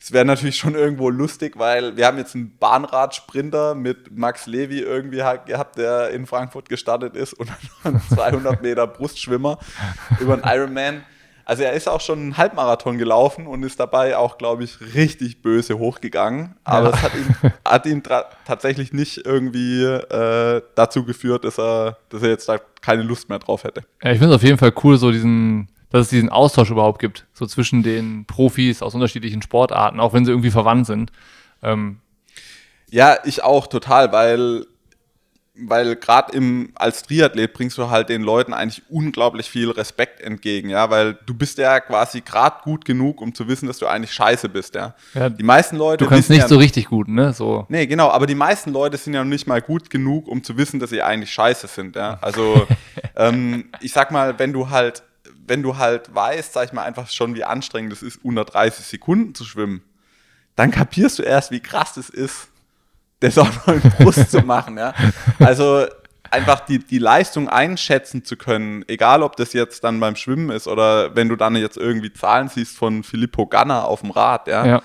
es 0.00 0.12
wäre 0.12 0.24
natürlich 0.24 0.56
schon 0.56 0.74
irgendwo 0.74 1.10
lustig, 1.10 1.58
weil 1.58 1.96
wir 1.96 2.06
haben 2.06 2.18
jetzt 2.18 2.34
einen 2.34 2.56
Bahnradsprinter 2.58 3.74
mit 3.74 4.16
Max 4.16 4.46
Levy 4.46 4.80
irgendwie 4.80 5.22
gehabt, 5.46 5.76
der 5.78 6.10
in 6.10 6.26
Frankfurt 6.26 6.68
gestartet 6.68 7.16
ist 7.16 7.32
und 7.34 7.50
einen 7.84 8.00
200 8.00 8.62
Meter 8.62 8.86
Brustschwimmer 8.86 9.58
über 10.20 10.34
einen 10.34 10.42
Ironman. 10.44 11.02
Also 11.44 11.62
er 11.62 11.72
ist 11.72 11.88
auch 11.88 12.02
schon 12.02 12.18
einen 12.18 12.36
Halbmarathon 12.36 12.98
gelaufen 12.98 13.46
und 13.46 13.62
ist 13.62 13.80
dabei 13.80 14.18
auch, 14.18 14.36
glaube 14.36 14.64
ich, 14.64 14.94
richtig 14.94 15.40
böse 15.40 15.78
hochgegangen. 15.78 16.54
Aber 16.62 16.90
Ja. 16.90 16.94
es 16.94 17.02
hat 17.02 17.12
ihn, 17.14 17.52
hat 17.64 17.86
ihn 17.86 18.02
tatsächlich 18.46 18.92
nicht 18.92 19.24
irgendwie 19.24 19.82
äh, 19.82 20.60
dazu 20.74 21.04
geführt, 21.04 21.44
dass 21.44 21.58
er, 21.58 21.96
dass 22.10 22.22
er 22.22 22.28
jetzt 22.28 22.50
da 22.50 22.58
keine 22.82 23.02
Lust 23.02 23.30
mehr 23.30 23.38
drauf 23.38 23.64
hätte. 23.64 23.82
Ja, 24.02 24.12
ich 24.12 24.18
finde 24.18 24.34
es 24.34 24.42
auf 24.42 24.44
jeden 24.46 24.58
Fall 24.58 24.74
cool, 24.84 24.98
so 24.98 25.10
diesen, 25.10 25.68
dass 25.90 26.02
es 26.02 26.08
diesen 26.10 26.28
Austausch 26.28 26.70
überhaupt 26.70 26.98
gibt, 27.00 27.26
so 27.32 27.46
zwischen 27.46 27.82
den 27.82 28.26
Profis 28.26 28.82
aus 28.82 28.94
unterschiedlichen 28.94 29.42
Sportarten, 29.42 30.00
auch 30.00 30.12
wenn 30.12 30.24
sie 30.24 30.30
irgendwie 30.30 30.50
verwandt 30.50 30.86
sind. 30.86 31.12
Ähm, 31.62 32.00
Ja, 32.90 33.18
ich 33.24 33.42
auch 33.42 33.66
total, 33.66 34.12
weil, 34.12 34.66
weil 35.54 35.96
gerade 35.96 36.32
im 36.34 36.72
als 36.74 37.02
Triathlet 37.02 37.52
bringst 37.52 37.76
du 37.78 37.90
halt 37.90 38.10
den 38.10 38.22
Leuten 38.22 38.52
eigentlich 38.52 38.82
unglaublich 38.90 39.48
viel 39.50 39.70
Respekt 39.70 40.20
entgegen, 40.20 40.68
ja, 40.70 40.88
weil 40.90 41.18
du 41.26 41.34
bist 41.34 41.58
ja 41.58 41.80
quasi 41.80 42.20
gerade 42.20 42.62
gut 42.62 42.84
genug, 42.84 43.20
um 43.20 43.34
zu 43.34 43.48
wissen, 43.48 43.66
dass 43.66 43.78
du 43.78 43.86
eigentlich 43.86 44.12
scheiße 44.12 44.48
bist, 44.50 44.74
ja. 44.74 44.94
Ja, 45.14 45.28
die 45.30 45.42
meisten 45.42 45.76
Leute 45.76 46.04
du 46.04 46.10
kannst 46.10 46.30
nicht 46.30 46.40
ja, 46.40 46.48
so 46.48 46.58
richtig 46.58 46.86
gut, 46.86 47.08
ne? 47.08 47.32
So. 47.32 47.66
Nee, 47.68 47.86
genau, 47.86 48.10
aber 48.10 48.26
die 48.26 48.34
meisten 48.34 48.72
Leute 48.72 48.96
sind 48.98 49.14
ja 49.14 49.24
noch 49.24 49.30
nicht 49.30 49.46
mal 49.46 49.62
gut 49.62 49.90
genug, 49.90 50.28
um 50.28 50.44
zu 50.44 50.56
wissen, 50.58 50.80
dass 50.80 50.90
sie 50.90 51.02
eigentlich 51.02 51.32
scheiße 51.32 51.66
sind, 51.66 51.96
ja. 51.96 52.18
Also 52.20 52.66
ähm, 53.16 53.70
ich 53.80 53.92
sag 53.92 54.10
mal, 54.12 54.38
wenn 54.38 54.52
du 54.52 54.70
halt, 54.70 55.02
wenn 55.48 55.62
du 55.62 55.76
halt 55.76 56.14
weißt, 56.14 56.52
sag 56.52 56.66
ich 56.66 56.72
mal, 56.72 56.82
einfach 56.84 57.08
schon, 57.10 57.34
wie 57.34 57.44
anstrengend 57.44 57.92
es 57.92 58.02
ist, 58.02 58.18
unter 58.24 58.44
30 58.44 58.84
Sekunden 58.84 59.34
zu 59.34 59.44
schwimmen, 59.44 59.82
dann 60.56 60.70
kapierst 60.70 61.18
du 61.18 61.22
erst, 61.22 61.50
wie 61.50 61.60
krass 61.60 61.96
es 61.96 62.10
ist, 62.10 62.48
das 63.20 63.36
auch 63.38 63.48
noch 63.66 63.68
in 63.68 63.80
Brust 63.98 64.30
zu 64.30 64.40
machen, 64.42 64.76
ja. 64.78 64.94
Also 65.38 65.86
einfach 66.30 66.60
die, 66.60 66.78
die 66.78 66.98
Leistung 66.98 67.48
einschätzen 67.48 68.24
zu 68.24 68.36
können, 68.36 68.84
egal 68.88 69.22
ob 69.22 69.36
das 69.36 69.52
jetzt 69.54 69.82
dann 69.84 69.98
beim 69.98 70.14
Schwimmen 70.14 70.50
ist 70.50 70.68
oder 70.68 71.16
wenn 71.16 71.28
du 71.28 71.36
dann 71.36 71.56
jetzt 71.56 71.76
irgendwie 71.76 72.12
Zahlen 72.12 72.48
siehst 72.48 72.76
von 72.76 73.02
Filippo 73.02 73.46
Ganna 73.46 73.82
auf 73.84 74.02
dem 74.02 74.10
Rad, 74.10 74.46
ja 74.46 74.66
Ja. 74.66 74.82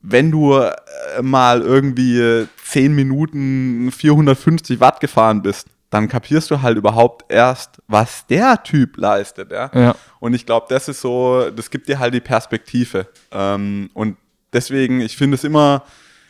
wenn 0.00 0.30
du 0.30 0.54
äh, 0.54 0.72
mal 1.20 1.60
irgendwie 1.60 2.18
äh, 2.18 2.46
10 2.64 2.94
Minuten 2.94 3.92
450 3.92 4.80
Watt 4.80 5.00
gefahren 5.00 5.42
bist, 5.42 5.66
dann 5.92 6.08
kapierst 6.08 6.50
du 6.50 6.62
halt 6.62 6.78
überhaupt 6.78 7.30
erst, 7.30 7.82
was 7.86 8.26
der 8.26 8.62
Typ 8.62 8.96
leistet. 8.96 9.52
Ja? 9.52 9.70
Ja. 9.74 9.94
Und 10.20 10.32
ich 10.32 10.46
glaube, 10.46 10.64
das 10.70 10.88
ist 10.88 11.02
so, 11.02 11.50
das 11.50 11.70
gibt 11.70 11.86
dir 11.86 11.98
halt 11.98 12.14
die 12.14 12.20
Perspektive. 12.20 13.08
Ähm, 13.30 13.90
und 13.92 14.16
deswegen, 14.54 15.02
ich 15.02 15.18
finde 15.18 15.34
es 15.34 15.44
immer, 15.44 15.84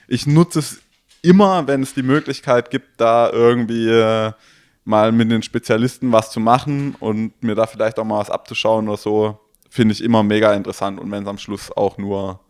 ich 0.08 0.26
nutze 0.26 0.58
es 0.58 0.82
immer, 1.22 1.68
wenn 1.68 1.80
es 1.80 1.94
die 1.94 2.02
Möglichkeit 2.02 2.70
gibt, 2.70 3.00
da 3.00 3.30
irgendwie 3.30 3.88
äh, 3.88 4.32
mal 4.84 5.12
mit 5.12 5.30
den 5.30 5.44
Spezialisten 5.44 6.10
was 6.10 6.32
zu 6.32 6.40
machen 6.40 6.96
und 6.98 7.40
mir 7.40 7.54
da 7.54 7.68
vielleicht 7.68 8.00
auch 8.00 8.04
mal 8.04 8.18
was 8.18 8.30
abzuschauen 8.30 8.88
oder 8.88 8.96
so, 8.96 9.38
finde 9.70 9.92
ich 9.92 10.02
immer 10.02 10.24
mega 10.24 10.52
interessant. 10.54 10.98
Und 10.98 11.08
wenn 11.12 11.22
es 11.22 11.28
am 11.28 11.38
Schluss 11.38 11.70
auch 11.70 11.98
nur 11.98 12.40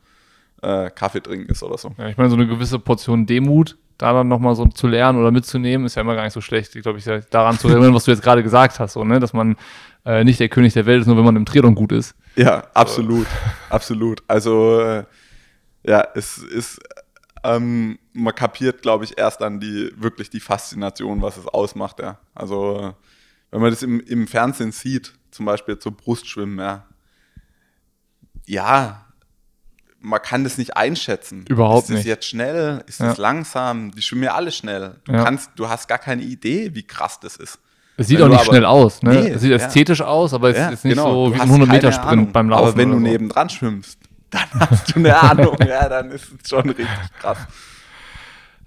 äh, 0.63 0.89
Kaffee 0.89 1.21
trinken 1.21 1.53
ist 1.53 1.63
oder 1.63 1.77
so. 1.77 1.93
Ja, 1.99 2.09
ich 2.09 2.17
meine, 2.17 2.31
so 2.31 2.37
eine 2.37 2.47
gewisse 2.47 2.79
Portion 2.79 3.27
Demut, 3.27 3.77
da 3.99 4.13
dann 4.13 4.29
nochmal 4.29 4.55
so 4.55 4.67
zu 4.67 4.87
lernen 4.87 5.19
oder 5.19 5.31
mitzunehmen, 5.31 5.87
ist 5.87 5.95
ja 5.95 6.03
immer 6.03 6.15
gar 6.15 6.25
nicht 6.25 6.33
so 6.33 6.41
schlecht. 6.41 6.75
Ich 6.77 6.83
glaube, 6.83 6.99
ich 6.99 7.05
daran 7.31 7.59
zu 7.59 7.69
erinnern, 7.69 7.95
was 7.95 8.05
du 8.05 8.11
jetzt 8.11 8.23
gerade 8.23 8.43
gesagt 8.43 8.81
hast, 8.81 8.95
so, 8.95 9.05
ne? 9.05 9.21
dass 9.21 9.33
man 9.33 9.57
äh, 10.05 10.25
nicht 10.25 10.41
der 10.41 10.49
König 10.49 10.73
der 10.73 10.87
Welt 10.87 11.03
ist, 11.03 11.07
nur 11.07 11.17
wenn 11.17 11.25
man 11.25 11.37
im 11.37 11.47
Triathlon 11.47 11.75
gut 11.75 11.93
ist. 11.93 12.15
Ja, 12.37 12.65
absolut, 12.75 13.27
absolut. 13.71 14.23
Also 14.27 14.81
äh, 14.81 15.05
ja, 15.85 16.07
es 16.15 16.39
ist, 16.39 16.81
ähm, 17.45 17.99
man 18.13 18.35
kapiert, 18.35 18.83
glaube 18.83 19.05
ich, 19.05 19.19
erst 19.19 19.41
dann 19.41 19.61
die 19.61 19.91
wirklich 19.97 20.31
die 20.31 20.41
Faszination, 20.41 21.23
was 21.23 21.37
es 21.37 21.47
ausmacht. 21.47 22.01
Ja. 22.01 22.19
Also 22.35 22.95
wenn 23.51 23.61
man 23.61 23.71
das 23.71 23.83
im, 23.83 24.01
im 24.01 24.27
Fernsehen 24.27 24.73
sieht, 24.73 25.13
zum 25.31 25.47
Beispiel 25.47 25.79
zum 25.79 25.95
Brustschwimmen, 25.95 26.59
ja, 26.59 26.87
ja, 28.47 29.07
man 30.03 30.21
kann 30.21 30.45
das 30.45 30.59
nicht 30.59 30.77
einschätzen. 30.77 31.45
Überhaupt 31.49 31.85
ist 31.85 31.91
das 31.91 31.97
nicht. 31.99 32.07
jetzt 32.07 32.27
schnell? 32.27 32.83
Ist 32.87 33.01
Ja. 33.01 33.07
das 33.09 33.19
langsam? 33.19 33.91
Die 33.93 34.03
schwimmen 34.03 34.25
ja 34.25 34.35
alle 34.35 34.51
schnell. 34.53 34.97
Du 35.05 35.13
Ja. 35.13 35.25
kannst, 35.25 35.51
du 35.57 35.69
hast 35.69 35.89
gar 35.89 35.99
keine 35.99 36.23
Idee, 36.23 36.75
wie 36.75 36.83
krass 36.83 37.21
das 37.21 37.37
ist. 37.37 37.59
Es 37.97 38.09
sieht 38.09 38.19
Wenn 38.19 38.25
auch 38.27 38.29
nicht 38.31 38.41
aber- 38.41 38.47
schnell 38.47 38.65
aus, 38.65 39.03
ne? 39.03 39.11
Nee, 39.15 39.29
es 39.31 39.43
sieht 39.43 39.51
ja. 39.51 39.57
ästhetisch 39.59 40.01
aus, 40.01 40.33
aber 40.35 40.51
es 40.51 40.57
Ja, 40.57 40.69
ist 40.71 40.85
nicht 40.85 40.97
genau. 40.97 41.27
so 41.29 41.35
wie 41.35 41.41
ein 41.41 41.49
100 41.49 41.69
Meter 41.69 41.91
keine 41.91 41.93
Sprint 41.93 42.13
Ahnung. 42.13 42.33
beim 42.33 42.49
Laufen. 42.51 42.69
Aber 42.69 42.77
wenn 42.77 42.89
du 42.91 42.97
so. 42.97 43.01
nebendran 43.03 43.49
schwimmst, 43.51 43.99
dann 44.31 44.49
hast 44.71 44.95
du 44.95 44.99
eine 44.99 45.21
Ahnung. 45.23 45.57
ja, 45.67 45.89
dann 45.89 46.11
ist 46.11 46.29
es 46.43 46.49
schon 46.49 46.69
richtig 46.71 46.87
krass. 47.21 47.39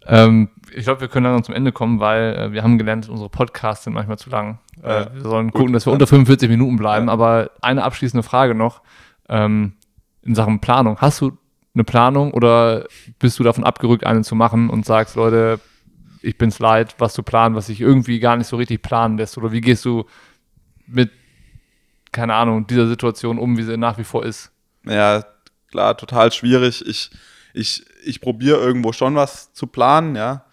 Ähm, 0.08 0.50
ich 0.74 0.84
glaube, 0.84 1.02
wir 1.02 1.08
können 1.08 1.26
dann 1.26 1.44
zum 1.44 1.56
Ende 1.56 1.72
kommen, 1.72 2.00
weil 2.00 2.36
äh, 2.36 2.52
wir 2.52 2.62
haben 2.64 2.78
gelernt, 2.78 3.10
unsere 3.10 3.30
Podcasts 3.30 3.84
sind 3.86 3.94
manchmal 3.94 4.20
zu 4.20 4.30
lang. 4.30 4.60
Äh, 4.84 4.88
Ja, 4.90 5.14
wir 5.14 5.22
sollen 5.22 5.48
gut, 5.50 5.60
gucken, 5.62 5.74
dass 5.74 5.86
wir 5.88 5.92
ja. 5.92 5.94
unter 5.96 6.08
45 6.08 6.48
Minuten 6.50 6.78
bleiben. 6.78 7.08
Ja. 7.08 7.14
Aber 7.14 7.50
eine 7.62 7.84
abschließende 7.84 8.22
Frage 8.24 8.54
noch 8.54 8.82
ähm, 9.28 9.74
in 10.26 10.36
Sachen 10.36 10.60
Planung. 10.60 10.98
Hast 11.00 11.22
du 11.22 11.38
eine 11.74 11.84
Planung 11.84 12.34
oder 12.34 12.86
bist 13.20 13.38
du 13.40 13.44
davon 13.44 13.64
abgerückt, 13.64 14.06
eine 14.06 14.22
zu 14.22 14.36
machen 14.36 14.70
und 14.70 14.86
sagst, 14.86 15.16
Leute, 15.16 15.60
ich 16.22 16.38
bin's 16.38 16.60
leid, 16.60 16.96
was 16.98 17.14
zu 17.14 17.24
planen, 17.24 17.56
was 17.56 17.68
sich 17.68 17.80
irgendwie 17.80 18.20
gar 18.20 18.36
nicht 18.36 18.48
so 18.48 18.58
richtig 18.58 18.82
planen 18.82 19.18
lässt? 19.18 19.38
Oder 19.38 19.52
wie 19.52 19.62
gehst 19.62 19.86
du 19.86 20.06
mit, 20.88 21.12
keine 22.12 22.34
Ahnung, 22.34 22.66
dieser 22.68 22.88
Situation 22.88 23.38
um, 23.38 23.58
wie 23.58 23.64
sie 23.64 23.78
nach 23.78 23.98
wie 23.98 24.04
vor 24.04 24.26
ist? 24.26 24.52
Ja, 24.86 25.24
klar, 25.70 25.96
total 25.96 26.32
schwierig. 26.32 26.84
Ich, 26.88 27.12
ich, 27.54 27.86
ich 28.04 28.22
probiere 28.22 28.58
irgendwo 28.58 28.92
schon 28.92 29.16
was 29.16 29.54
zu 29.54 29.68
planen, 29.68 30.16
ja. 30.16 30.46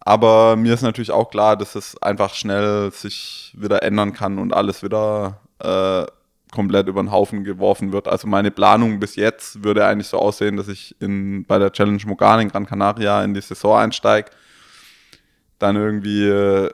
Aber 0.00 0.56
mir 0.56 0.74
ist 0.74 0.82
natürlich 0.82 1.12
auch 1.12 1.30
klar, 1.30 1.56
dass 1.56 1.76
es 1.76 2.00
einfach 2.02 2.34
schnell 2.34 2.90
sich 2.90 3.54
wieder 3.56 3.84
ändern 3.84 4.12
kann 4.12 4.38
und 4.38 4.52
alles 4.52 4.82
wieder 4.82 5.40
äh, 5.60 6.04
komplett 6.52 6.86
über 6.86 7.02
den 7.02 7.10
Haufen 7.10 7.42
geworfen 7.42 7.92
wird. 7.92 8.06
Also 8.06 8.28
meine 8.28 8.52
Planung 8.52 9.00
bis 9.00 9.16
jetzt 9.16 9.64
würde 9.64 9.84
eigentlich 9.84 10.06
so 10.06 10.18
aussehen, 10.18 10.56
dass 10.56 10.68
ich 10.68 10.94
in, 11.00 11.44
bei 11.44 11.58
der 11.58 11.72
Challenge 11.72 12.02
Mogan 12.06 12.40
in 12.40 12.48
Gran 12.48 12.66
Canaria 12.66 13.24
in 13.24 13.34
die 13.34 13.40
Saison 13.40 13.78
einsteige, 13.78 14.30
dann 15.58 15.74
irgendwie 15.74 16.26
äh, 16.26 16.70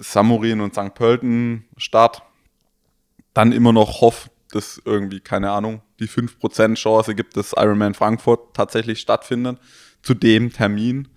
Samurin 0.00 0.60
und 0.60 0.74
St. 0.74 0.94
Pölten 0.94 1.64
start, 1.76 2.22
dann 3.32 3.52
immer 3.52 3.72
noch 3.72 4.00
hoffe, 4.00 4.30
dass 4.52 4.82
irgendwie, 4.84 5.20
keine 5.20 5.50
Ahnung, 5.50 5.80
die 6.00 6.08
5% 6.08 6.74
Chance 6.74 7.14
gibt, 7.14 7.36
dass 7.36 7.54
Ironman 7.56 7.94
Frankfurt 7.94 8.54
tatsächlich 8.54 9.00
stattfindet, 9.00 9.58
zu 10.02 10.14
dem 10.14 10.52
Termin. 10.52 11.08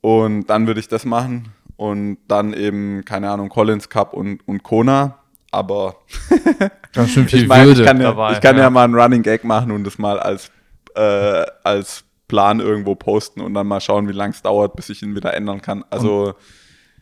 Und 0.00 0.46
dann 0.46 0.66
würde 0.66 0.80
ich 0.80 0.88
das 0.88 1.04
machen 1.04 1.52
und 1.76 2.18
dann 2.28 2.52
eben, 2.52 3.04
keine 3.04 3.30
Ahnung, 3.30 3.48
Collins 3.48 3.88
Cup 3.88 4.12
und, 4.12 4.46
und 4.46 4.62
Kona. 4.62 5.19
Aber 5.50 5.96
Ganz 6.92 7.10
schön 7.10 7.28
viel 7.28 7.42
ich 7.42 7.48
meine, 7.48 7.66
Würde 7.66 7.80
ich 7.80 7.86
kann, 7.86 8.00
ja, 8.00 8.08
dabei. 8.08 8.32
ich 8.32 8.40
kann 8.40 8.56
ja. 8.56 8.70
mal 8.70 8.84
einen 8.84 8.94
Running 8.94 9.22
Gag 9.22 9.44
machen 9.44 9.70
und 9.70 9.84
das 9.84 9.98
mal 9.98 10.18
als, 10.18 10.50
äh, 10.94 11.44
als 11.62 12.04
Plan 12.28 12.60
irgendwo 12.60 12.94
posten 12.94 13.40
und 13.40 13.54
dann 13.54 13.66
mal 13.66 13.80
schauen, 13.80 14.08
wie 14.08 14.12
lange 14.12 14.32
es 14.32 14.42
dauert, 14.42 14.76
bis 14.76 14.88
ich 14.88 15.02
ihn 15.02 15.14
wieder 15.14 15.34
ändern 15.34 15.62
kann. 15.62 15.84
Also, 15.90 16.34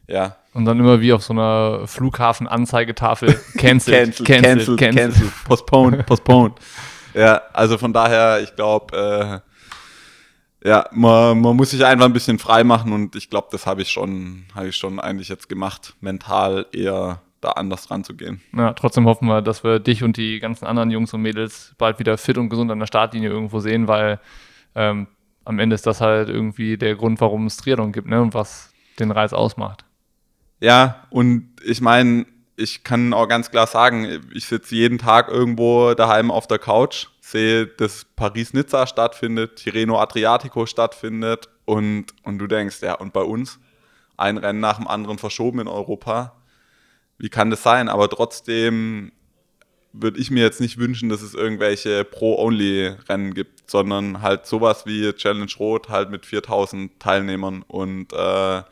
ja. 0.07 0.37
Und 0.55 0.65
dann 0.65 0.79
immer 0.79 1.01
wie 1.01 1.13
auf 1.13 1.23
so 1.23 1.33
einer 1.33 1.87
Flughafen-Anzeigetafel 1.87 3.39
cancelled, 3.59 4.25
Cancel, 4.25 4.77
cancel, 4.77 4.77
cancel, 4.77 5.33
postponed, 5.47 6.07
postponed. 6.07 6.55
Ja, 7.15 7.43
also 7.53 7.79
von 7.79 7.93
daher, 7.93 8.41
ich 8.43 8.55
glaube, 8.57 9.43
ja, 10.65 10.87
man, 10.91 11.41
man 11.41 11.57
muss 11.57 11.71
sich 11.71 11.85
einfach 11.85 12.07
ein 12.07 12.13
bisschen 12.13 12.39
frei 12.39 12.65
machen 12.65 12.93
und 12.93 13.15
ich 13.15 13.31
glaube, 13.31 13.49
das 13.53 13.67
habe 13.67 13.83
ich 13.83 13.91
schon, 13.91 14.45
habe 14.55 14.69
ich 14.69 14.77
schon 14.77 14.99
eigentlich 14.99 15.29
jetzt 15.29 15.49
gemacht, 15.49 15.95
mental 16.01 16.67
eher 16.73 17.21
da 17.41 17.51
anders 17.53 17.91
ranzugehen. 17.91 18.41
Ja, 18.57 18.73
trotzdem 18.73 19.07
hoffen 19.07 19.29
wir, 19.29 19.43
dass 19.43 19.65
wir 19.65 19.79
dich 19.79 20.03
und 20.03 20.17
die 20.17 20.41
ganzen 20.41 20.67
anderen 20.67 20.91
Jungs 20.91 21.13
und 21.15 21.23
Mädels 21.23 21.75
bald 21.79 21.99
wieder 21.99 22.19
fit 22.19 22.39
und 22.39 22.49
gesund 22.49 22.71
an 22.71 22.79
der 22.79 22.87
Startlinie 22.87 23.29
irgendwo 23.29 23.61
sehen, 23.61 23.89
weil 23.89 24.21
ähm, 24.75 25.07
am 25.45 25.59
Ende 25.59 25.75
ist 25.75 25.87
das 25.87 26.01
halt 26.01 26.29
irgendwie 26.29 26.77
der 26.77 26.95
Grund, 26.97 27.21
warum 27.21 27.47
es 27.47 27.57
Triathlon 27.57 27.93
gibt 27.93 28.09
ne? 28.09 28.21
und 28.21 28.35
was 28.35 28.73
den 28.99 29.11
Reiz 29.11 29.33
ausmacht. 29.33 29.85
Ja, 30.61 31.07
und 31.11 31.51
ich 31.65 31.81
meine, 31.81 32.27
ich 32.57 32.83
kann 32.83 33.15
auch 33.15 33.29
ganz 33.29 33.51
klar 33.51 33.67
sagen, 33.67 34.21
ich 34.35 34.47
sitze 34.47 34.75
jeden 34.75 34.99
Tag 34.99 35.29
irgendwo 35.29 35.95
daheim 35.95 36.31
auf 36.31 36.49
der 36.49 36.59
Couch, 36.59 37.07
sehe, 37.21 37.67
dass 37.67 38.05
Paris-Nizza 38.17 38.87
stattfindet, 38.87 39.57
Tirreno 39.57 39.99
Adriatico 40.01 40.67
stattfindet 40.67 41.49
und, 41.65 42.07
und 42.25 42.39
du 42.39 42.47
denkst, 42.49 42.83
ja, 42.83 42.95
und 42.95 43.13
bei 43.13 43.23
uns 43.23 43.61
ein 44.17 44.37
Rennen 44.37 44.61
nach 44.61 44.79
dem 44.79 44.89
anderen 44.89 45.19
verschoben 45.19 45.61
in 45.61 45.69
Europa. 45.69 46.35
Wie 47.19 47.29
kann 47.29 47.51
das 47.51 47.63
sein? 47.63 47.89
Aber 47.89 48.09
trotzdem 48.09 49.13
würde 49.93 50.21
ich 50.21 50.31
mir 50.31 50.43
jetzt 50.43 50.61
nicht 50.61 50.79
wünschen, 50.79 51.09
dass 51.09 51.23
es 51.23 51.35
irgendwelche 51.35 52.05
Pro-Only-Rennen 52.05 53.35
gibt, 53.35 53.71
sondern 53.71 54.23
halt 54.23 54.47
sowas 54.47 54.87
wie 54.87 55.13
Challenge 55.13 55.51
Rot 55.59 55.89
halt 55.89 56.11
mit 56.11 56.27
4000 56.27 57.01
Teilnehmern 57.01 57.65
und 57.67 58.13
äh, 58.13 58.63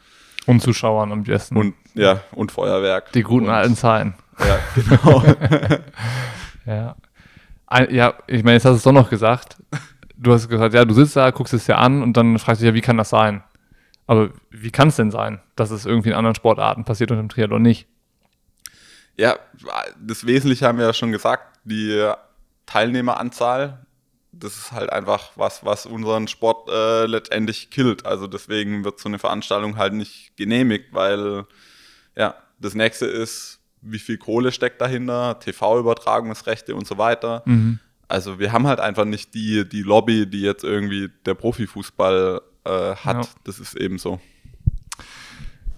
und 0.47 0.61
Zuschauern 0.61 1.11
am 1.11 1.25
besten. 1.25 1.57
Und 1.57 1.75
ja, 1.95 2.21
und 2.33 2.53
Feuerwerk. 2.53 3.13
Die 3.13 3.23
guten 3.23 3.47
und, 3.47 3.53
alten 3.53 3.75
Zahlen. 3.75 4.15
Ja, 4.39 4.59
genau. 4.75 5.23
ja. 6.67 6.97
Ein, 7.67 7.93
ja, 7.93 8.15
ich 8.29 8.45
meine, 8.45 8.55
jetzt 8.55 8.65
hast 8.65 8.73
du 8.73 8.77
es 8.77 8.83
doch 8.85 8.93
noch 8.93 9.11
gesagt. 9.11 9.57
Du 10.17 10.33
hast 10.33 10.49
gesagt, 10.49 10.73
ja, 10.73 10.85
du 10.85 10.95
sitzt 10.95 11.17
da, 11.17 11.31
guckst 11.31 11.53
es 11.53 11.67
dir 11.67 11.79
an 11.79 12.03
und 12.03 12.17
dann 12.17 12.39
fragst 12.39 12.61
du 12.61 12.65
dich 12.65 12.71
ja, 12.71 12.75
wie 12.75 12.81
kann 12.81 12.97
das 12.97 13.11
sein? 13.11 13.43
Aber 14.07 14.31
wie 14.51 14.71
kann 14.71 14.89
es 14.89 14.97
denn 14.97 15.11
sein, 15.11 15.41
dass 15.57 15.73
es 15.73 15.85
irgendwie 15.85 16.11
in 16.11 16.15
anderen 16.15 16.37
Sportarten 16.37 16.85
passiert 16.85 17.11
und 17.11 17.19
im 17.19 17.29
Triathlon 17.29 17.63
nicht? 17.63 17.89
Ja, 19.17 19.39
das 19.99 20.27
Wesentliche 20.27 20.67
haben 20.67 20.79
wir 20.79 20.87
ja 20.87 20.93
schon 20.93 21.13
gesagt, 21.13 21.59
die 21.65 22.13
Teilnehmeranzahl, 22.67 23.87
das 24.33 24.57
ist 24.57 24.73
halt 24.73 24.91
einfach 24.91 25.31
was, 25.37 25.65
was 25.65 25.87
unseren 25.87 26.29
Sport 26.29 26.69
äh, 26.69 27.07
letztendlich 27.07 27.71
killt. 27.71 28.05
Also 28.05 28.27
deswegen 28.27 28.85
wird 28.85 29.01
so 29.01 29.09
eine 29.09 29.19
Veranstaltung 29.19 29.79
halt 29.79 29.95
nicht 29.95 30.37
genehmigt, 30.37 30.93
weil 30.93 31.47
ja, 32.17 32.35
das 32.59 32.75
nächste 32.75 33.07
ist, 33.07 33.61
wie 33.81 33.99
viel 33.99 34.19
Kohle 34.19 34.53
steckt 34.53 34.81
dahinter, 34.81 35.39
TV-Übertragungsrechte 35.39 36.75
und 36.75 36.87
so 36.87 36.99
weiter. 36.99 37.43
Mhm. 37.47 37.79
Also 38.09 38.39
wir 38.39 38.53
haben 38.53 38.67
halt 38.67 38.81
einfach 38.81 39.05
nicht 39.05 39.35
die, 39.35 39.69
die 39.69 39.83
Lobby, 39.83 40.27
die 40.27 40.43
jetzt 40.43 40.65
irgendwie 40.65 41.11
der 41.25 41.35
Profifußball 41.35 42.41
äh, 42.65 42.71
hat. 42.71 43.25
Ja. 43.25 43.31
Das 43.45 43.59
ist 43.59 43.75
eben 43.75 43.99
so. 43.99 44.21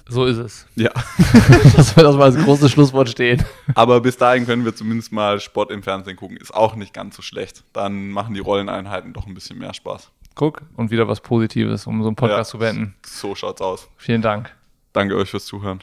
So 0.08 0.24
ist 0.24 0.38
es. 0.38 0.66
Ja. 0.74 0.90
das 1.76 1.94
wird 1.94 2.06
das 2.06 2.16
mal 2.16 2.24
als 2.24 2.36
großes 2.36 2.70
Schlusswort 2.70 3.10
stehen. 3.10 3.44
Aber 3.74 4.00
bis 4.00 4.16
dahin 4.16 4.46
können 4.46 4.64
wir 4.64 4.74
zumindest 4.74 5.12
mal 5.12 5.38
Sport 5.38 5.70
im 5.70 5.82
Fernsehen 5.82 6.16
gucken. 6.16 6.38
Ist 6.38 6.54
auch 6.54 6.76
nicht 6.76 6.94
ganz 6.94 7.14
so 7.16 7.22
schlecht. 7.22 7.62
Dann 7.74 8.08
machen 8.08 8.34
die 8.34 8.40
Rolleneinheiten 8.40 9.12
doch 9.12 9.26
ein 9.26 9.34
bisschen 9.34 9.58
mehr 9.58 9.74
Spaß. 9.74 10.10
Guck, 10.34 10.62
und 10.76 10.90
wieder 10.90 11.08
was 11.08 11.20
Positives, 11.20 11.86
um 11.86 12.00
so 12.02 12.08
einen 12.08 12.16
Podcast 12.16 12.38
ja, 12.38 12.44
zu 12.44 12.58
beenden. 12.58 12.94
So 13.04 13.34
schaut's 13.34 13.60
aus. 13.60 13.88
Vielen 13.96 14.22
Dank. 14.22 14.54
Danke 14.92 15.16
euch 15.16 15.28
fürs 15.30 15.44
Zuhören. 15.44 15.80